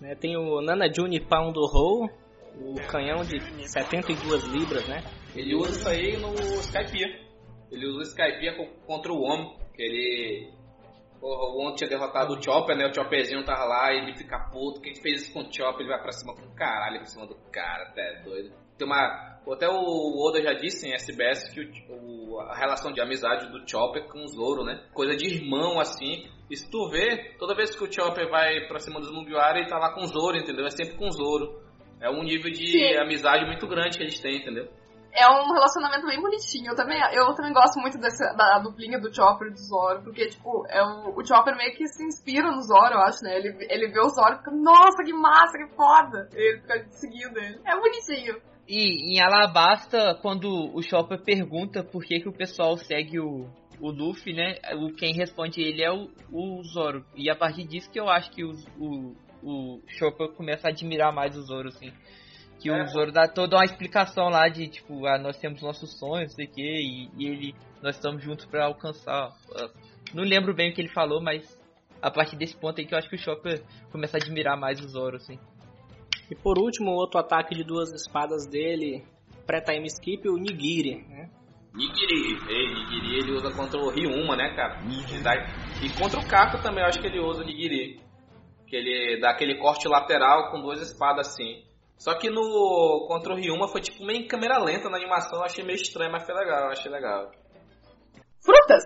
[0.00, 2.10] né, tem o Nana Juni Pound Hole,
[2.60, 5.02] o canhão de 72 libras, né?
[5.34, 7.08] Ele usa isso aí no Skypiea.
[7.70, 9.56] Ele usa o Skypiea co- contra o homem.
[9.74, 10.52] Que ele.
[11.20, 12.86] O homem tinha derrotado o Chopper, né?
[12.86, 14.80] O Chopperzinho tava lá e ele fica puto.
[14.80, 15.80] Quem fez isso com o Chopper?
[15.80, 18.52] Ele vai pra cima com o caralho pra cima do cara, até doido.
[18.78, 19.36] Tem uma.
[19.50, 21.60] Até o Oda já disse em SBS que
[21.90, 24.84] o- o- a relação de amizade do Chopper com o Zoro, né?
[24.92, 26.28] Coisa de irmão assim.
[26.50, 29.68] E se tu vê, toda vez que o Chopper vai pra cima dos Mugiwara, ele
[29.68, 30.66] tá lá com o Zoro, entendeu?
[30.66, 31.62] É sempre com o Zoro.
[32.00, 32.94] É um nível de Sim.
[32.98, 34.68] amizade muito grande que eles têm, entendeu?
[35.18, 36.70] É um relacionamento bem bonitinho.
[36.70, 40.64] Eu também, eu também gosto muito da duplinha do Chopper e do Zoro, porque, tipo,
[40.68, 43.36] é o, o Chopper meio que se inspira no Zoro, eu acho, né?
[43.36, 46.28] Ele, ele vê o Zoro e fica, nossa, que massa, que foda!
[46.32, 47.60] Ele fica seguindo ele.
[47.66, 48.40] É bonitinho.
[48.68, 53.48] E em Alabasta, quando o Chopper pergunta por que, que o pessoal segue o,
[53.80, 54.56] o Luffy, né?
[54.74, 57.04] O, quem responde ele é o, o Zoro.
[57.16, 58.52] E a partir disso que eu acho que o,
[59.42, 61.90] o Chopper começa a admirar mais o Zoro, assim.
[62.60, 62.82] Que É.
[62.82, 66.36] o Zoro dá toda uma explicação lá de, tipo, ah, nós temos nossos sonhos, não
[66.36, 69.30] sei o quê, e, e ele, nós estamos juntos pra alcançar.
[69.54, 69.68] ah,
[70.14, 71.56] Não lembro bem o que ele falou, mas
[72.02, 73.62] a partir desse ponto aí que eu acho que o Chopper
[73.92, 75.38] começa a admirar mais o Zoro, assim.
[76.30, 79.04] E por último, outro ataque de duas espadas dele,
[79.46, 81.30] pré-time skip, o Nigiri, né?
[81.74, 84.80] Nigiri, ei, Nigiri ele usa contra o Ryuma, né, cara?
[85.82, 88.00] E contra o Kako também eu acho que ele usa o Nigiri.
[88.66, 91.62] Que ele dá aquele corte lateral com duas espadas assim.
[91.98, 95.44] Só que no contra o Ryuma foi tipo meio em câmera lenta na animação, eu
[95.44, 97.30] achei meio estranho, mas foi legal, eu achei legal.
[98.40, 98.84] Frutas!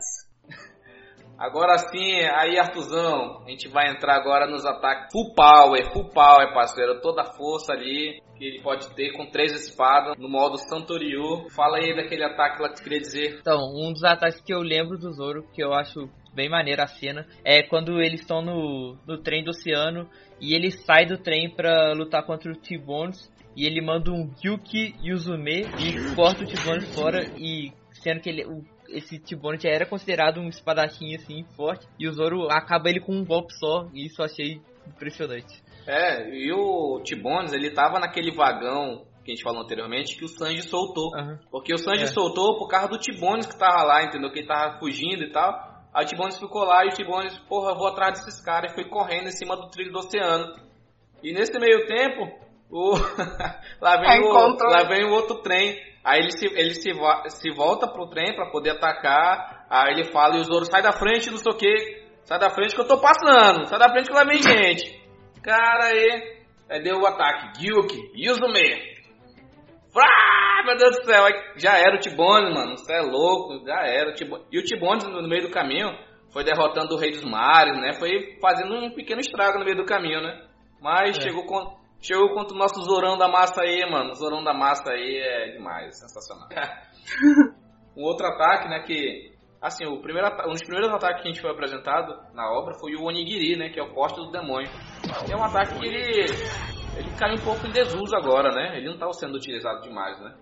[1.38, 6.54] Agora sim, aí Artuzão, a gente vai entrar agora nos ataques full power, full power,
[6.54, 11.48] parceiro, toda a força ali que ele pode ter com três espadas no modo Santoryu.
[11.50, 13.38] Fala aí daquele ataque lá que tu queria dizer.
[13.40, 16.86] Então, um dos ataques que eu lembro do Zoro, que eu acho bem maneira a
[16.86, 20.08] cena, é quando eles estão no, no trem do oceano
[20.40, 24.94] e ele sai do trem pra lutar contra o T-Bones e ele manda um Gyuki
[25.02, 29.86] Yuzume e corta o T-Bones fora e sendo que ele, o- esse T-Bones já era
[29.86, 34.06] considerado um espadachim assim forte e o Zoro acaba ele com um golpe só e
[34.06, 35.62] isso eu achei impressionante.
[35.86, 40.28] É, e o T-Bones, ele tava naquele vagão que a gente falou anteriormente que o
[40.28, 41.14] Sanji soltou.
[41.16, 41.38] Aham.
[41.50, 42.06] Porque o Sanji É.
[42.08, 44.30] soltou por causa do T-Bones que tava lá, entendeu?
[44.32, 45.71] Que ele tava fugindo e tal.
[45.94, 48.84] Aí o T-Bones ficou lá e o T-Bones, porra, vou atrás desses caras e foi
[48.84, 50.54] correndo em cima do trilho do oceano.
[51.22, 52.32] E nesse meio tempo,
[52.70, 52.94] o...
[53.80, 54.32] lá, vem o...
[54.32, 55.78] lá vem o outro trem.
[56.02, 56.90] Aí ele se, ele se,
[57.28, 59.66] se volta pro trem pra poder atacar.
[59.68, 62.02] Aí ele fala e o Zoro sai da frente, não sei o que.
[62.24, 63.66] Sai da frente que eu tô passando.
[63.66, 65.00] Sai da frente que lá vem gente.
[65.42, 66.42] Cara aí.
[66.70, 67.60] Aí deu o ataque.
[67.60, 68.91] Gyuki, Yuzume.
[69.94, 72.76] Ah, meu Deus do céu, aí já era o Tibones, mano.
[72.78, 74.46] Você é louco, já era o Tibones.
[74.50, 75.90] E o Tibones, no meio do caminho,
[76.32, 77.92] foi derrotando o Rei dos Mares, né?
[77.98, 80.46] Foi fazendo um pequeno estrago no meio do caminho, né?
[80.80, 81.20] Mas É.
[81.20, 84.10] chegou, com, chegou contra o nosso Zorão da Massa aí, mano.
[84.10, 86.48] O Zorão da Massa aí é demais, sensacional.
[87.96, 89.30] um outro ataque, né, que...
[89.60, 92.96] Assim, o primeiro um dos primeiros ataques que a gente foi apresentado na obra foi
[92.96, 93.68] o Onigiri, né?
[93.68, 94.68] Que é o corte do demônio.
[95.30, 96.26] É um ataque que ele
[96.96, 98.76] ele caiu um pouco em desuso agora, né?
[98.78, 100.34] Ele não tá sendo utilizado demais, né?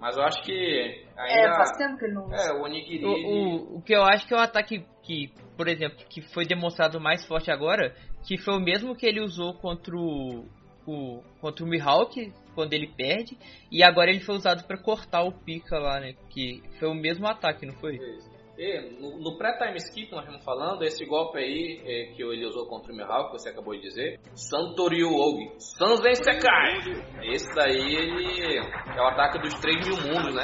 [0.00, 1.48] Mas eu acho que ainda...
[1.48, 2.36] É, faz tempo que ele não usa.
[2.36, 3.04] É, o Onigiri...
[3.04, 6.44] O, o, o que eu acho que é o ataque que, por exemplo, que foi
[6.44, 7.94] demonstrado mais forte agora,
[8.26, 10.44] que foi o mesmo que ele usou contra o,
[10.86, 13.38] o contra o Mihawk quando ele perde,
[13.70, 16.14] e agora ele foi usado pra cortar o Pika lá, né?
[16.30, 17.98] Que foi o mesmo ataque, não foi?
[18.58, 22.66] E no, no pré-time skip, nós estamos falando, esse golpe aí é, que ele usou
[22.66, 26.76] contra o Mihawk, que você acabou de dizer, Santoryu Ogi, Sanzen Sekai.
[27.22, 30.42] Esse daí, ele é o ataque dos 3 mil mundos, né?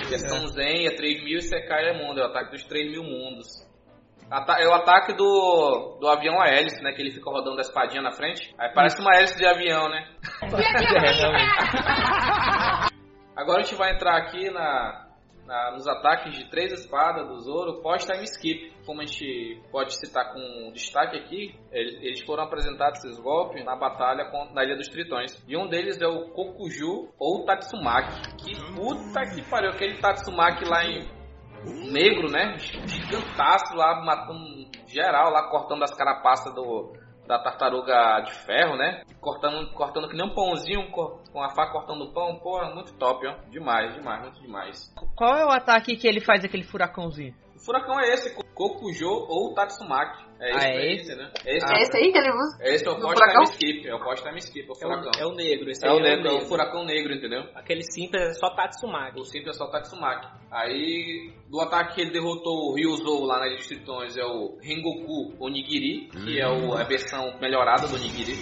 [0.00, 3.04] Porque Sanzen é 3 mil e Sekai é mundo, é o ataque dos 3 mil
[3.04, 3.46] mundos.
[4.30, 6.92] Ata- É o ataque do, do avião a hélice, né?
[6.92, 8.52] Que ele fica rodando a espadinha na frente.
[8.58, 10.06] Aí parece uma hélice de avião, né?
[13.34, 15.07] Agora a gente vai entrar aqui na,
[15.48, 18.72] na- nos ataques de três espadas do Zoro pós-time skip.
[18.86, 23.74] Como a gente pode citar com destaque aqui, ele- eles foram apresentados esses golpes na
[23.74, 25.42] batalha na Ilha dos Tritões.
[25.48, 28.20] E um deles é o Kokuju ou Tatsumaki.
[28.36, 31.08] Que puta que pariu, aquele Tatsumaki lá em
[31.90, 32.56] negro, né?
[32.58, 36.92] Gigantaço lá, matando geral lá, cortando as carapaças do,
[37.28, 39.02] da tartaruga de ferro, né?
[39.20, 42.94] Cortando, cortando que nem um pãozinho, co- com a faca cortando o pão, porra, muito
[42.96, 43.34] top, ó.
[43.50, 44.94] Demais, demais, muito demais.
[45.14, 47.34] Qual é o ataque que ele faz aquele furacãozinho?
[47.54, 50.24] O furacão é esse, Kokujo ou Tatsumaki.
[50.40, 51.14] É esse Ah, é esse?
[51.16, 51.32] né?
[51.44, 52.58] É esse, É esse aí que ele usa?
[52.62, 53.42] é esse é o do pós-time furacão?
[53.44, 55.10] skip, é o pós-time skip, é o É o, furacão.
[55.20, 57.42] é o negro, esse É aí o negro, é o furacão negro, entendeu?
[57.54, 59.18] Aquele simples é só Tatsumaki.
[59.20, 60.28] O simples é só Tatsumaki.
[60.50, 64.58] Aí, do ataque que ele derrotou o Ryuzou lá na Ilha dos Tritões é o
[64.62, 68.36] Rengoku Onigiri, que é o- a versão melhorada do Onigiri.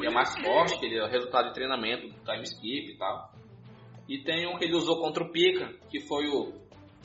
[0.00, 3.30] Que é mais forte, ele é o resultado de treinamento do time skip e tal.
[4.08, 6.52] E tem um que ele usou contra o Pika, que foi o,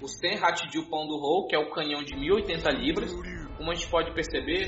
[0.02, 3.11] o Sen Hachiju Pão do Rou, que é o canhão de 1080 libras.
[3.57, 4.65] Como a gente pode perceber,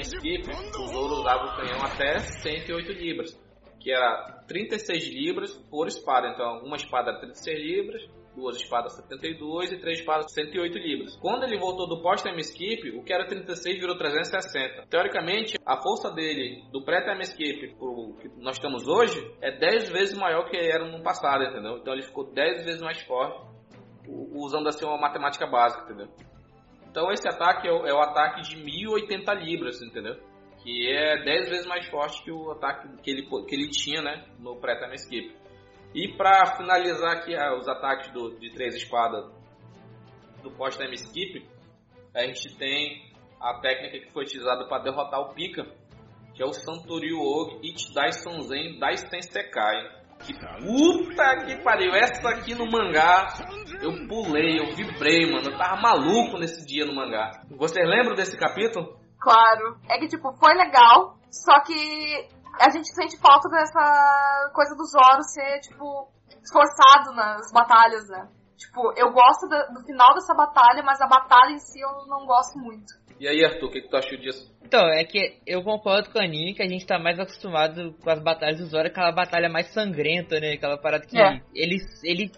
[0.00, 3.46] skip, o Zoro usava o canhão até 108 libras
[3.86, 6.26] que era 36 libras por espada.
[6.30, 8.02] Então, uma espada era 36 libras,
[8.34, 11.16] duas espadas 72 e três espadas 108 libras.
[11.18, 14.88] Quando ele voltou do pós-time skip, o que era 36 virou 360.
[14.90, 20.18] Teoricamente, a força dele do pré-time skip pro que nós estamos hoje é 10 vezes
[20.18, 21.78] maior que era no passado, entendeu?
[21.78, 23.40] Então ele ficou 10 vezes mais forte
[24.34, 26.08] usando assim uma matemática básica, entendeu?
[26.96, 30.16] Então esse ataque é o, é o ataque de 1080 libras, entendeu?
[30.62, 34.24] Que é 10 vezes mais forte que o ataque que ele, que ele tinha, né?
[34.38, 35.36] No pré-time skip.
[35.94, 39.30] E para finalizar aqui ah, os ataques do, de três espadas
[40.42, 41.46] do pós-time skip,
[42.14, 43.12] a gente tem
[43.42, 45.66] a técnica que foi utilizada para derrotar o Pika,
[46.34, 50.05] que é o Santoryu Og Ichidai Sanzen Daisen Sekai.
[50.20, 53.28] Que puta que pariu, essa aqui no mangá
[53.80, 55.50] eu pulei, eu vibrei, mano.
[55.50, 57.30] Eu tava maluco nesse dia no mangá.
[57.56, 58.98] Vocês lembram desse capítulo?
[59.20, 59.78] Claro.
[59.88, 62.28] É que, tipo, foi legal, só que
[62.60, 66.08] a gente sente falta dessa coisa do Zoro ser, tipo,
[66.42, 68.28] esforçado nas batalhas, né?
[68.56, 72.24] Tipo, eu gosto da- do final dessa batalha, mas a batalha em si eu não
[72.26, 72.86] gosto muito.
[73.20, 74.54] E aí, Arthur, o que, que tu achou disso?
[74.62, 78.10] Então, é que eu concordo com a Aninha que a gente tá mais acostumado com
[78.10, 80.52] as batalhas do Zoro, aquela batalha mais sangrenta, né?
[80.54, 81.40] Aquela parada que É.
[81.54, 82.30] ele, ele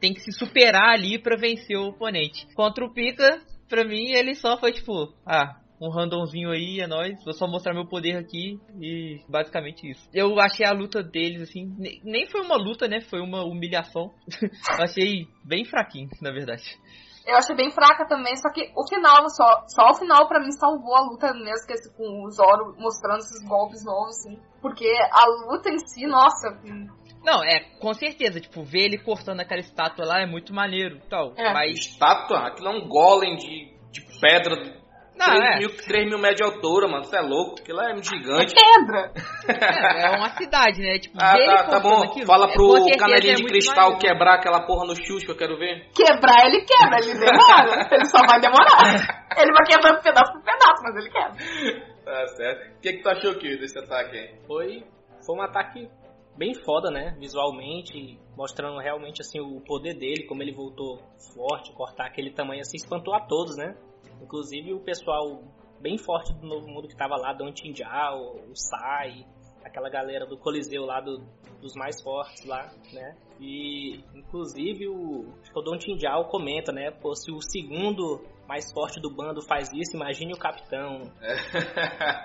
[0.00, 2.46] tem que se superar ali pra vencer o oponente.
[2.54, 7.22] Contra o Pika, pra mim, ele só foi tipo, ah, um randomzinho aí, é nóis,
[7.24, 10.08] vou só mostrar meu poder aqui e basicamente isso.
[10.12, 13.00] Eu achei a luta deles, assim, ne- nem foi uma luta, né?
[13.00, 14.10] Foi uma humilhação.
[14.78, 16.62] eu achei bem fraquinho, na verdade.
[17.26, 20.52] Eu achei bem fraca também, só que o final, só, só o final pra mim
[20.52, 24.38] salvou a luta mesmo, que esse, com o Zoro mostrando esses golpes novos, assim.
[24.62, 26.86] Porque a luta em si, nossa, hum,
[27.24, 31.08] Não, é, com certeza, tipo, ver ele cortando aquela estátua lá é muito maneiro e
[31.08, 31.32] tal.
[31.36, 31.52] É.
[31.52, 31.78] Mas.
[31.78, 32.46] Estátua?
[32.46, 34.85] Aquilo é um golem de, de pedra.
[35.18, 35.58] Não, 3, é.
[35.58, 37.04] mil, 3 mil metros de altura, mano.
[37.04, 37.56] Você é louco.
[37.60, 38.54] Aquilo é um é gigante.
[38.54, 39.12] pedra.
[39.48, 40.98] É, é uma cidade, né?
[40.98, 42.02] Tipo, Ah, tá, tá bom.
[42.02, 42.80] aquilo, Fala é, pro é
[43.34, 43.98] de cristal maneiro.
[43.98, 45.88] quebrar aquela porra no chute que eu quero ver.
[45.94, 47.88] Quebrar ele quebra, ele demora.
[47.90, 49.26] ele só vai demorar.
[49.38, 51.86] Ele vai quebrando pedaço por pedaço, mas ele quebra.
[52.04, 52.76] Tá certo.
[52.76, 54.34] O que, que tu achou, Kio, desse ataque aí?
[54.46, 54.84] Foi,
[55.24, 55.88] foi um ataque
[56.36, 57.16] bem foda, né?
[57.18, 60.98] Visualmente, mostrando realmente assim o poder dele, como ele voltou
[61.34, 63.74] forte, cortar aquele tamanho assim, espantou a todos, né?
[64.22, 65.42] Inclusive o pessoal
[65.80, 69.24] bem forte do Novo Mundo que tava lá, Don Tinjao, o Sai,
[69.64, 71.24] aquela galera do Coliseu lá, do-
[71.60, 73.16] dos mais fortes lá, né?
[73.40, 76.90] E inclusive o, o Don Tinjao comenta, né?
[76.90, 81.00] Pô, se o segundo mais forte do bando faz isso, imagine o capitão.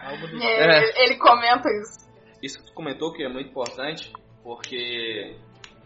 [0.05, 2.09] Algo do É, ele- Ele comenta isso.
[2.41, 4.11] Isso que tu comentou que é muito importante,
[4.43, 5.35] porque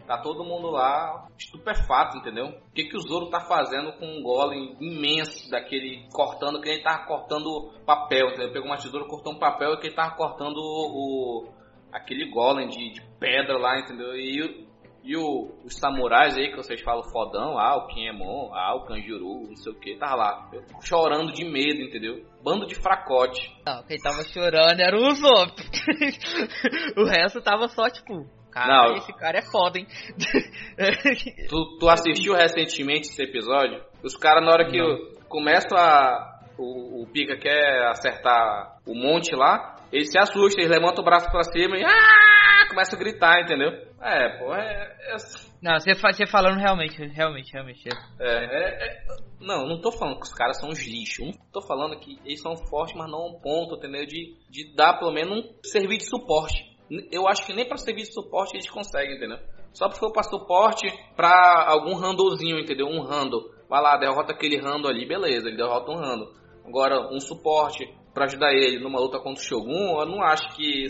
[0.06, 2.48] tá todo mundo lá estupefato, entendeu?
[2.48, 6.84] O que, que o Zoro tá fazendo com um golem imenso daquele cortando, que ele
[6.84, 8.52] tava cortando papel, entendeu?
[8.54, 11.50] Pegou uma tesoura, cortou um papel e que ele tava cortando o, o-
[11.92, 14.16] aquele golem de, de pedra lá, entendeu?
[14.16, 14.66] E,
[15.04, 19.48] e o- os samurais aí que vocês falam fodão, ah, o Kinemon, ah, o Kanjuru,
[19.48, 20.52] não sei o que, tava lá,
[20.82, 22.26] chorando de medo, entendeu?
[22.44, 23.52] Bando de fracote.
[23.66, 25.52] Não, quem tava chorando era o Zop.
[26.98, 28.26] o resto tava só, tipo,
[28.56, 28.96] cara, Não.
[28.96, 29.88] esse cara é foda, hein?
[31.50, 33.84] Tu, tu assistiu recentemente esse episódio?
[34.04, 34.80] Os caras, na hora que
[35.28, 36.34] começam a.
[36.58, 41.30] O, o Pica quer acertar o monte lá, ele se assusta, ele levanta o braço
[41.30, 41.84] pra cima e.
[41.84, 42.68] Ah!
[42.70, 43.72] Começa a gritar, entendeu?
[44.02, 44.96] É, pô, é.
[45.10, 45.16] é
[45.62, 47.88] Não, você, você falando realmente, realmente, realmente.
[48.20, 48.26] é.
[48.26, 49.06] É, é, é-
[49.40, 51.26] não, não tô falando que os caras são uns lixos.
[51.28, 54.06] Não tô falando que eles são fortes, mas não a um ponto, entendeu?
[54.06, 56.75] De, de dar pelo menos um serviço de suporte.
[57.12, 59.38] Eu acho que nem pra serviço de suporte eles conseguem, entendeu?
[59.74, 62.88] Só se for pra suporte pra algum randozinho, entendeu?
[62.88, 63.52] Um rando.
[63.68, 66.32] Vai lá, derrota aquele rando ali, beleza, ele derrota um rando.
[66.66, 70.88] Agora, um suporte pra ajudar ele numa luta contra o Shogun, eu não acho que.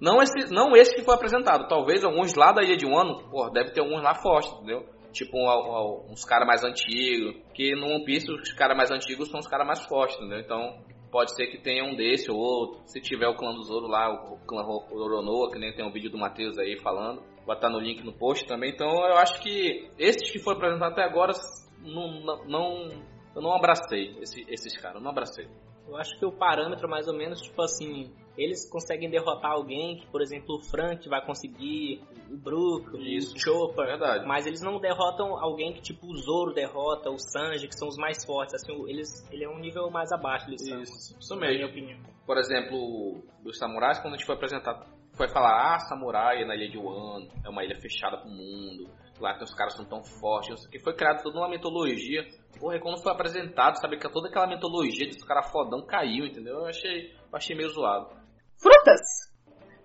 [0.00, 1.68] Não esse, não esse que foi apresentado.
[1.68, 4.84] Talvez alguns lá da Ilha de Wano, pô, deve ter alguns lá fortes, entendeu?
[5.12, 7.36] Tipo, um- um- uns caras mais antigos.
[7.54, 10.40] Que no One Piece, os caras mais antigos são os caras mais fortes, entendeu?
[10.40, 10.82] Então,
[11.12, 12.80] pode ser que tenha um desse ou outro.
[12.86, 15.92] Se tiver o clã do Zoro lá, o clã Ro- Roronoa, que nem tem um
[15.92, 17.22] vídeo do Matheus aí falando.
[17.46, 18.70] Vai estar no link no post também.
[18.70, 21.32] Então, eu acho que esses que foram apresentados até agora,
[21.80, 22.88] não, não,
[23.36, 24.96] eu não abracei esse- esses caras.
[24.96, 25.46] eu Não abracei.
[25.86, 30.06] Eu acho que o parâmetro mais ou menos, tipo assim, eles conseguem derrotar alguém que,
[30.06, 33.36] por exemplo, o Frank vai conseguir, o Brook, Isso.
[33.36, 34.26] o Chopper, Verdade.
[34.26, 37.96] mas eles não derrotam alguém que, tipo, o Zoro derrota, o Sanji, que são os
[37.96, 41.52] mais fortes, assim, eles, ele é um nível mais abaixo, são, Isso, isso na minha
[41.52, 41.68] mesmo.
[41.68, 42.00] opinião.
[42.26, 46.54] Por exemplo, dos samurais, quando a gente foi apresentar, foi falar, ah, samurai é na
[46.54, 48.88] ilha de Wano, é uma ilha fechada pro mundo,
[49.20, 52.26] lá tem os caras que são tão fortes, que, foi criado toda uma mitologia.
[52.58, 56.60] Porra, e quando foi apresentado, sabe, que toda aquela mitologia dos caras fodão caiu, entendeu?
[56.60, 58.21] Eu achei, eu achei meio zoado.
[58.62, 59.32] Frutas!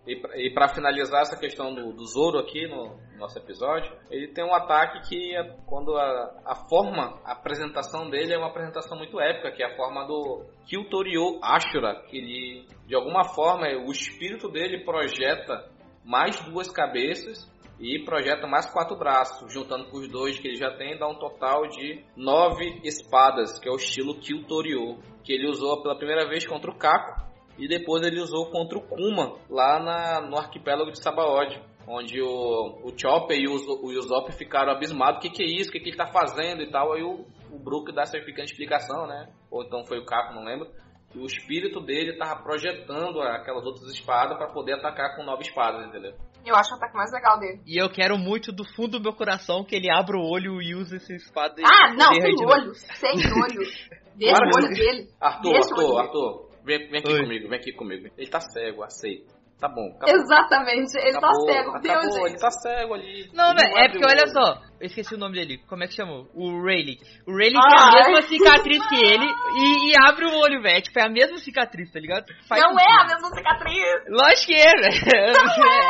[0.05, 4.27] E pra, pra finalizar essa questão do, do Zoro aqui no, no nosso episódio, ele
[4.29, 8.97] tem um ataque que é quando a, a forma, a apresentação dele é uma apresentação
[8.97, 13.91] muito épica, que é a forma do Kyutorio Ashura, que ele, de alguma forma, o
[13.91, 15.69] espírito dele projeta
[16.05, 20.71] mais duas cabeças e projeta mais quatro braços, juntando com os dois que ele já
[20.77, 25.81] tem, dá um total de nove espadas, que é o estilo Kyutorio, que ele usou
[25.81, 27.26] pela primeira vez contra o Kako,
[27.57, 32.81] e depois ele usou contra o Kuma, lá na, no arquipélago de Sabaody, onde o,
[32.83, 35.71] o Chopper e o, Uso- o Usopp ficaram abismados, o que, que é isso, o
[35.73, 39.29] que, que ele tá fazendo e tal, aí o, o Brook dá essa explicação, né,
[39.49, 40.67] ou então foi o Kako, não lembro,
[41.09, 45.87] que o espírito dele tava projetando aquelas outras espadas para poder atacar com nove espadas,
[45.87, 46.13] entendeu?
[46.45, 47.61] Eu acho o ataque mais legal dele.
[47.65, 50.75] E eu quero muito do fundo do meu coração que ele abra o olho e
[50.75, 51.55] use essa espada.
[51.61, 52.73] Ah, não, sem olho.
[52.75, 53.67] Sem olho.
[54.17, 55.09] Que olho dele.
[55.21, 57.21] Arthur, Arthur, Arthur, vem, vem aqui Oi.
[57.21, 58.09] comigo, vem aqui comigo.
[58.17, 59.35] Ele tá cego, aceita.
[59.59, 60.15] Tá bom, acabou.
[60.15, 61.79] Exatamente, ele acabou, tá cego.
[61.79, 62.27] Deus, acabou, gente.
[62.27, 63.31] ele tá cego ali.
[63.33, 65.57] Não, velho, é abre porque olha só, eu esqueci o nome dele.
[65.67, 66.27] Como é que chamou?
[66.35, 66.99] O Rayleigh.
[67.25, 70.79] O Rayleigh tem a mesma cicatriz que ele e, e abre o olho, velho.
[70.83, 72.25] Tipo, é a mesma cicatriz, tá ligado?
[72.47, 73.83] Faz Não é a mesma cicatriz.
[74.09, 75.37] Lógico que é, velho.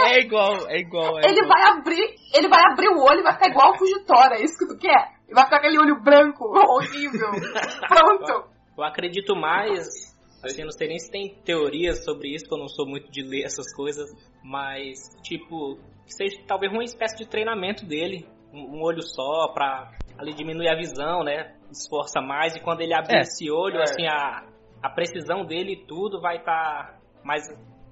[0.15, 1.19] É igual, é igual.
[1.19, 1.49] É Ele igual.
[1.49, 4.57] vai abrir, ele vai abrir o olho e vai ficar igual o Fugitora, é isso
[4.57, 5.11] que tu quer?
[5.27, 7.31] E vai ficar aquele olho branco, horrível.
[7.89, 8.47] Pronto.
[8.77, 10.06] Eu acredito mais,
[10.47, 13.11] assim, eu não sei nem se tem teorias sobre isso, que eu não sou muito
[13.11, 14.09] de ler essas coisas,
[14.43, 20.33] mas, tipo, seja talvez uma espécie de treinamento dele, um, um olho só, pra ali
[20.33, 21.55] diminuir a visão, né?
[21.71, 23.21] Esforça mais, e quando ele abrir É.
[23.21, 23.83] esse olho, É.
[23.83, 24.47] assim, a,
[24.81, 27.43] a precisão dele e tudo vai estar mais,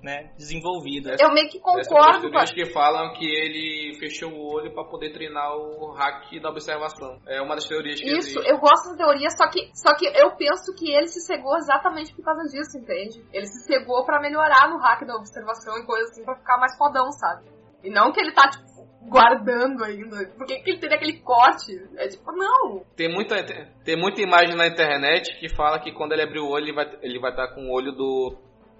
[0.05, 1.15] né, desenvolvida.
[1.19, 2.45] Eu meio que concordo com a...
[2.45, 7.19] teorias que falam que ele fechou o olho pra poder treinar o hack da observação.
[7.27, 8.47] É uma das teorias que Isso, existe.
[8.47, 12.13] eu gosto da teoria, só que, só que eu penso que ele se cegou exatamente
[12.13, 13.25] por causa disso, entende?
[13.33, 16.77] Ele se cegou pra melhorar no hack da observação e coisa assim, pra ficar mais
[16.77, 17.49] fodão, sabe?
[17.83, 18.63] E não que ele tá, tipo,
[19.09, 20.17] guardando ainda.
[20.37, 21.71] Por que, que ele teria aquele corte?
[21.97, 22.83] É tipo, não.
[22.95, 23.35] Tem muita,
[23.83, 26.85] tem muita imagem na internet que fala que quando ele abrir o olho, ele vai
[27.01, 28.35] ele vai estar com o olho do,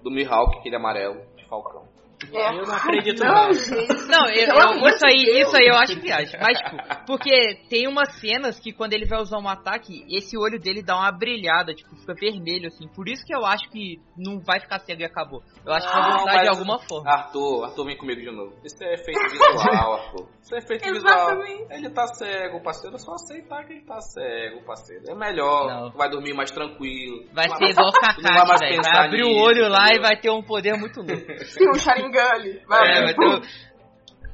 [0.06, 1.95] do Mihawk, aquele amarelo, de falcão.
[2.32, 2.48] É.
[2.58, 3.52] Eu não acredito não, não.
[3.52, 4.06] gente.
[4.08, 5.48] Não, eu, eu- isso, aí, Deus.
[5.48, 6.40] isso aí eu acho viagem.
[6.40, 6.76] Mas, tipo,
[7.06, 10.96] porque tem umas cenas que quando ele vai usar um ataque, esse olho dele dá
[10.96, 12.88] uma brilhada, tipo, fica vermelho, assim.
[12.88, 15.42] Por isso que eu acho que não vai ficar cego e acabou.
[15.64, 17.10] Eu acho que vai Não, voltar de alguma forma.
[17.10, 18.54] Arthur, Arthur, vem comigo de novo.
[18.64, 20.28] Isso é efeito visual, Arthur.
[20.42, 21.48] Isso é efeito Exatamente.
[21.52, 21.66] visual.
[21.70, 22.96] Ele tá cego, parceiro.
[22.96, 25.04] É só aceitar que ele tá cego, parceiro.
[25.08, 25.66] É melhor.
[25.66, 25.90] Não.
[25.90, 27.24] Vai dormir mais tranquilo.
[27.32, 29.98] Vai Não ser igual o não vai abrir o olho lá entendeu?
[29.98, 31.26] e vai ter um poder muito louco.
[31.46, 32.60] Sim, um Sharingan ali.
[32.66, 33.40] Vai, É, vai ter um-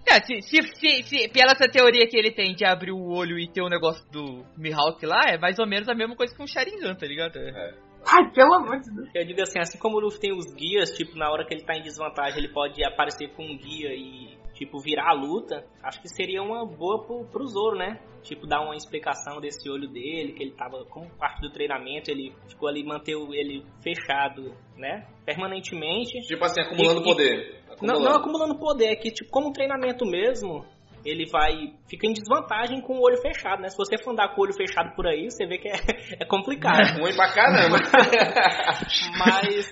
[0.05, 3.39] É, se, se, se, se- pela essa teoria que ele tem de abrir o olho
[3.39, 6.43] e ter o negócio do Mihawk lá, é mais ou menos a mesma coisa que
[6.43, 7.37] um Sharingan, tá ligado?
[7.39, 7.75] É.
[8.05, 9.09] Ai, pelo amor de Deus.
[9.15, 11.63] Eu digo assim, assim como o Luffy tem os guias, tipo, na hora que ele
[11.65, 15.65] tá em desvantagem, ele pode aparecer com um guia e, tipo, virar a luta.
[15.85, 18.01] Acho que seria uma boa pro, pro Zoro, né?
[18.25, 22.35] Tipo, dar uma explicação desse olho dele, que ele tava com parte do treinamento, ele
[22.49, 25.07] ficou ali, manteve ele fechado, né?
[25.25, 26.19] Permanentemente.
[26.27, 27.62] Tipo assim, acumulando E- e- poder.
[27.83, 28.05] Não, Acumulando.
[28.05, 30.65] não acumulando poder, é que, tipo, como um treinamento mesmo,
[31.05, 33.69] ele vai fica em desvantagem com o olho fechado, né?
[33.69, 35.73] Se você for andar com o olho fechado por aí, você vê que é,
[36.21, 36.79] é complicado.
[37.01, 37.77] Ruim pra caramba.
[39.19, 39.67] mas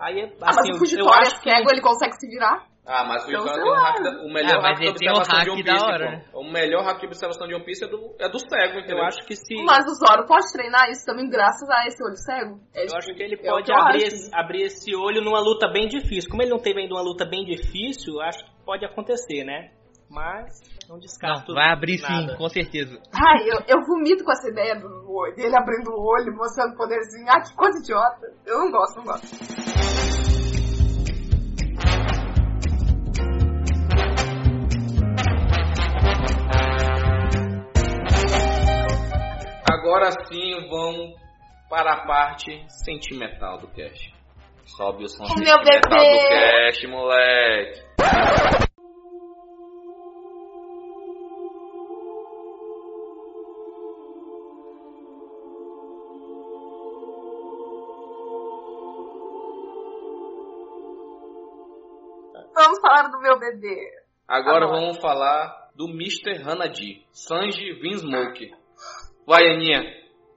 [0.00, 2.66] aí é assim, Ah, mas o eu Fugitório acho é cego, ele consegue se virar?
[2.86, 5.34] Ah, mas o Então, tem um hack da- o melhor Ah, hack de o observação
[5.36, 6.10] hack de One Piece, hora, pô.
[6.12, 6.24] né?
[6.34, 8.98] O melhor hack de observação de One Piece é do, é do cego, entendeu?
[8.98, 12.16] eu acho que se Mas o Zoro pode treinar isso também graças a esse olho
[12.16, 12.60] cego?
[12.74, 15.22] É, Eu acho que ele é o pode que eu abrir, esse, abrir esse olho
[15.22, 16.30] numa luta bem difícil.
[16.30, 19.70] Como ele não teve ainda uma luta bem difícil, acho que pode acontecer, né?
[20.10, 21.54] Mas não Não, descarto.
[21.54, 22.32] vai abrir nada.
[22.32, 23.00] sim, com certeza.
[23.12, 26.76] Ai, eu, eu vomito com essa ideia do olho, dele abrindo o olho, mostrando o
[26.76, 27.26] poderzinho.
[27.28, 28.26] Ah, que coisa idiota.
[28.46, 29.26] Eu não gosto, não gosto.
[39.70, 41.12] Agora sim vão
[41.68, 44.12] para a parte sentimental do cast.
[44.76, 46.22] Sobe o som Oh, meu sentimental bebê!
[46.22, 47.82] do cast, moleque.
[62.84, 63.80] Falar do meu bebê.
[64.28, 64.78] Agora Agora.
[64.78, 66.42] vamos falar do Mr.
[66.42, 68.52] Hanadi, Sanji Vinsmoke.
[69.26, 69.80] Vai, Aninha,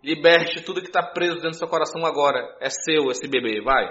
[0.01, 2.39] liberte tudo que tá preso dentro do seu coração agora.
[2.61, 3.83] É seu esse bebê, vai.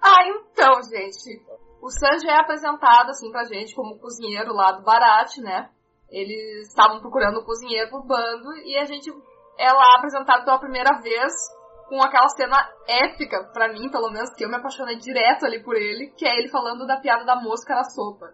[0.00, 1.42] Ah, então, gente.
[1.82, 5.68] O Sanji é apresentado, assim, pra gente como cozinheiro lá do Barat, né?
[6.08, 9.10] Eles estavam procurando um cozinheiro pro bando e a gente
[9.58, 11.32] é lá apresentado pela primeira vez
[11.88, 12.56] com aquela cena
[12.88, 16.38] épica, pra mim, pelo menos, que eu me apaixonei direto ali por ele, que é
[16.38, 18.26] ele falando da piada da mosca na sopa.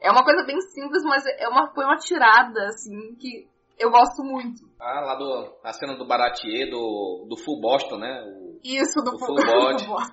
[0.00, 3.48] É uma coisa bem simples, mas é uma, foi uma tirada, assim, que
[3.78, 4.60] eu gosto muito.
[4.80, 8.22] Ah, lá do, a cena do Baratier, do, do Full Boston, né?
[8.26, 9.84] O- Isso, do O full, full body.
[9.86, 10.10] full body.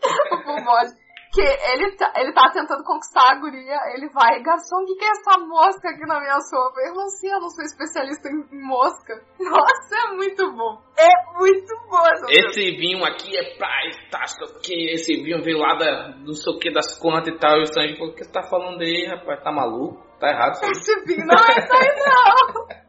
[0.32, 0.92] o full body.
[1.32, 5.04] Que ele tá, ele tá tentando conquistar a guria, ele vai, garçom, o que, que
[5.04, 6.80] é essa mosca aqui na minha sopa?
[6.86, 9.14] Eu não sei, eu não sou especialista em, em mosca.
[9.38, 10.80] Nossa, é muito bom.
[10.96, 12.02] É muito bom.
[12.30, 13.68] Esse vinho aqui é pra
[14.10, 17.34] tá, sei o que, esse vinho veio lá da não sei o que das contas
[17.34, 17.58] e tal.
[17.58, 19.42] E o Sanji, o que você tá falando aí, rapaz?
[19.42, 20.02] Tá maluco?
[20.18, 20.58] Tá errado.
[20.64, 22.78] Esse vinho não é isso aí, não.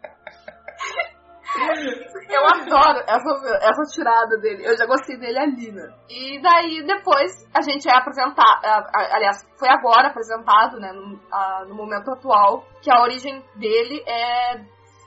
[2.30, 4.64] Eu adoro essa, essa tirada dele.
[4.66, 5.92] Eu já gostei dele ali, né?
[6.08, 8.62] E daí, depois, a gente é apresentado...
[8.94, 10.92] Aliás, foi agora apresentado, né?
[10.94, 14.58] No, a- no momento atual, que a origem dele é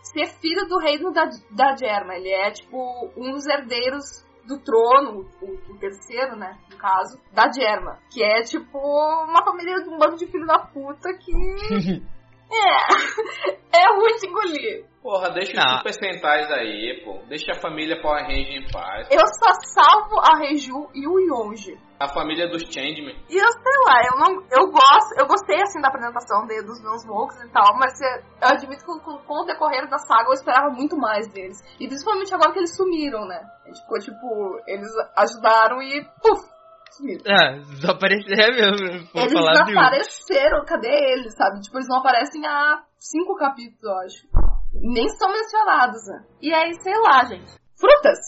[0.02, 2.16] ser filho do reino da, da Germa.
[2.16, 2.76] Ele é, tipo,
[3.16, 7.98] um dos herdeiros do trono, o, o terceiro, né, no caso, da Germa.
[8.12, 12.02] Que é, tipo, uma família de um bando de filho da puta que...
[12.54, 14.92] é, é ruim de engolir.
[15.02, 15.78] Porra, deixa os Não.
[15.78, 17.18] super centais aí, pô.
[17.28, 19.08] Deixa a família Power Ranger em paz.
[19.10, 21.76] Eu só salvo a Reiju e o Yonji.
[21.98, 23.16] A família dos Changeman.
[23.28, 24.42] E eu sei lá, eu não.
[24.50, 28.48] Eu gosto, eu gostei assim da apresentação dele, dos meus Volks e tal, mas eu
[28.48, 31.58] admito que com, com o decorrer da saga eu esperava muito mais deles.
[31.80, 33.40] E principalmente agora que eles sumiram, né?
[33.64, 36.51] A gente ficou tipo, eles ajudaram e puf,
[36.96, 37.22] sumiram.
[37.26, 39.08] Ah, desaparecer é mesmo.
[39.14, 41.60] Eles falar de desapareceram, cadê eles, sabe?
[41.60, 44.28] Tipo, eles não aparecem há cinco capítulos, eu acho.
[44.74, 46.24] Nem são mencionados, né?
[46.40, 47.52] E aí, sei lá, gente.
[47.78, 48.18] Frutas!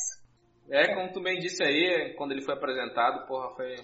[0.71, 3.75] É, como tu bem disse aí, quando ele foi apresentado, porra, foi.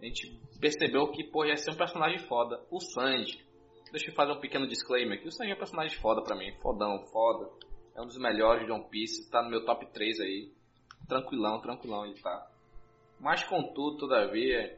[0.00, 2.60] A gente percebeu que, porra, ia ser um personagem foda.
[2.70, 3.44] O Sanji.
[3.90, 5.28] Deixa eu fazer um pequeno disclaimer aqui.
[5.28, 6.52] O Sanji é um personagem foda pra mim.
[6.62, 7.50] Fodão, foda.
[7.96, 9.30] É um dos melhores de One Piece.
[9.30, 10.52] Tá no meu top 3 aí.
[11.08, 12.49] Tranquilão, tranquilão ele tá.
[13.20, 14.76] Mas contudo, todavia,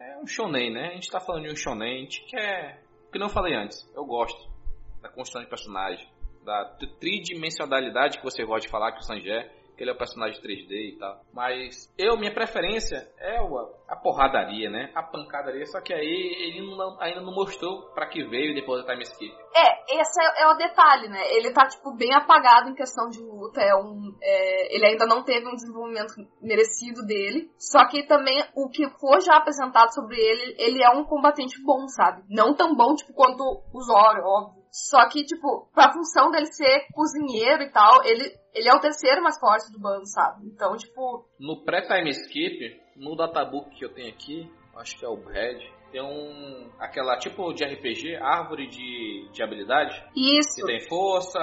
[0.00, 0.88] é um shonen, né?
[0.88, 2.82] A gente tá falando de um shonen, a gente quer...
[3.08, 4.38] O que não falei antes, eu gosto
[5.00, 6.06] da construção de personagem,
[6.44, 9.30] da tri- tridimensionalidade que você gosta de falar que o Sanji
[9.78, 11.20] é, que ele é um personagem 3D e tal.
[11.32, 13.38] Mas eu, minha preferência é
[13.88, 14.90] a porradaria, né?
[14.94, 18.90] A pancadaria, só que aí ele não- ainda não mostrou pra que veio depois do
[18.90, 19.34] time skip.
[19.54, 21.20] É, esse é, é o detalhe, né?
[21.32, 23.60] Ele tá, tipo, bem apagado em questão de luta.
[23.60, 27.50] É um, é, ele ainda não teve um desenvolvimento merecido dele.
[27.56, 31.86] Só que também o que foi já apresentado sobre ele, ele é um combatente bom,
[31.88, 32.22] sabe?
[32.28, 33.42] Não tão bom, tipo, quanto
[33.72, 34.57] o Zoro, óbvio.
[34.70, 38.24] Só que, tipo, pra função dele ser cozinheiro e tal, ele,
[38.54, 40.46] ele é o terceiro mais forte do bando, sabe?
[40.46, 45.24] Então, tipo, No pré-time skip, no databook que eu tenho aqui, acho que é o
[45.24, 45.58] Red,
[45.90, 46.68] tem um.
[46.78, 49.94] aquela tipo de RPG, árvore de, de habilidade.
[50.14, 50.60] isso.
[50.60, 51.38] Que tem força,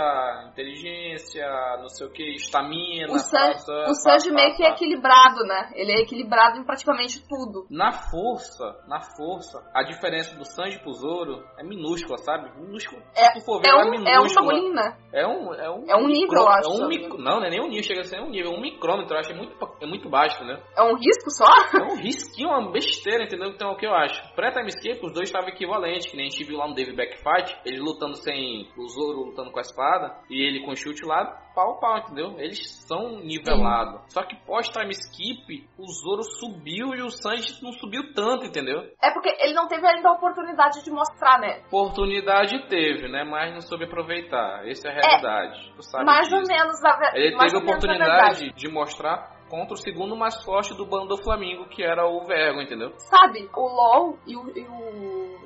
[0.52, 1.46] inteligência,
[1.80, 3.54] não sei o que, estamina, O San-
[3.90, 5.72] O Sanji meio que é equilibrado, né?
[5.76, 7.66] Ele é equilibrado em praticamente tudo.
[7.70, 12.50] Na força, na força, a diferença do Sanji pro Zoro é minúscula, sabe?
[12.60, 13.02] Minúscula.
[13.16, 13.90] É- Se for ver, É um, é um
[14.24, 14.46] minúscula.
[14.48, 14.98] bagulhinho, né?
[15.14, 17.50] É um, é um, É um nível, eu acho, É um micro, não, não é
[17.50, 19.56] nem um nível, chega a ser um nível, é um micrômetro, eu acho, é muito,
[19.82, 20.62] é muito baixo, né?
[20.78, 21.46] É um risco só?
[21.80, 23.50] É um risquinho, uma besteira, entendeu?
[23.50, 24.22] Então, o que eu acho?
[24.36, 27.58] Pré-time skip, os dois estavam equivalentes, que nem a gente viu lá no David Backfight,
[27.66, 31.26] ele lutando sem o Zoro lutando com a espada, e ele com o chute lá,
[31.56, 32.36] pau a pau, entendeu?
[32.38, 34.02] Eles são nivelados.
[34.14, 38.82] Só que pós-time skip, o Zoro subiu e o Sanji não subiu tanto, entendeu?
[39.02, 41.62] É porque ele não teve ainda a oportunidade de mostrar, né?
[41.72, 43.24] Oportunidade teve, né?
[43.24, 44.68] Mas não soube aproveitar.
[44.68, 45.74] Essa é a realidade.
[45.80, 46.52] Sabe Mais ou disso.
[46.52, 48.54] menos, na ve- Ele mais teve a ou oportunidade verdade.
[48.56, 52.62] de mostrar contra o segundo mais forte do bando do Flamengo, que era o Vergo,
[52.62, 52.92] entendeu?
[52.98, 54.50] Sabe, o LOL e o.
[54.58, 55.40] e o-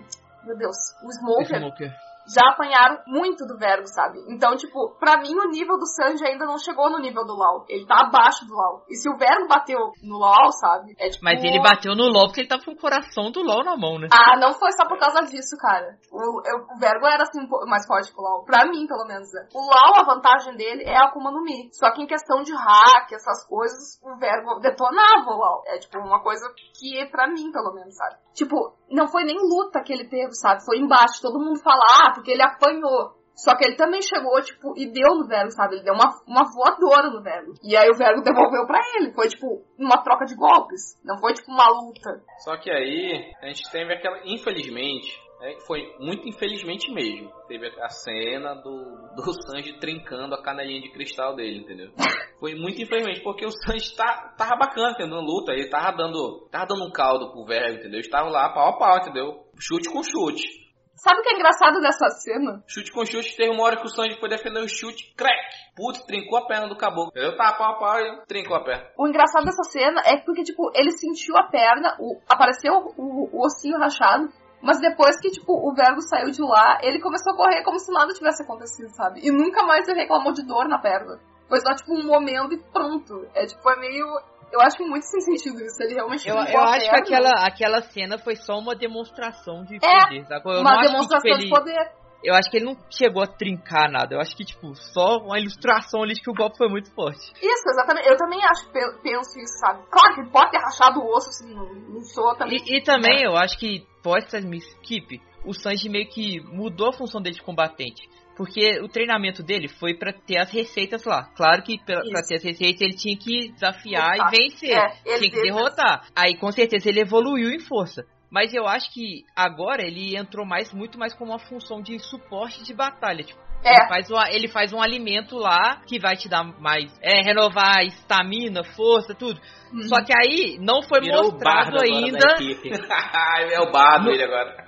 [0.45, 1.93] Meu Deus, o Smoker Smoker.
[2.34, 4.19] Já apanharam muito do Vergo, sabe?
[4.30, 7.65] Então, tipo, pra mim o nível do Sanji ainda não chegou no nível do LoL.
[7.68, 8.84] Ele tá abaixo do LoL.
[8.89, 10.93] E se o Vergo bateu no LoL, sabe?
[10.99, 11.23] É tipo.
[11.23, 13.99] Mas ele bateu no LOL porque ele tava com o coração do LOL na mão,
[13.99, 14.07] né?
[14.14, 15.97] Ah, não foi só por causa disso, cara.
[16.11, 18.43] O, eu- o Vergo era assim mais forte que o LoL.
[18.45, 19.27] Pra mim, pelo menos.
[19.34, 19.47] né?
[19.53, 21.69] O LoL, a vantagem dele é a Akuma no Mi.
[21.73, 25.64] Só que em questão de hack, essas coisas, o Vergo detonava o LoL.
[25.65, 26.45] É tipo uma coisa
[26.80, 28.15] que, pra mim, pelo menos, sabe?
[28.34, 30.66] Tipo, não foi nem luta que ele teve, sabe?
[30.66, 31.22] Foi embaixo.
[31.22, 33.18] Todo mundo fala, ah, porque ele apanhou.
[33.36, 35.76] Só que ele também chegou, tipo, e deu no Vergo, sabe?
[35.76, 37.53] Ele deu uma, uma voadora no Vergo.
[37.64, 39.14] E aí o Vergo devolveu pra ele.
[39.14, 40.99] Foi, tipo, uma troca de golpes.
[41.06, 42.22] Não foi, tipo, uma luta.
[42.44, 47.32] Só que aí a gente teve aquela, infelizmente, é, foi muito infelizmente mesmo.
[47.48, 48.84] Teve a cena do,
[49.16, 51.91] do Sanji trincando a canelinha de cristal dele, entendeu?
[52.40, 55.18] Foi muito infelizmente, porque o Sanji tá, tava bacana, entendeu?
[55.18, 57.99] Na luta, ele tava dando, tava dando um caldo pro Vergo, entendeu?
[57.99, 59.44] Estavam lá pau a pau, entendeu?
[59.60, 60.60] Chute com chute.
[61.02, 62.61] Sabe o que é engraçado dessa cena?
[62.68, 65.40] Chute com chute, teve uma hora que o Sanji foi defender o chute, crack!
[65.74, 67.11] Putz, trincou a perna do caboclo.
[67.16, 68.86] Eu tava pau a pau e trincou a perna.
[68.98, 73.45] O engraçado dessa cena é porque, tipo, ele sentiu a perna, o- apareceu o, o
[73.45, 74.28] ossinho rachado,
[74.61, 77.91] mas depois que, tipo, o Vergo saiu de lá, ele começou a correr como se
[77.91, 79.22] nada tivesse acontecido, sabe?
[79.23, 81.19] E nunca mais ele reclamou de dor na perna.
[81.48, 83.26] Foi só, tipo, um momento e pronto.
[83.34, 84.06] É, tipo, é meio...
[84.52, 85.81] Eu acho muito sem sentido isso.
[85.81, 90.03] Ele realmente Eu, eu acho que aquela, aquela cena foi só uma demonstração de É,
[90.06, 90.53] poder, sacou?
[90.53, 91.91] Eu Uma que, demonstração tipo, de poder.
[92.24, 94.16] Eu acho que ele não chegou a trincar nada.
[94.16, 97.32] Eu acho que, tipo, só uma ilustração ali de que o golpe foi muito forte.
[97.41, 98.08] Isso, exatamente.
[98.10, 99.84] Eu também acho, pe- penso isso, sabe?
[99.90, 102.58] Claro que pode ter rachado o osso, assim, não, sou também...
[102.66, 106.94] E, e também eu acho que pós essa skip, o Sanji meio que mudou a
[106.94, 108.10] função dele de combatente.
[108.36, 111.26] Porque o treinamento dele foi pra ter as receitas lá.
[111.36, 114.34] Claro que pra, pra ter as receitas ele tinha que desafiar Lutar.
[114.34, 114.78] e vencer.
[114.78, 116.08] É, tinha que derrotar.
[116.16, 118.06] Aí com certeza ele evoluiu em força.
[118.30, 122.64] Mas eu acho que agora ele entrou mais muito mais como uma função de suporte
[122.64, 123.23] de batalha.
[123.23, 123.72] Tipo, É.
[123.72, 126.97] ele, faz um, ele faz um alimento lá que vai te dar mais.
[127.01, 129.39] É, renovar estamina, força, tudo.
[129.73, 129.81] Uhum.
[129.84, 132.19] Só que aí não foi Virou mostrado ainda.
[133.51, 134.65] é o bardo ele agora.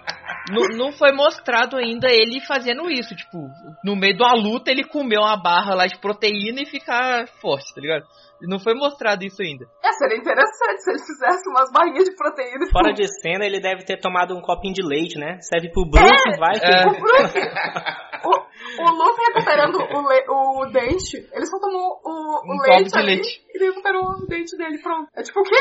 [0.77, 3.15] Não, foi mostrado ainda ele fazendo isso.
[3.15, 3.49] Tipo,
[3.83, 7.73] no meio de uma luta ele comeu uma barra lá de proteína e ficar forte,
[7.73, 8.05] tá ligado?
[8.41, 9.65] Não foi mostrado isso ainda.
[9.83, 13.59] É, seria interessante se ele fizesse umas barrinhas de proteína e Fora de cena, ele
[13.59, 15.37] deve ter tomado um copinho de leite, né?
[15.41, 16.65] Serve pro Brook, vai que...
[16.65, 16.87] É.
[16.87, 17.33] O Brook,
[18.23, 22.97] o, o Luffy recuperando o, le- o dente, ele só tomou o, o Um leite
[22.97, 23.41] ali leite.
[23.53, 25.09] e recuperou o dente dele, pronto.
[25.15, 25.55] É tipo o quê?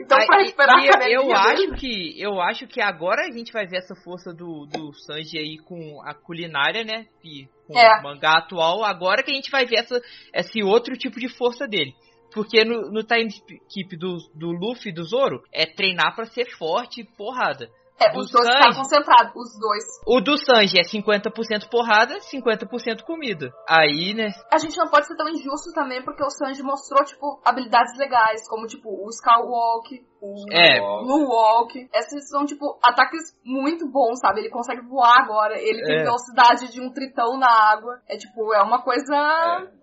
[0.00, 3.30] Então Aí, pra recuperar e a eu dele, acho que eu acho que agora a
[3.36, 7.06] gente vai ver essa força do, do Sanji aí com a culinária, né?
[7.24, 8.00] E com É.
[8.00, 10.00] o mangá atual, agora que a gente vai ver essa,
[10.34, 11.92] esse outro tipo de força dele.
[12.32, 16.44] Porque no, no time skip do, do Luffy e do Zoro é treinar pra ser
[16.58, 17.70] forte e porrada.
[18.00, 18.58] É, os dois Sanji.
[18.58, 19.84] tá concentrado, os dois.
[20.06, 23.52] O do Sanji é 50% porrada, 50% comida.
[23.68, 24.30] Aí, né?
[24.52, 28.48] A gente não pode ser tão injusto também, porque o Sanji mostrou, tipo, habilidades legais,
[28.48, 30.78] como, tipo, o Skywalk, o É.
[30.78, 31.88] Blue Walk.
[31.94, 34.40] Esses são, tipo, ataques muito bons, sabe?
[34.40, 36.02] Ele consegue voar agora, ele tem É.
[36.04, 38.00] velocidade de um tritão na água.
[38.08, 39.14] É, tipo, é uma coisa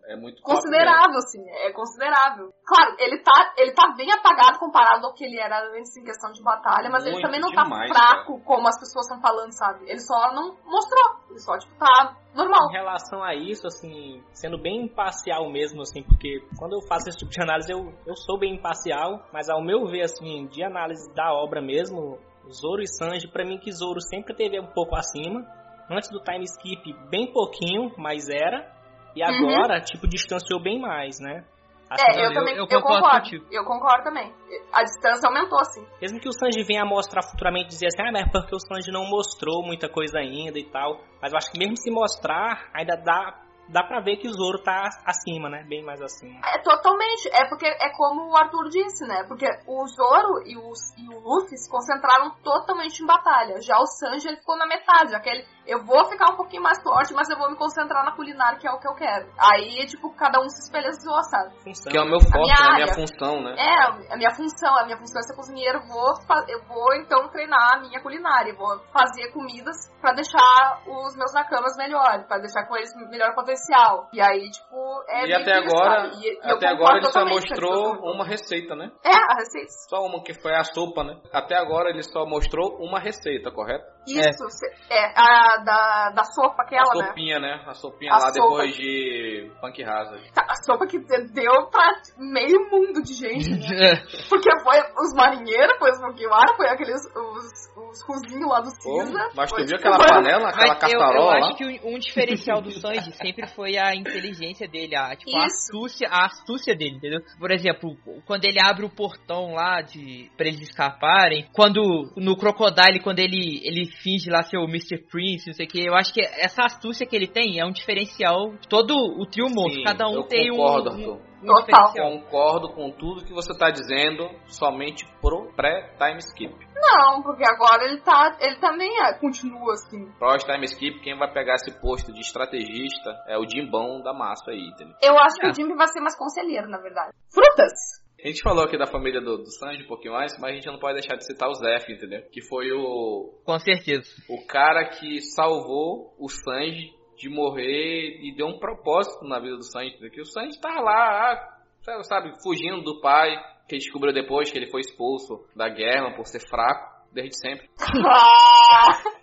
[0.07, 2.53] É, é muito considerável, assim, é considerável.
[2.65, 6.31] Claro, ele tá, ele tá bem apagado comparado ao que ele era antes em questão
[6.31, 9.51] de batalha, mas ele Muito, também não demais, tá fraco como as pessoas estão falando,
[9.51, 9.89] sabe?
[9.89, 12.69] Ele só não mostrou, ele só, tipo, tá normal.
[12.69, 17.17] Em relação a isso, assim, sendo bem imparcial mesmo, assim, porque quando eu faço esse
[17.17, 21.13] tipo de análise, eu, eu sou bem imparcial, mas ao meu ver, assim, de análise
[21.15, 22.17] da obra mesmo,
[22.51, 25.45] Zoro e Sanji, pra mim que Zoro sempre teve um pouco acima.
[25.89, 28.71] Antes do time skip, bem pouquinho, mas era.
[29.15, 29.29] E Uhum.
[29.49, 31.45] agora, tipo, distanciou bem mais, né?
[31.89, 33.21] Assim, É, Não, eu, eu- também eu eu concordo concordo.
[33.23, 33.45] contigo.
[33.51, 34.33] Eu concordo também.
[34.73, 35.85] A distância aumentou, assim.
[36.01, 38.59] Mesmo que o Sanji venha a mostrar futuramente dizer assim, ah, mas é porque o
[38.59, 40.99] Sanji não mostrou muita coisa ainda e tal.
[41.21, 43.35] Mas eu acho que mesmo se mostrar, ainda dá,
[43.69, 45.63] dá pra ver que o Zoro tá acima, né?
[45.67, 46.39] Bem mais acima.
[46.45, 47.29] É totalmente.
[47.33, 49.23] É porque é como o Arthur disse, né?
[49.27, 53.61] Porque o Zoro e, os, e o Luffy se concentraram totalmente em batalha.
[53.61, 55.11] Já o Sanji ele ficou na metade.
[55.11, 58.05] Já que ele, eu vou ficar um pouquinho mais forte, mas eu vou me concentrar
[58.05, 59.31] na culinária, que é o que eu quero.
[59.37, 61.55] Aí, tipo, cada um se espelha sua, sabe?
[61.63, 61.91] Função.
[61.91, 62.67] Que é o meu forte, minha né?
[62.67, 62.93] a minha área.
[62.93, 63.55] função, né?
[63.57, 66.13] É, a minha função, a minha função é ser cozinheiro, eu vou,
[66.47, 71.33] eu vou então treinar a minha culinária, eu vou fazer comidas pra deixar os meus
[71.33, 74.09] nakamas melhores, pra deixar com eles melhor potencial.
[74.13, 76.11] E aí, tipo, é e até agora?
[76.21, 78.91] E- até agora ele só mostrou uma receita, né?
[79.03, 79.71] É, a receita.
[79.89, 81.17] Só uma que foi a sopa, né?
[81.31, 83.85] Até agora ele só mostrou uma receita, correto?
[84.07, 87.07] Isso, cê- é, a da, da sopa aquela, a né?
[87.07, 87.63] sopinha, né?
[87.65, 88.33] A sopinha A lá sopa.
[88.33, 90.31] depois de Punk Hazard.
[90.33, 93.93] Tá, A sopa que deu pra meio mundo de gente, né?
[94.29, 99.29] Porque foi os marinheiros, foi os Mugiwara, foi aqueles, os, os cozinhos lá do Cisa.
[99.35, 102.71] mas tu viu tipo, aquela panela, aquela Mas eu, eu acho que um, diferencial do
[102.71, 107.21] Sanji sempre foi a inteligência dele, a, tipo, a astúcia, a astúcia dele, entendeu?
[107.39, 107.95] Por exemplo,
[108.25, 111.81] quando ele abre o portão lá de pra eles escaparem, quando
[112.17, 114.97] no Crocodile, quando ele, ele finge lá ser o Mr.
[115.09, 117.71] Prince, não sei o que, eu acho que essa astúcia que ele tem é um
[117.71, 121.21] diferencial de todo o trio monstro, cada um tem um, concordo, um, Arthur.
[121.41, 121.93] um Total.
[121.93, 126.53] Concordo com tudo que você tá dizendo, somente pro pré-time skip.
[126.75, 128.35] Não, porque agora ele tá.
[128.39, 130.11] Ele também é, continua assim.
[130.19, 134.67] Pós-time skip, quem vai pegar esse posto de estrategista é o Jimbão da massa aí,
[134.73, 134.95] entendeu?
[135.01, 135.49] Eu acho que É.
[135.49, 137.11] o Jimmy vai ser mais conselheiro, na verdade.
[137.33, 138.04] Frutas!
[138.23, 140.65] A gente falou aqui da família do, do Sanji um pouquinho mais, mas a gente
[140.67, 142.23] não pode deixar de citar o Zef, entendeu?
[142.31, 144.09] Que foi o, Com certeza.
[144.29, 149.63] o cara que salvou o Sanji de morrer e deu um propósito na vida do
[149.63, 150.11] Sanji, entendeu?
[150.11, 153.35] Que o Sanji tá lá, ah, sabe, fugindo do pai,
[153.69, 157.69] que descobriu depois que ele foi expulso da guerra por ser fraco, desde sempre.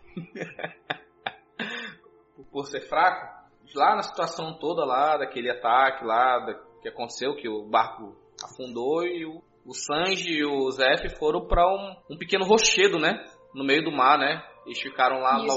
[2.51, 3.27] Por ser fraco,
[3.75, 8.15] lá na situação toda lá, daquele ataque lá, da- que aconteceu, que o barco
[8.45, 13.25] afundou e o, o Sanji e o Zef foram pra um, um pequeno rochedo, né?
[13.55, 14.43] No meio do mar, né?
[14.67, 15.57] Eles ficaram lá no-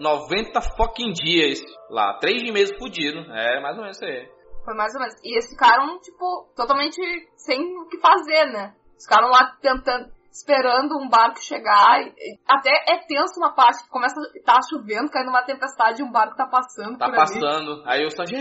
[0.00, 1.60] 90 fucking dias
[1.90, 3.26] lá, três meses fudidos.
[3.30, 4.28] É, mais ou menos isso aí.
[4.64, 5.14] foi mais ou menos.
[5.24, 7.00] E eles ficaram, tipo, totalmente
[7.36, 8.74] sem o que fazer, né?
[8.92, 12.00] Eles ficaram lá tentando, esperando um barco chegar.
[12.02, 16.04] e- e até é tenso uma parte que começa, tá chovendo, caindo uma tempestade e
[16.04, 17.40] um barco tá passando Tá por ali.
[17.40, 17.82] passando.
[17.86, 18.36] Aí o Sanji,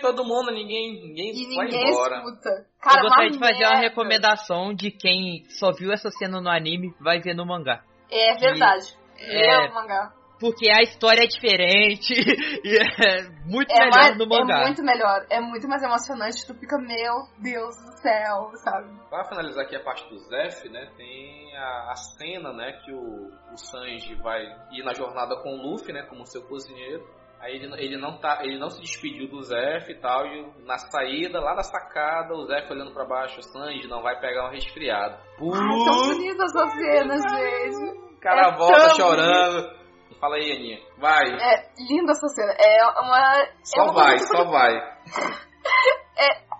[0.00, 2.16] todo mundo, ninguém, ninguém E vai ninguém embora.
[2.18, 2.50] escuta.
[2.82, 6.48] Cara, eu gostaria uma de fazer uma recomendação de quem só viu essa cena no
[6.50, 7.82] anime, vai ver no mangá.
[8.10, 8.96] É verdade.
[9.18, 10.12] É, É, o mangá.
[10.40, 12.12] Porque a história é diferente
[12.64, 14.60] e é muito É, melhor mais, no mangá.
[14.60, 15.26] é muito melhor.
[15.30, 16.46] É muito mais emocionante.
[16.46, 18.88] Tu fica, meu Deus do céu, sabe?
[19.10, 23.30] Pra finalizar aqui a parte do Zef, né, tem a, a cena, né, que o,
[23.52, 24.42] o Sanji vai
[24.72, 27.04] ir na jornada com o Luffy, né, como seu cozinheiro.
[27.40, 30.76] Aí ele, ele não tá, ele não se despediu do Zef e tal, e na
[30.76, 34.50] saída, lá na sacada, o Zef olhando pra baixo, o Sanji não vai pegar um
[34.52, 35.14] resfriado.
[35.14, 37.98] Ai, tão bonitas essas cenas, gente.
[38.16, 39.78] O cara é volta chorando.
[40.20, 40.78] Fala aí, Aninha.
[40.98, 41.24] Vai.
[41.26, 42.52] É linda essa cena.
[42.58, 43.46] É uma.
[43.62, 44.98] só é uma vai, só vai.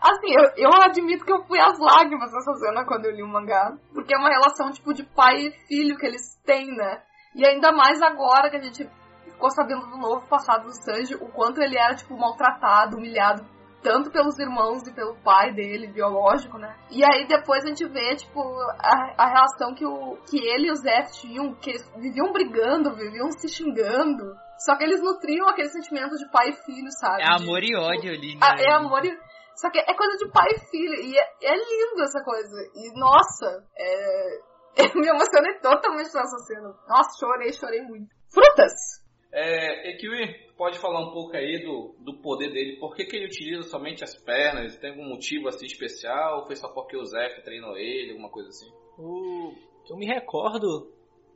[0.00, 3.26] Assim, eu, eu admito que eu fui às lágrimas nessa cena quando eu li o
[3.26, 3.76] mangá.
[3.92, 7.02] Porque é uma relação, tipo, de pai e filho que eles têm, né?
[7.34, 8.88] E ainda mais agora que a gente
[9.24, 13.44] ficou sabendo do novo passado do Sanji, o quanto ele era, tipo, maltratado, humilhado,
[13.82, 16.76] tanto pelos irmãos e pelo pai dele, biológico, né?
[16.90, 20.70] E aí depois a gente vê, tipo, a, a relação que, o, que ele e
[20.70, 24.34] o Zé tinham, que eles viviam brigando, viviam se xingando.
[24.58, 27.22] Só que eles nutriam aquele sentimento de pai e filho, sabe?
[27.22, 28.34] É De, amor e tipo, ódio ali.
[28.34, 28.40] Né?
[28.42, 29.16] ah, é amor e.
[29.54, 30.94] Só que é coisa de pai e filho.
[30.94, 32.56] E é, é lindo essa coisa.
[32.74, 34.38] E nossa, é...
[34.82, 36.74] eu me emocionei totalmente nessa cena.
[36.88, 38.08] Nossa, chorei, chorei muito.
[38.32, 38.97] Frutas!
[39.30, 42.76] É, Ekiwi, pode falar um pouco aí do, do poder dele.
[42.78, 44.76] Por que, que ele utiliza somente as pernas?
[44.78, 46.40] Tem algum motivo assim especial?
[46.40, 48.70] Ou foi só porque o Zef treinou ele, alguma coisa assim?
[48.98, 49.52] O-
[49.90, 50.90] eu me recordo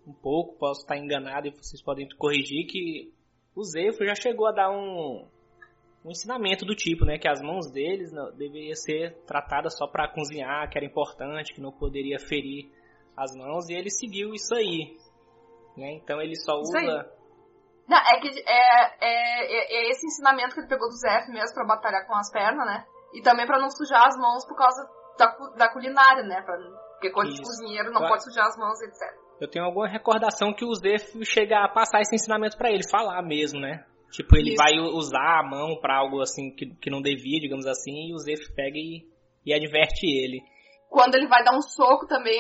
[0.07, 3.13] um pouco, posso estar enganado e vocês podem corrigir, que
[3.55, 5.27] o Zefo já chegou a dar um,
[6.05, 7.19] um ensinamento do tipo, né?
[7.19, 11.61] Que as mãos deles não, deveriam ser tratadas só para cozinhar, que era importante, que
[11.61, 12.71] não poderia ferir
[13.17, 14.97] as mãos, e ele seguiu isso aí.
[15.77, 15.93] Né?
[16.03, 16.87] Então ele só Isso aí.
[16.87, 17.13] usa.
[17.89, 21.55] Não, é que é, é, é- é esse ensinamento que ele pegou do Zef mesmo
[21.55, 22.85] pra batalhar com as pernas, né?
[23.15, 24.89] E também pra não sujar as mãos por causa
[25.19, 25.27] da,
[25.57, 26.41] da culinária, né?
[26.43, 26.57] Pra,
[27.01, 27.43] porque de Isso.
[27.43, 28.09] cozinheiro não Claro.
[28.15, 29.01] pode sujar as mãos, etc.
[29.41, 33.21] Eu tenho alguma recordação que o Zefo chega a passar esse ensinamento para ele, falar
[33.23, 33.85] mesmo, né?
[34.13, 34.63] Tipo, ele Isso.
[34.63, 38.19] vai usar a mão pra algo assim que, que não devia, digamos assim, e o
[38.19, 39.03] Zef pega e,
[39.45, 40.41] e adverte ele.
[40.89, 42.39] Quando ele vai dar um soco também,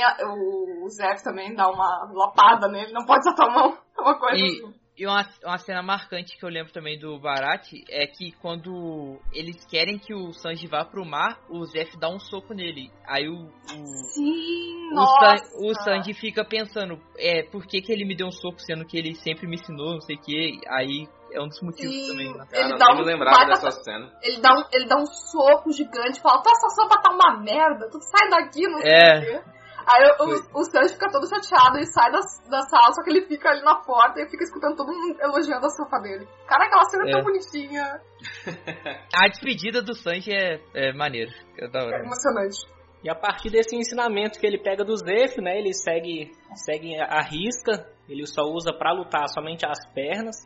[0.85, 2.93] o Zef também dá uma lapada nele.
[2.93, 3.78] Não pode soltar a mão.
[3.98, 4.81] É uma coisa E- assim.
[5.02, 9.64] E uma, uma cena marcante que eu lembro também do Barat é que quando eles
[9.64, 12.88] querem que o Sanji vá pro mar, o Zef dá um soco nele.
[13.04, 13.34] Aí o.
[13.34, 15.38] o Sim, o, nossa.
[15.38, 18.86] San, o Sanji fica pensando, é, por que, que ele me deu um soco, sendo
[18.86, 20.60] que ele sempre me ensinou, não sei o que.
[20.68, 22.06] Aí é um dos motivos Sim.
[22.06, 22.32] também.
[22.32, 22.46] Né?
[22.48, 24.12] Cara, Ele eu dá um me lembrava dessa cena.
[24.22, 27.42] Ele dá, um, ele dá um soco gigante e fala, tua essa sopa tá uma
[27.42, 29.18] merda, tu sai daqui, não sei É.
[29.18, 29.61] o quê.
[29.86, 33.26] Aí o, o, Sanji fica todo chateado e sai da, da sala, só que ele
[33.26, 36.26] fica ali na porta e fica escutando todo mundo elogiando a sopa dele.
[36.46, 37.12] Cara, aquela cena é, É.
[37.12, 38.00] tão bonitinha,
[39.14, 41.32] A despedida do Sanji é, é maneiro.
[41.59, 42.04] É da é hora.
[42.04, 42.66] emocionante.
[43.04, 47.20] E a partir desse ensinamento que ele pega do Zef, né, ele segue, segue a
[47.20, 50.36] risca, ele só usa pra lutar somente as pernas,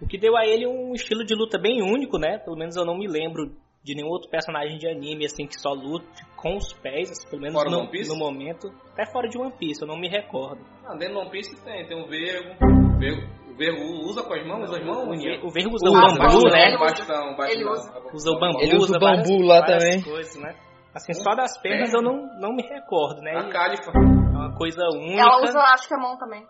[0.00, 2.38] o que deu a ele um estilo de luta bem único, né?
[2.38, 3.54] Pelo menos eu não me lembro
[3.84, 6.06] de nenhum outro personagem de anime assim que só lute
[6.36, 9.88] com os pés, assim, pelo menos no, no momento, até fora de One Piece, eu
[9.88, 10.60] não me recordo.
[10.86, 12.54] Ah, dentro do One Piece tem, tem um vergo.
[12.98, 15.92] vergo o vergo usa com as mãos, usa as mãos, O, o Vergo usa o
[15.92, 16.64] bambu, bastão, né?
[16.68, 17.46] Ele usa- Bastão, bastão.
[17.50, 17.92] ele usa.
[18.14, 20.02] Usa o bambu, Ele usa o várias- bambu lá várias também.
[20.02, 20.54] Coisas, né?
[20.94, 23.32] Assim, só das pernas eu não, não me recordo, né?
[23.36, 23.90] A Califa.
[23.94, 25.20] é uma coisa única.
[25.20, 26.44] Ela usa, acho que a mão também.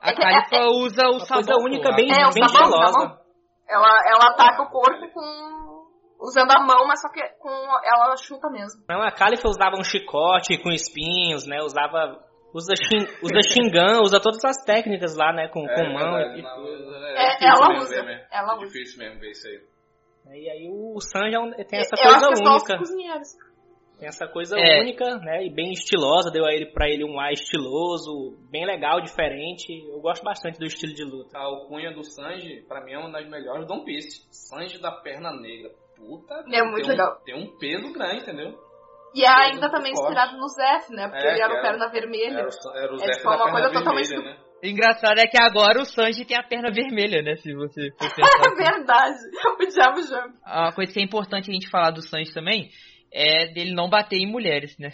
[0.00, 1.44] A É Califa usa o uma sabão.
[1.44, 3.18] coisa única, bem, É, bem sabão.
[3.68, 5.77] Ela, ela ataca o corpo com.
[6.20, 8.82] Usando a mão, mas só que com ela chuta mesmo.
[8.88, 11.58] Não, a Califa usava um chicote com espinhos, né?
[11.62, 12.26] Usava.
[12.54, 15.48] Usa, xin, usa xingã, usa todas as técnicas lá, né?
[15.48, 16.14] Com, com mão.
[16.16, 18.26] verdade, e- não, É, difícil ela mesmo usa, ver, né?
[18.32, 18.66] ela é usa.
[18.66, 19.60] difícil mesmo ver isso aí.
[20.40, 22.78] E aí o Sanji é tem essa coisa é os única.
[22.78, 23.28] cozinheiros.
[23.98, 24.80] Tem essa coisa É.
[24.80, 25.44] única, né?
[25.44, 29.66] E bem estilosa, deu a ele pra ele um ar estiloso, bem legal, diferente.
[29.90, 31.36] Eu gosto bastante do estilo de luta.
[31.36, 34.26] A alcunha do Sanji, pra mim, é uma das melhores do One Piece.
[34.30, 35.70] Sanji da perna negra.
[35.98, 37.18] Puta, É muito tem legal.
[37.20, 38.58] Um, tem um peso grande, entendeu?
[39.14, 40.12] E é ainda também forte.
[40.12, 41.08] inspirado no Zef, né?
[41.08, 42.38] Porque É, ele era o perna vermelha.
[42.40, 44.38] Era o, era o É, tipo, uma coisa totalmente vermelha, né?
[44.62, 47.36] O engraçado é que agora o Sanji tem a perna vermelha, né?
[47.36, 48.54] Se você for É pensar.
[48.56, 49.18] verdade.
[49.60, 50.34] O Diabo Jump.
[50.46, 52.70] Uma coisa que é importante a gente falar do Sanji também
[53.12, 54.90] é dele não bater em mulheres, né?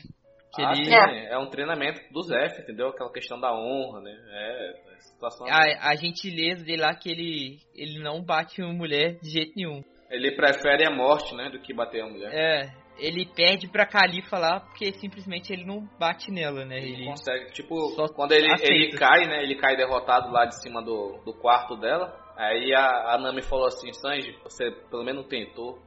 [0.54, 1.36] Que Ah, ele, sim, é.
[1.38, 2.88] um treinamento do Zef, entendeu?
[2.88, 4.12] Aquela questão da honra, né?
[4.12, 5.46] É, é situação...
[5.48, 9.82] a, a gentileza dele lá que ele, ele não bate em mulher de jeito nenhum.
[10.14, 11.50] Ele prefere a morte, né?
[11.50, 12.30] Do que bater a mulher.
[12.32, 16.78] É, ele perde pra Califa lá porque simplesmente ele não bate nela, né?
[16.78, 18.72] Ele Ele, consegue, tipo, Só quando ele, aceita.
[18.72, 19.42] ele cai, né?
[19.42, 22.16] Ele cai derrotado lá de cima do, do quarto dela.
[22.36, 25.78] Aí a, a Nami falou assim, Sanji, você pelo menos tentou.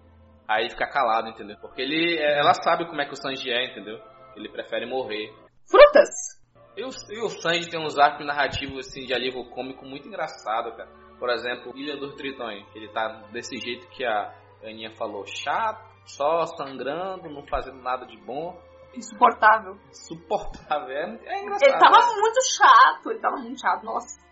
[0.47, 1.57] Aí ele fica calado, entendeu?
[1.61, 3.97] Porque ele, ela sabe como é que o Sanji é, entendeu?
[4.35, 5.29] Ele prefere morrer.
[5.69, 6.37] Frutas.
[6.77, 10.75] E o, e o Sanji tem uns arcos narrativos assim, de alívio cômico muito engraçado,
[10.75, 10.89] cara.
[11.19, 14.33] Por exemplo, Ilha dos Tritões, ele tá desse jeito que a
[14.63, 18.59] Aninha falou, chato, só sangrando, não fazendo nada de bom.
[18.95, 19.77] Insuportável.
[19.89, 21.69] Insuportável, é, é engraçado.
[21.69, 22.21] Ele tava né?
[22.21, 23.11] muito chato.
[23.11, 24.26] Ele tava muito chato, nossa.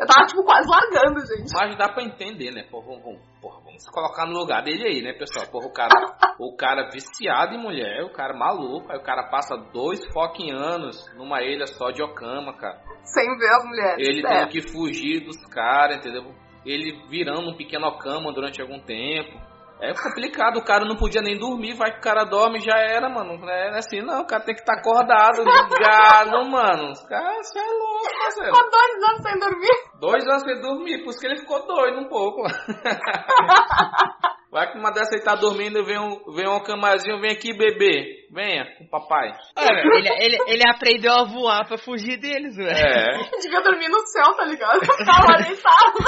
[0.00, 1.52] Eu tava, tipo, quase largando, gente.
[1.52, 2.62] Mas dá pra entender, né?
[2.70, 5.46] Porra, vamos, vamos, porra, vamos se colocar no lugar dele aí, né, pessoal?
[5.52, 9.54] Porra, o cara, o cara viciado em mulher, o cara maluco, aí o cara passa
[9.74, 12.80] dois fucking anos numa ilha só de Okama, cara.
[13.04, 14.08] Sem ver as mulheres.
[14.08, 14.30] Ele é.
[14.30, 16.32] tendo que fugir dos caras, entendeu?
[16.64, 19.49] Ele virando um pequeno Okama durante algum tempo.
[19.82, 22.76] É complicado, o cara não podia nem dormir, vai que o cara dorme e já
[22.78, 23.38] era, mano.
[23.38, 26.90] Não é assim, não, o cara tem que estar acordado, ligado, mano.
[26.92, 28.54] Os caras, você é louco, parceiro.
[28.54, 29.76] Ficou dois anos sem dormir.
[29.98, 32.42] Dois anos sem dormir, por isso que ele ficou doido um pouco.
[34.50, 38.26] Vai que uma dessa aí tá dormindo, vem um, vem um camazinho, vem aqui bebê.
[38.32, 39.32] Venha com o papai.
[39.56, 42.68] ele, ele, ele aprendeu a voar pra fugir deles, velho.
[42.68, 43.30] É.
[43.40, 44.80] Devia dormir no céu, tá ligado?
[45.06, 45.98] Tava deitado.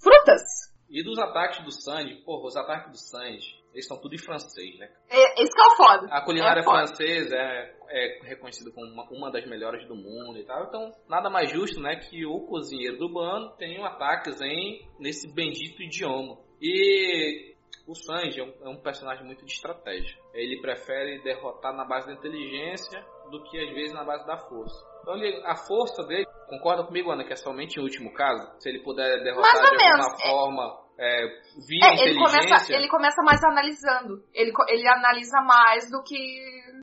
[0.00, 0.63] Frutas.
[0.94, 4.78] E dos ataques do Sanji, porra, os ataques do Sanji, eles são tudo em francês,
[4.78, 4.88] né?
[5.10, 6.06] É, esse que é o foda.
[6.08, 6.86] A culinária É foda.
[6.86, 10.64] francesa é, é reconhecida como uma, uma das melhores do mundo e tal.
[10.68, 15.82] Então, nada mais justo, né, que o cozinheiro do bando tenha ataques em nesse bendito
[15.82, 16.38] idioma.
[16.62, 17.52] E
[17.88, 20.16] o Sanji é um, é um personagem muito de estratégia.
[20.32, 24.86] Ele prefere derrotar na base da inteligência do que às vezes na base da força.
[25.02, 28.48] Então, ele- a força dele, concorda comigo, Ana, que é somente em último caso?
[28.60, 30.22] Se ele puder derrotar de alguma menos.
[30.22, 31.26] forma é,
[31.66, 32.48] via É, ele inteligência...
[32.48, 34.22] começa, ele começa mais analisando.
[34.32, 36.16] Ele, ele analisa mais do que.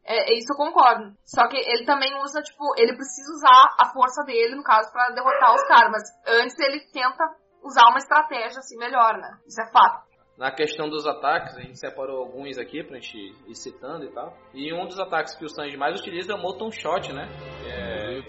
[0.03, 1.13] É, é isso eu concordo.
[1.25, 5.09] Só que ele também usa, tipo, ele precisa usar a força dele, no caso, pra
[5.09, 5.91] derrotar os caras.
[5.91, 6.03] Mas
[6.41, 7.23] antes ele tenta
[7.63, 9.37] usar uma estratégia assim melhor, né?
[9.47, 10.11] Isso é fato.
[10.37, 13.15] Na questão dos ataques, a gente separou alguns aqui pra gente
[13.47, 14.35] ir citando e tal.
[14.53, 17.29] E um dos ataques que o Sanji mais utiliza é o Molten Shot, né?
[17.67, 18.21] É,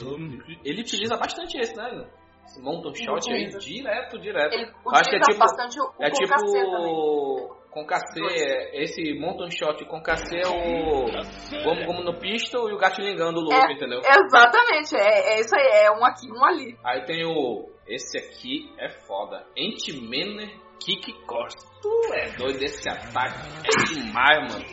[0.63, 2.07] ele utiliza bastante esse, né?
[2.45, 4.53] Esse Molten Shot aí, direto, direto.
[4.53, 6.85] Ele Acho que é tipo- bastante o, o É concassê também.
[6.85, 7.63] tipo.
[7.73, 11.63] Concassê, é- esse Molten Shot Concassê é o.
[11.65, 14.01] Gomu Gomu no Pistol e o Gatilingando do Luffy, entendeu?
[14.01, 16.77] Exatamente, é, é isso aí, é um aqui, um ali.
[16.85, 19.45] Aí tem o esse aqui é foda.
[19.59, 20.51] Anti-Manner
[20.85, 21.57] Kick Cost.
[21.81, 23.39] Tu é doido esse ataque.
[23.65, 24.65] É demais, mano.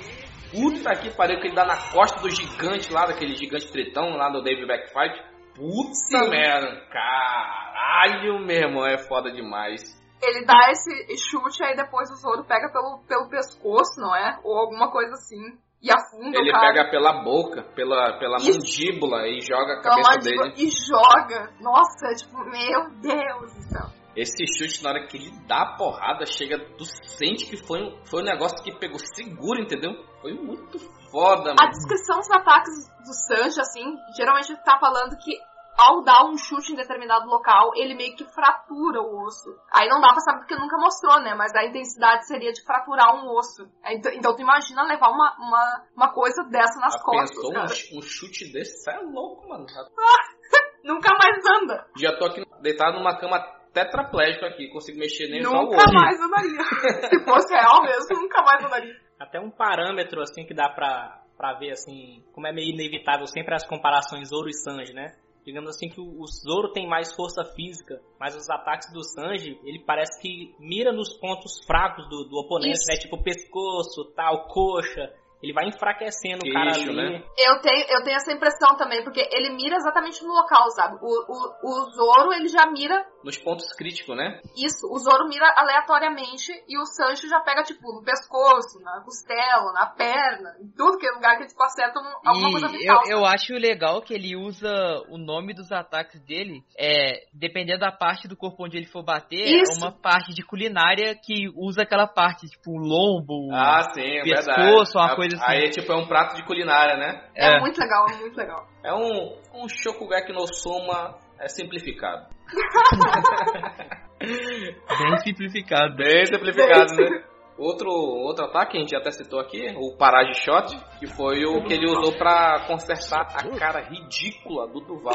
[0.51, 4.29] Puta que pariu que ele dá na costa do gigante lá, daquele gigante tritão lá
[4.29, 5.21] do Dave Backfight.
[5.59, 6.29] Puta Sim.
[6.29, 6.87] merda.
[6.89, 9.81] Caralho, meu irmão, é foda demais.
[10.21, 14.39] Ele dá esse chute, aí depois o Zoro pega pelo, pelo pescoço, não é?
[14.43, 15.57] Ou alguma coisa assim.
[15.81, 18.59] E afunda Ele pega pela boca, pela, pela Isso.
[18.59, 20.53] mandíbula e joga a cabeça dele.
[20.57, 21.51] E joga.
[21.61, 23.99] Nossa, é tipo, meu Deus do céu.
[24.15, 28.05] Esse chute, na hora que ele dá a porrada, chega, tu sente que foi um,
[28.05, 29.93] foi um negócio que pegou seguro, entendeu?
[30.21, 30.77] Foi muito
[31.09, 31.71] foda, A mano.
[31.71, 32.73] descrição dos ataques
[33.05, 33.85] do Sanji, assim,
[34.17, 35.31] geralmente tá falando que
[35.79, 39.49] ao dar um chute em determinado local, ele meio que fratura o osso.
[39.73, 41.33] Aí não dá pra saber porque nunca mostrou, né?
[41.35, 43.65] Mas a intensidade seria de fraturar um osso.
[43.85, 47.53] Então, então tu imagina levar uma, uma, uma coisa dessa nas Já costas, pensou um,
[47.53, 47.73] cara.
[47.97, 48.83] um chute desse?
[48.83, 49.65] Você é louco, mano.
[50.83, 51.85] Nunca mais anda.
[51.97, 53.39] Já tô aqui deitado numa cama
[53.73, 56.59] tetraplégico aqui, consigo mexer nem só o nunca mais andaria.
[57.09, 58.95] Se fosse real mesmo, nunca mais andaria.
[59.19, 63.53] Até um parâmetro assim que dá pra, pra ver assim, como é meio inevitável sempre
[63.53, 65.15] as comparações Zoro e Sanji, né?
[65.49, 69.59] Digamos assim que o o Zoro tem mais força física, mas os ataques do Sanji,
[69.63, 72.91] ele parece que mira nos pontos fracos do, do oponente, Isso.
[72.91, 72.97] né?
[72.97, 75.11] Tipo pescoço, tal, coxa.
[75.41, 77.13] Ele vai enfraquecendo o cara Queixo, ali.
[77.13, 77.23] né?
[77.37, 80.97] Eu tenho, eu tenho essa impressão também, porque ele mira exatamente no local, sabe?
[81.01, 84.41] O, o, o Zoro, ele já mira Nos pontos críticos, né?
[84.57, 89.71] Isso, o Zoro mira aleatoriamente e o Sancho já pega, tipo, no pescoço, na costela,
[89.73, 92.77] na perna, em tudo que é lugar que eles tipo, acertam alguma coisa E eu,
[92.77, 93.01] vital.
[93.07, 94.69] eu acho legal que ele usa
[95.09, 99.39] o nome dos ataques dele, é, dependendo da parte do corpo onde ele for bater,
[99.61, 99.73] Isso.
[99.73, 103.49] é uma parte de culinária que usa aquela parte, tipo, o lombo.
[103.53, 104.91] Ah, sim, é pescoço, verdade.
[104.95, 105.51] uma A- coisa assim.
[105.51, 107.23] Aí, tipo, é um prato de culinária, né?
[107.35, 107.55] é.
[107.55, 107.59] é.
[107.59, 108.67] muito legal, é muito legal.
[108.83, 112.27] É um, um Shokugeki no Soma é simplificado.
[114.19, 115.95] Bem simplificado.
[115.95, 117.23] Bem simplificado, né?
[117.57, 121.73] Outro, outro ataque, a gente até citou aqui, o Parage Shot, que foi o que
[121.73, 125.13] ele usou pra consertar a cara ridícula do Duval.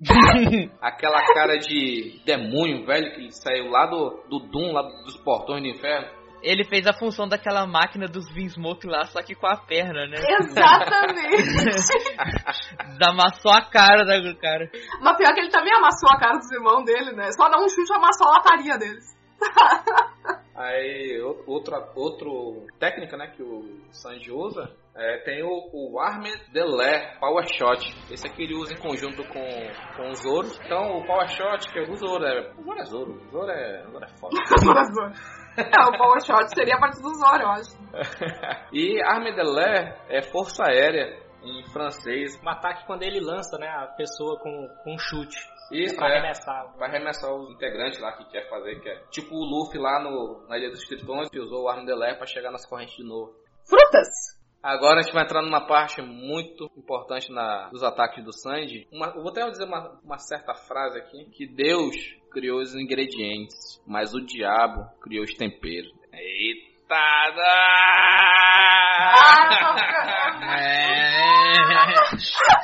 [0.00, 0.72] dele.
[0.82, 5.68] Aquela cara de demônio, velho, que saiu lá do, do Doom, lá dos portões do
[5.68, 6.08] inferno.
[6.44, 10.16] Ele fez a função daquela máquina dos Vinsmoke lá, só que com a perna, né?
[10.40, 11.42] Exatamente.
[13.08, 14.70] Amassou a cara do cara.
[15.00, 17.32] Mas pior que ele também amassou a cara dos irmãos dele, né?
[17.32, 19.14] Só dá um chute e amassou a lataria deles.
[20.54, 26.32] Aí, o- outro, outro técnica, né, que o Sanji usa, é, tem o, o Armed
[26.52, 27.82] Delay Power Shot.
[28.12, 29.44] Esse aqui ele usa em conjunto com,
[29.96, 30.46] com o Zoro.
[30.64, 33.50] Então, o Power Shot, que é o Zoro, é, o Zoro é Zoro, o Zoro
[33.50, 34.36] é, o Zoro é foda.
[35.56, 37.76] é, o Power Shot seria a parte do Zoro, eu acho.
[38.72, 42.40] e Armed Delay é força aérea em francês.
[42.42, 45.36] Um ataque quando ele lança, né, a pessoa com, com um chute.
[45.70, 46.18] Isso, pra é.
[46.18, 46.76] arremessar.
[46.76, 50.46] Vai arremessar os integrantes lá que quer fazer, que é tipo o Luffy lá no,
[50.48, 53.34] na Ilha dos Tritões, que usou o Armed Delay pra chegar nas correntes de novo.
[53.68, 54.33] Frutas.
[54.64, 58.88] Agora a gente vai entrar numa parte muito importante na, dos ataques do Sanji.
[58.90, 61.94] Uma, eu vou até dizer uma, uma certa frase aqui: que Deus
[62.32, 65.92] criou os ingredientes, mas o diabo criou os temperos.
[66.14, 66.94] Eita!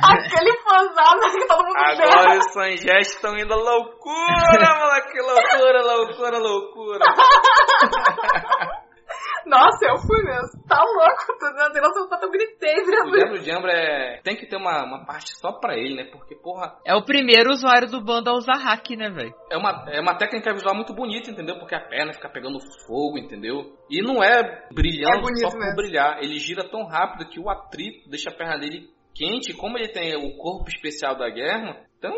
[0.02, 5.12] Aquele fãzado que todo mundo Agora os Sanjés estão indo loucura, moleque!
[5.12, 7.04] Que loucura, loucura, loucura!
[9.46, 10.62] Nossa, eu fui mesmo.
[10.68, 11.38] Tá louco.
[11.38, 14.20] Tu não tem noção do quanto eu gritei O vendo Diablo Jambra é.
[14.22, 16.04] Tem que ter uma, uma parte só pra ele, né?
[16.10, 19.34] Porque, porra, É o primeiro usuário do bando a usar hack, né, velho?
[19.50, 21.58] é uma, é uma técnica visual muito bonita, entendeu?
[21.58, 23.76] Porque a perna fica pegando fogo, entendeu?
[23.90, 25.76] E não é brilhando É só por mesmo.
[25.76, 26.18] brilhar.
[26.22, 29.52] Ele gira tão rápido que o atrito deixa a perna dele quente.
[29.54, 32.12] Como ele tem o corpo especial da guerra, então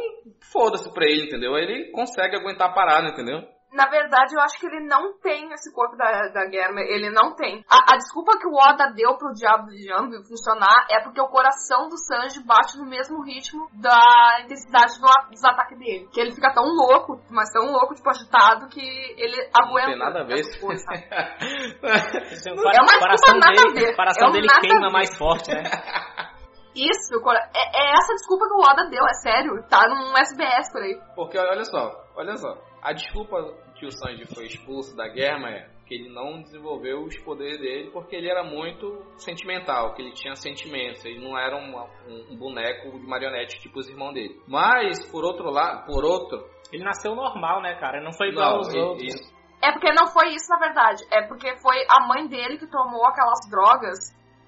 [0.53, 1.57] foda-se pra ele, entendeu?
[1.57, 3.41] Ele consegue aguentar a parada, entendeu?
[3.73, 6.73] Na verdade, eu acho que ele não tem esse corpo da, da Guerra.
[6.81, 7.65] Ele não tem.
[7.71, 11.29] A, a desculpa que o Oda deu pro Diabo de Jambi funcionar é porque o
[11.29, 16.07] coração do Sanji bate no mesmo ritmo da intensidade do, dos ataques dele.
[16.13, 19.87] Que ele fica tão louco, mas tão louco, tipo, agitado, que ele Não aguenta.
[19.89, 20.41] tem nada a ver.
[20.41, 20.85] essa força.
[20.93, 23.93] O É uma desculpa nada a ver.
[23.93, 25.63] o coração É dele queima mais forte, né?
[26.75, 29.63] Isso, o cora- é, é essa desculpa que o Oda deu, é sério.
[29.69, 30.99] Tá num SBS por aí.
[31.15, 32.57] Porque olha só, olha só.
[32.83, 33.37] A desculpa
[33.77, 37.91] que o Sanji foi expulso da guerra é que ele não desenvolveu os poderes dele
[37.91, 41.77] porque ele era muito sentimental, que ele tinha sentimentos, ele não era um,
[42.09, 44.41] um- um boneco de marionete tipo os irmãos dele.
[44.49, 48.01] Mas por outro lado, por outro, Ele nasceu normal, né, cara?
[48.01, 49.13] Não foi igual não, aos outros.
[49.63, 51.05] É porque não foi isso, na verdade.
[51.13, 53.99] É porque foi a mãe dele que tomou aquelas drogas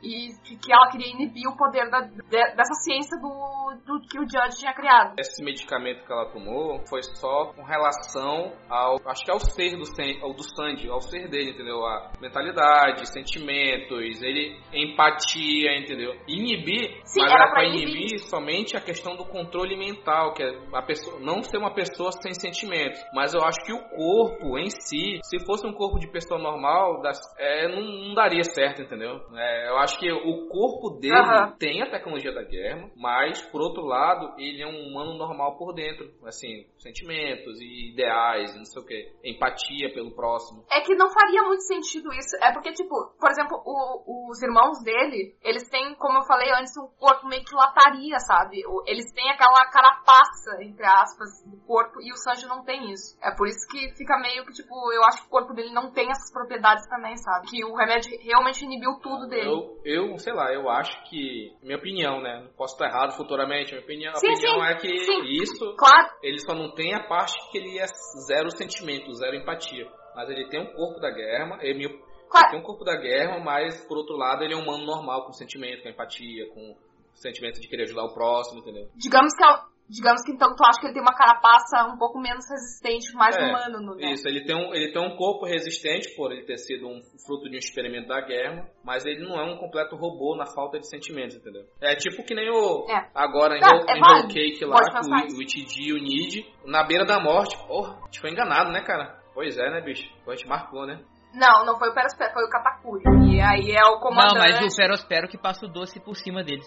[0.04, 2.20] E que, que ela queria inibir o poder da, de-
[2.54, 5.14] dessa ciência do, do que o Judge tinha criado.
[5.18, 8.96] Esse medicamento que ela tomou foi só com relação ao.
[9.06, 9.84] Acho que ao ser do,
[10.22, 11.84] ao do Sandy, ao ser dele, entendeu?
[11.86, 16.12] A mentalidade, sentimentos, ele empatia, entendeu?
[16.28, 17.88] Inibir, Sim, mas era pra inibir.
[17.88, 22.12] inibir somente a questão do controle mental, que é a pessoa não ser uma pessoa
[22.12, 23.00] sem sentimentos.
[23.14, 27.00] Mas eu acho que o corpo em si, se fosse um corpo de pessoa normal,
[27.00, 29.20] das- é, não, não daria certo, entendeu?
[29.36, 31.56] É, eu acho que o corpo dele Aham.
[31.58, 35.72] tem a tecnologia da guerra, mas por outro lado, ele é um humano normal por
[35.72, 40.64] dentro, assim, sentimentos e ideais, e não sei o que, empatia pelo próximo.
[40.70, 42.36] É que não faria muito sentido isso.
[42.42, 46.72] É porque, tipo, por exemplo, o- os irmãos dele, eles têm, como eu falei antes,
[46.76, 48.60] um corpo meio que lataria, sabe?
[48.86, 53.16] Eles têm aquela carapaça, entre aspas, do corpo, e o Sanji não tem isso.
[53.22, 55.90] É por isso que fica meio que, tipo, eu acho que o corpo dele não
[55.92, 57.46] tem essas propriedades também, sabe?
[57.48, 59.48] Que o remédio realmente inibiu tudo dele.
[59.48, 62.40] Eu, eu, sei lá, eu acho que, minha opinião, né?
[62.42, 65.22] Não posso estar errado futuramente, minha opinião, Sim, opinião sim, é que sim.
[65.42, 67.86] isso, Claro, ele só não tem a parte que ele é
[68.26, 69.86] zero sentimento, zero empatia.
[70.16, 72.00] Mas ele tem um corpo da guerra, ele, ele
[72.30, 72.50] claro.
[72.50, 75.32] tem um corpo da guerra, mas por outro lado ele é um humano normal, com
[75.32, 76.76] sentimento, com empatia, com
[77.14, 78.88] sentimento de querer ajudar o próximo, entendeu?
[78.96, 82.18] Digamos que, é- digamos que então tu acha que ele tem uma carapaça um pouco
[82.18, 84.12] menos resistente, mais É, humano, no- né?
[84.12, 87.48] Isso, ele tem, um, ele tem um corpo resistente por ele ter sido um fruto
[87.48, 90.88] de um experimento da guerra, mas ele não é um completo robô na falta de
[90.88, 91.62] sentimentos, entendeu?
[91.80, 92.86] É tipo que nem o.
[92.90, 93.08] É.
[93.14, 94.00] Agora em Tá, Whole- é em.
[94.02, 97.56] Whole Cake lá, o, o Itidi e o Nid, na beira da morte.
[97.66, 99.18] Porra, a gente foi enganado, né, cara?
[99.34, 100.08] Pois é, né, bicho?
[100.26, 101.00] A gente marcou, né?
[101.34, 103.02] Não, não foi o Perospero, foi o Katakuri.
[103.28, 104.38] E aí é o Não, comandante.
[104.38, 106.64] mas o Ferospero que passa o doce por cima deles.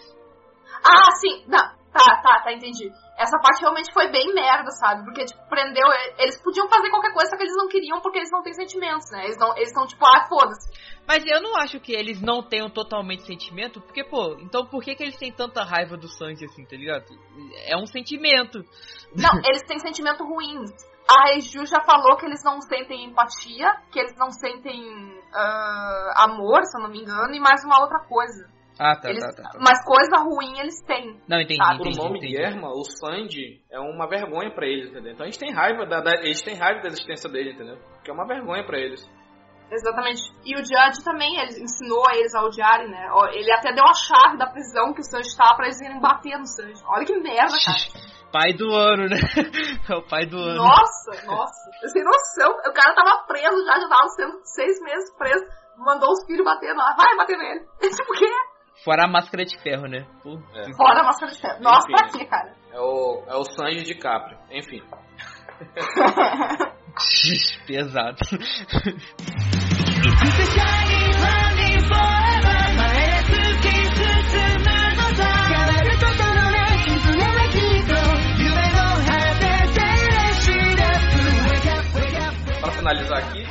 [0.84, 1.44] Ah, sim.
[1.48, 1.64] Não,
[1.98, 2.90] tá, tá, tá, entendi.
[3.16, 5.04] Essa parte realmente foi bem merda, sabe?
[5.04, 5.84] Porque, tipo, prendeu.
[6.18, 9.10] Eles podiam fazer qualquer coisa, só que eles não queriam porque eles não têm sentimentos,
[9.10, 9.24] né?
[9.24, 10.70] Eles não, eles estão tipo, ah, foda-se.
[11.06, 14.94] Mas eu não acho que eles não tenham totalmente sentimento, porque, pô, então por que,
[14.94, 17.06] que eles têm tanta raiva do Sanji assim, tá ligado?
[17.66, 18.58] É um sentimento.
[19.16, 20.70] Não, eles têm sentimento ruins.
[21.08, 26.62] A Reiju já falou que eles não sentem empatia, que eles não sentem ah, amor,
[26.64, 28.57] se eu não me engano, e mais uma outra coisa.
[28.78, 29.58] Ah, tá, Eles- tá, tá, tá.
[29.60, 31.20] Mas coisa ruim eles têm.
[31.28, 32.36] Não, entendi, Por entendi, nome entendi.
[32.36, 35.12] Guerma, o Sandy é uma vergonha pra eles, entendeu?
[35.12, 37.76] Então a gente tem raiva da, da- eles têm raiva da existência dele, entendeu?
[38.04, 39.04] Que é uma vergonha pra eles.
[39.70, 40.22] Exatamente.
[40.46, 43.06] E o Judge também, ele ensinou a eles a odiarem, né?
[43.34, 46.38] Ele até deu a chave da prisão que o Sanji tá pra eles irem bater
[46.38, 46.82] no Sanji.
[46.86, 48.08] Olha que merda, cara.
[48.32, 49.16] Pai do ano, né?
[49.90, 50.56] É o pai do ano.
[50.56, 51.70] Nossa, nossa.
[51.82, 52.50] Eu sem noção.
[52.52, 55.44] O cara tava preso já, já tava sendo seis meses preso.
[55.78, 56.94] Mandou os filhos bater lá.
[56.94, 57.60] Vai bater nele.
[57.80, 58.26] Tipo, o quê?
[58.84, 60.06] Fora a máscara de ferro, né?
[60.22, 60.72] Pô, É.
[60.76, 61.60] Fora a máscara de ferro.
[61.60, 61.92] Nossa, Enfim.
[61.92, 62.54] pra quê, cara?
[62.72, 64.36] É o, é o Sanji de Capri.
[64.50, 64.82] Enfim.
[67.66, 68.16] pesado.
[82.60, 83.44] Para finalizar aqui,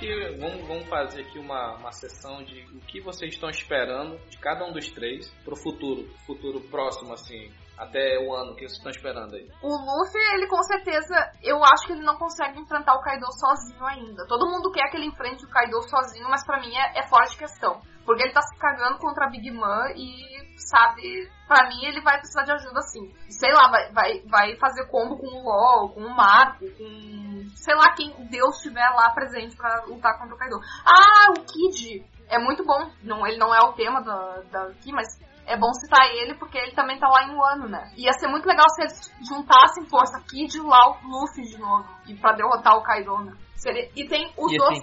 [0.00, 4.38] que, vamos, vamos fazer aqui uma, uma sessão de o que vocês estão esperando de
[4.38, 8.90] cada um dos três pro futuro, futuro próximo, assim, até o ano que vocês estão
[8.90, 9.46] esperando aí.
[9.62, 13.84] O Luffy, ele com certeza, eu acho que ele não consegue enfrentar o Kaido sozinho
[13.84, 14.26] ainda.
[14.26, 17.26] Todo mundo quer que ele enfrente o Kaido sozinho, mas pra mim é, é fora
[17.26, 17.80] de questão.
[18.04, 22.18] Porque ele tá se cagando contra a Big Mom e, sabe, pra mim ele vai
[22.18, 23.12] precisar de ajuda sim.
[23.28, 27.74] Sei lá, vai, vai, vai fazer combo com o LOL, com o Marco, com sei
[27.74, 30.60] lá quem Deus estiver lá presente pra lutar contra o Kaido.
[30.84, 32.04] Ah, o Kid!
[32.28, 32.90] É muito bom.
[33.02, 36.56] Não, ele não é o tema da, da aqui, mas é bom citar ele porque
[36.56, 37.92] ele também tá lá em Wano, né?
[37.96, 41.88] Ia ser muito legal se eles juntassem força Kid, Lau, Luffy de novo.
[42.06, 43.32] E pra derrotar o Kaido, né?
[43.60, 43.90] Seria...
[43.94, 44.82] E tem os Ia ser dois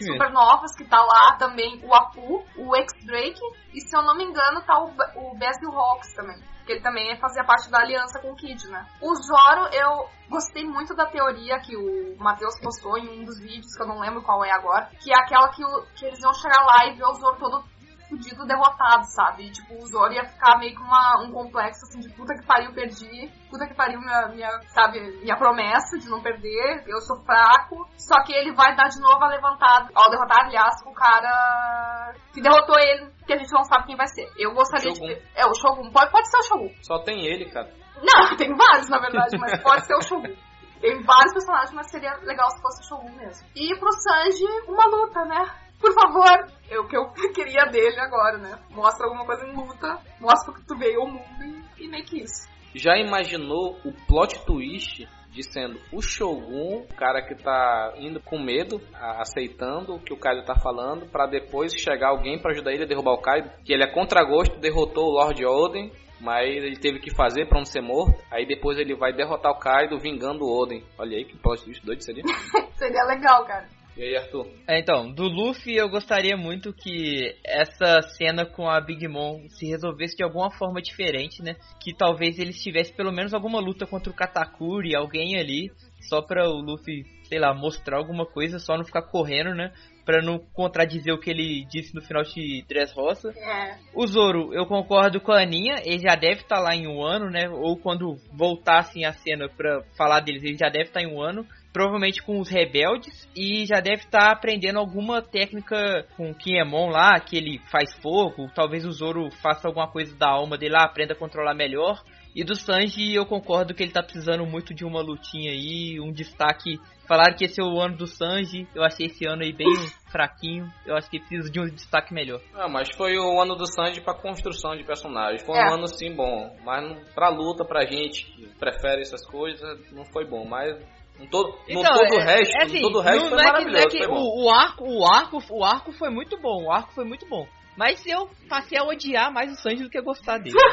[0.00, 0.14] mesmo.
[0.14, 3.40] supernovas que tá lá também, o Apu, o X-Drake,
[3.72, 6.36] e se eu não me engano tá o, o Basil Hawks também.
[6.66, 8.84] Que ele também fazia parte da aliança com o Kid, né?
[9.00, 13.76] O Zoro, eu gostei muito da teoria que o Matheus postou em um dos vídeos,
[13.76, 16.34] que eu não lembro qual é agora, que é aquela que, o- que eles iam
[16.34, 17.64] chegar lá e ver o Zoro todo
[18.08, 19.46] fudido, derrotado, sabe?
[19.46, 22.46] E, tipo, o Zoro ia ficar meio que uma, um complexo, assim, de puta que
[22.46, 27.16] pariu, perdi, puta que pariu minha, minha, sabe, minha promessa de não perder, eu sou
[27.24, 27.88] fraco.
[27.96, 32.40] Só que ele vai dar de novo a levantada, ao derrotar, aliás, o cara que
[32.40, 34.30] derrotou ele, que a gente não sabe quem vai ser.
[34.38, 35.06] Eu gostaria Shogun.
[35.06, 35.22] de ver.
[35.34, 35.90] É, o Shogun.
[35.90, 36.70] Pode, pode ser o Shogun.
[36.82, 37.70] Só tem ele, cara.
[38.02, 40.34] Não, tem vários, na verdade, mas pode ser o Shogun.
[40.80, 43.46] Tem vários personagens, mas seria legal se fosse o Shogun mesmo.
[43.56, 45.65] E pro Sanji, uma luta, né?
[45.80, 48.58] Por favor, é o que eu queria dele agora, né?
[48.70, 52.18] Mostra alguma coisa em luta, mostra que tu veio ao mundo e, e meio que
[52.22, 52.48] isso.
[52.74, 58.38] Já imaginou o plot twist de sendo o Shogun, o cara que tá indo com
[58.38, 62.72] medo, a- aceitando o que o Kaido tá falando, pra depois chegar alguém pra ajudar
[62.72, 66.48] ele a derrubar o Kaido, que ele é contra gosto, derrotou o Lord Oden, mas
[66.48, 68.18] ele teve que fazer pra não ser morto.
[68.30, 70.82] Aí depois ele vai derrotar o Kaido vingando o Oden.
[70.98, 72.24] Olha aí que plot twist doido seria.
[72.76, 73.68] Seria legal, cara.
[73.96, 74.46] E aí, Arthur?
[74.68, 79.66] É, então, do Luffy eu gostaria muito que essa cena com a Big Mom se
[79.66, 81.56] resolvesse de alguma forma diferente, né?
[81.80, 85.70] Que talvez eles tivessem pelo menos alguma luta contra o Katakuri, alguém ali,
[86.08, 89.72] só pra o Luffy, sei lá, mostrar alguma coisa, só não ficar correndo, né?
[90.04, 93.30] Pra não contradizer o que ele disse no final de Dressrosa.
[93.30, 93.78] É.
[93.94, 97.30] O Zoro, eu concordo com a Aninha, ele já deve estar lá em um ano,
[97.30, 97.48] né?
[97.48, 101.46] Ou quando voltassem a cena pra falar deles, ele já deve estar em um ano.
[101.76, 103.28] Provavelmente com os rebeldes.
[103.36, 108.50] E já deve estar aprendendo alguma técnica com o Kiemon lá, que ele faz fogo.
[108.54, 112.02] Talvez o Zoro faça alguma coisa da alma dele lá, aprenda a controlar melhor.
[112.34, 116.12] E do Sanji, eu concordo que ele tá precisando muito de uma lutinha aí, um
[116.12, 116.78] destaque.
[117.06, 119.68] Falaram que esse é o ano do Sanji, eu achei esse ano aí bem
[120.10, 120.66] fraquinho.
[120.86, 122.40] Eu acho que precisa de um destaque melhor.
[122.54, 125.42] Ah, mas foi o ano do Sanji pra construção de personagens.
[125.44, 125.64] Foi É.
[125.66, 130.26] um ano sim bom, mas pra luta, pra gente que prefere essas coisas, não foi
[130.26, 130.44] bom.
[130.46, 130.74] Mas
[131.18, 133.38] no todo, no todo o é- resto, é assim, no todo o resto não- foi
[133.38, 133.82] não é que- maravilhoso.
[133.96, 134.14] não é que bom.
[134.20, 136.64] o, o arco, o arco, o arco foi muito bom.
[136.64, 137.46] O arco foi muito bom.
[137.76, 140.56] Mas eu passei a odiar mais o Sanji do que a gostar dele.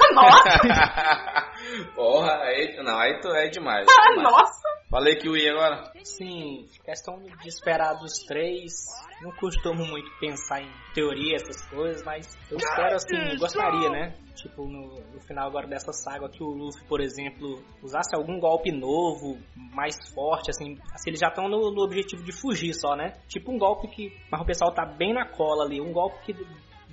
[1.96, 3.88] Porra, aí, não, aí tu é demais.
[3.90, 4.32] Ah, demais.
[4.32, 4.62] nossa!
[4.90, 5.92] Falei que o I agora.
[6.04, 8.86] Sim, questão de esperar dos três.
[9.22, 14.14] Não costumo muito pensar em teoria, essas coisas, mas eu espero assim, eu gostaria, né?
[14.36, 18.72] Tipo, no, no final agora dessa saga, que o Luffy, por exemplo, usasse algum golpe
[18.72, 19.38] novo,
[19.74, 20.78] mais forte, assim.
[20.94, 23.14] assim eles já estão no, no objetivo de fugir só, né?
[23.28, 24.16] Tipo um golpe que.
[24.32, 26.34] Mas o pessoal tá bem na cola ali, um golpe que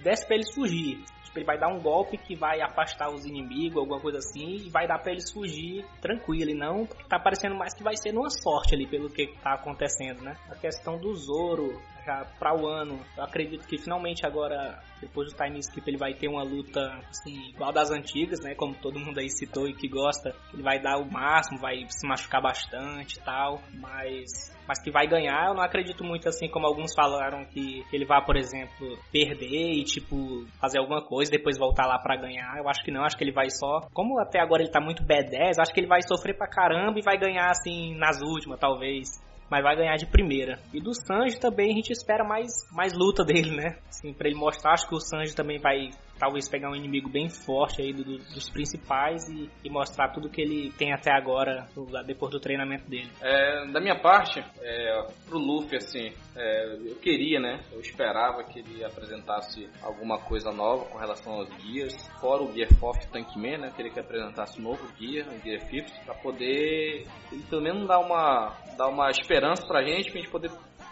[0.02, 1.02] desce pra eles fugir.
[1.24, 4.68] Tipo, ele vai dar um golpe que vai afastar os inimigos, alguma coisa assim, e
[4.68, 6.50] vai dar pra eles fugir tranquilo.
[6.50, 10.22] E não, tá parecendo mais que vai ser numa sorte ali, pelo que tá acontecendo,
[10.22, 10.36] né?
[10.50, 15.36] A questão do Zoro, já pra o ano, eu acredito que finalmente agora, depois do
[15.36, 18.54] time skip, ele vai ter uma luta, assim, igual das antigas, né?
[18.54, 20.34] Como todo mundo aí citou e que gosta.
[20.52, 25.04] Ele vai dar o máximo, vai se machucar bastante e tal, mas mas que vai
[25.08, 29.72] ganhar, eu não acredito muito assim como alguns falaram que ele vai, por exemplo, perder
[29.72, 32.56] e tipo fazer alguma coisa depois voltar lá pra ganhar.
[32.56, 35.02] Eu acho que não, acho que ele vai só, como até agora ele tá muito
[35.02, 39.08] B10, acho que ele vai sofrer pra caramba e vai ganhar assim nas últimas, talvez.
[39.50, 40.60] Mas vai ganhar de primeira.
[40.72, 43.78] E do Sanji também a gente espera mais, mais luta dele, né?
[43.88, 45.90] Assim, pra ele mostrar, acho que o Sanji também vai
[46.20, 50.28] talvez pegar um inimigo bem forte aí do- do- dos principais e, e mostrar tudo
[50.28, 51.66] que ele tem até agora,
[52.06, 53.10] depois do treinamento dele.
[53.22, 57.60] É, da minha parte, é, pro Luffy, assim, é, eu queria, né?
[57.72, 62.68] Eu esperava que ele apresentasse alguma coisa nova com relação aos guias, fora o Gear
[62.78, 63.68] 4 Tankman, né?
[63.68, 67.88] Eu queria que apresentasse um novo guia, o Gear 5, pra poder, ele, pelo menos,
[67.88, 70.50] dar uma, dar uma esperança pra gente, pra gente poder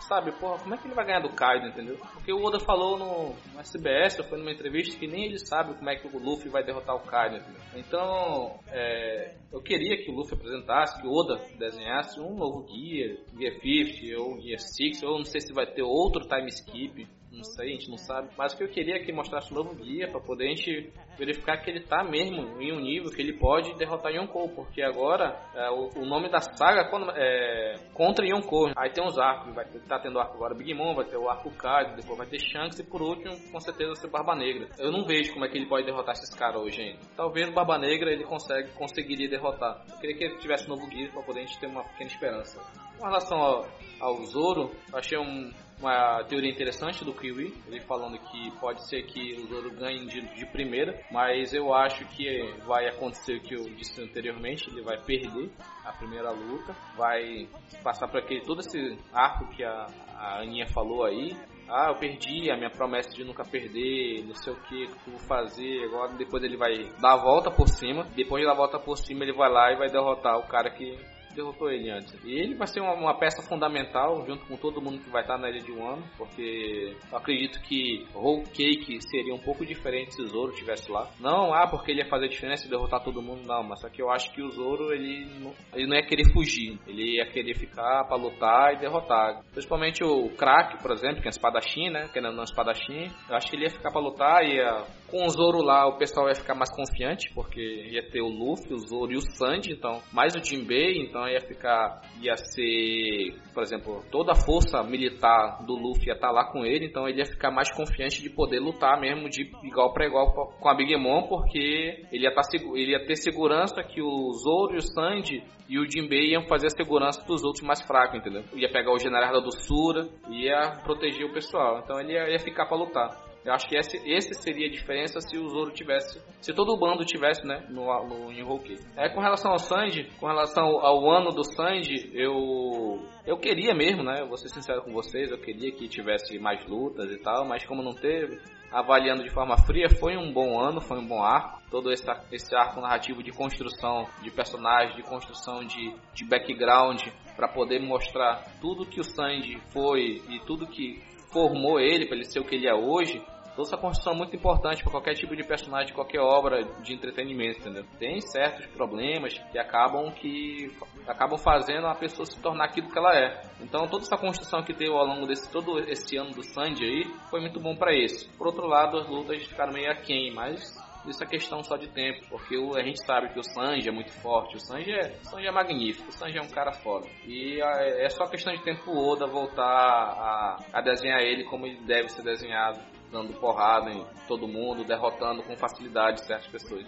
[0.08, 1.98] sabe, porra, como é que ele vai ganhar do Kaido, entendeu?
[2.14, 5.74] Porque o Oda falou no, no SBS, ou foi numa entrevista, que nem ele sabe
[5.74, 7.60] como é que o Luffy vai derrotar o Kaido, entendeu?
[7.76, 13.18] Então, é, eu queria que o Luffy apresentasse, que o Oda desenhasse um novo guia,
[13.38, 17.44] Gear 50 ou Gear 6, ou não sei se vai ter outro time skip, não
[17.44, 18.28] sei, a gente não sabe.
[18.36, 20.92] Mas o que eu queria é que mostrasse um novo guia para poder a gente
[21.18, 25.38] verificar que ele tá mesmo em um nível que ele pode derrotar Yonkou, porque agora
[25.54, 28.72] é, o, o nome da saga é contra Yonkou.
[28.76, 31.28] Aí tem uns arcos, vai ter, tá tendo arco agora Big Mom, vai ter o
[31.28, 34.68] arco Kaido, depois vai ter Shanks e por último, com certeza, vai ser Barba Negra.
[34.78, 37.00] Eu não vejo como é que ele pode derrotar esses caras hoje ainda.
[37.16, 39.84] Talvez o Barba Negra ele consegue, conseguiria derrotar.
[39.90, 42.10] Eu queria que ele tivesse um novo guia para poder a gente ter uma pequena
[42.10, 42.60] esperança.
[42.98, 43.66] Com relação ao,
[44.00, 49.02] ao Zoro, eu achei um, uma teoria interessante do Kiwi, ele falando que pode ser
[49.04, 53.54] que o Zoro ganhe de, de primeira, mas eu acho que vai acontecer o que
[53.54, 55.50] eu disse anteriormente, ele vai perder
[55.84, 57.48] a primeira luta, vai
[57.82, 61.36] passar por aquele todo esse arco que a, a Aninha falou aí,
[61.70, 65.08] ah, eu perdi a minha promessa de nunca perder, não sei o que, o que
[65.08, 65.84] eu vou fazer.
[65.84, 68.06] Agora depois ele vai dar a volta por cima.
[68.16, 70.70] Depois de dar a volta por cima, ele vai lá e vai derrotar o cara
[70.70, 70.98] que
[71.38, 72.12] derrotou ele antes.
[72.24, 75.38] E ele vai ser uma, uma peça fundamental junto com todo mundo que vai estar
[75.38, 80.22] na ilha de Wano, porque eu acredito que Whole Cake seria um pouco diferente se
[80.22, 81.08] o Zoro estivesse lá.
[81.20, 84.02] Não, ah, porque ele ia fazer diferença e derrotar todo mundo, não, mas só que
[84.02, 87.54] eu acho que o Zoro ele não, ele não ia querer fugir, ele ia querer
[87.54, 89.42] ficar pra lutar e derrotar.
[89.52, 92.08] Principalmente o Crack, por exemplo, que é um espadachim, né?
[92.12, 95.24] Que é não espadachim, eu acho que ele ia ficar pra lutar e ia com
[95.24, 98.78] o Zoro lá, o pessoal ia ficar mais confiante, porque ia ter o Luffy, o
[98.78, 104.04] Zoro e o Sanji, então, mais o Jinbei, então ia ficar, ia ser, por exemplo,
[104.10, 107.50] toda a força militar do Luffy ia estar lá com ele, então ele ia ficar
[107.50, 112.06] mais confiante de poder lutar mesmo de igual para igual com a Big Mom, porque
[112.12, 112.42] ele ia, tá,
[112.74, 116.68] ele ia ter segurança que o Zoro e o Sandy e o Jinbei iam fazer
[116.68, 118.42] a segurança dos outros mais fracos, entendeu?
[118.54, 122.66] Ia pegar o general da doçura, ia proteger o pessoal, então ele ia, ia ficar
[122.66, 123.27] para lutar.
[123.48, 126.76] Eu acho que esse, esse seria a diferença se o Zoro tivesse, se todo o
[126.76, 128.76] bando tivesse, né, no, no Inhoki.
[128.94, 134.02] É, com relação ao Sanji, com relação ao ano do Sanji, eu eu queria mesmo,
[134.02, 137.64] né, vou ser sincero com vocês, eu queria que tivesse mais lutas e tal, mas
[137.64, 138.38] como não teve,
[138.70, 141.58] avaliando de forma fria, foi um bom ano, foi um bom arco.
[141.70, 147.00] Todo esse, esse arco narrativo de construção de personagens, de construção de, de background,
[147.34, 151.02] para poder mostrar tudo que o Sanji foi e tudo que
[151.32, 153.22] formou ele para ele ser o que ele é hoje,
[153.58, 157.58] toda essa construção é muito importante para qualquer tipo de personagem, qualquer obra de entretenimento,
[157.58, 157.84] entendeu?
[157.98, 160.70] Tem certos problemas que acabam que
[161.08, 163.42] acabam fazendo a pessoa se tornar aquilo que ela é.
[163.60, 167.04] Então toda essa construção que teve ao longo desse todo esse ano do Sandy aí
[167.28, 168.30] foi muito bom para isso.
[168.38, 172.26] Por outro lado, as lutas ficaram meio aquém, mas isso é questão só de tempo,
[172.28, 175.46] porque a gente sabe que o Sanji é muito forte, o Sanji é, o Sanji
[175.46, 177.08] é magnífico, o Sanji é um cara foda.
[177.26, 181.80] E é só questão de tempo o Oda voltar a, a desenhar ele como ele
[181.86, 182.78] deve ser desenhado,
[183.10, 186.86] dando porrada em todo mundo, derrotando com facilidade certas pessoas.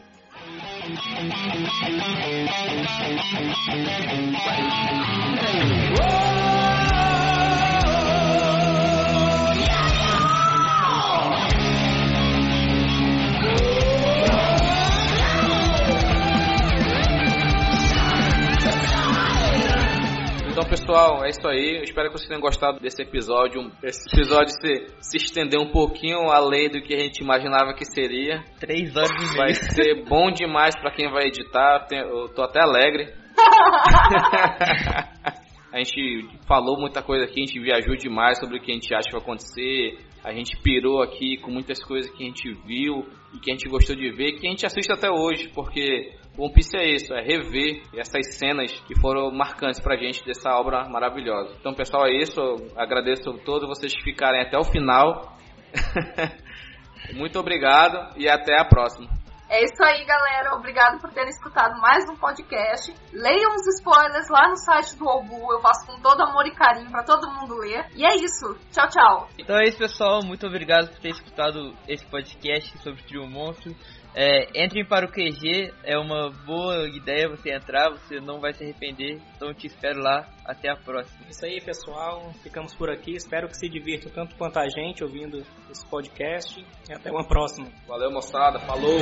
[20.60, 21.78] Então, pessoal, é isso aí.
[21.78, 23.72] Eu espero que vocês tenham gostado desse episódio.
[23.82, 28.44] Esse episódio se, se estender um pouquinho além do que a gente imaginava que seria.
[28.58, 29.36] Três horas e meia.
[29.38, 31.86] Vai ser bom demais para quem vai editar.
[31.90, 33.10] Eu tô até alegre.
[35.72, 38.94] a gente falou muita coisa aqui, a gente viajou demais sobre o que a gente
[38.94, 39.96] acha que vai acontecer.
[40.22, 43.66] A gente pirou aqui com muitas coisas que a gente viu e que a gente
[43.66, 47.20] gostou de ver, que a gente assiste até hoje, porque One Piece é isso, é
[47.20, 51.54] rever essas cenas que foram marcantes pra gente dessa obra maravilhosa.
[51.60, 52.40] Então, pessoal, é isso.
[52.40, 55.36] Eu agradeço a todos vocês que ficarem até o final.
[57.12, 59.20] Muito obrigado e até a próxima.
[59.50, 60.54] É isso aí, galera.
[60.54, 62.94] Obrigado por terem escutado mais um podcast.
[63.12, 65.52] Leiam os spoilers lá no site do Obu.
[65.52, 67.84] Eu faço com todo amor e carinho para todo mundo ler.
[67.96, 68.56] E é isso.
[68.70, 69.28] Tchau, tchau.
[69.36, 70.20] Então é isso, pessoal.
[70.24, 73.74] Muito obrigado por ter escutado esse podcast sobre o Trio Monstro.
[74.14, 78.64] É, entrem para o QG, é uma boa ideia você entrar, você não vai se
[78.64, 79.20] arrepender.
[79.36, 81.26] Então te espero lá, até a próxima.
[81.28, 82.32] Isso aí, pessoal.
[82.42, 83.14] Ficamos por aqui.
[83.14, 86.64] Espero que se divirtam tanto quanto a gente ouvindo esse podcast.
[86.88, 87.68] E até uma próxima.
[87.86, 88.58] Valeu, moçada.
[88.60, 89.00] Falou!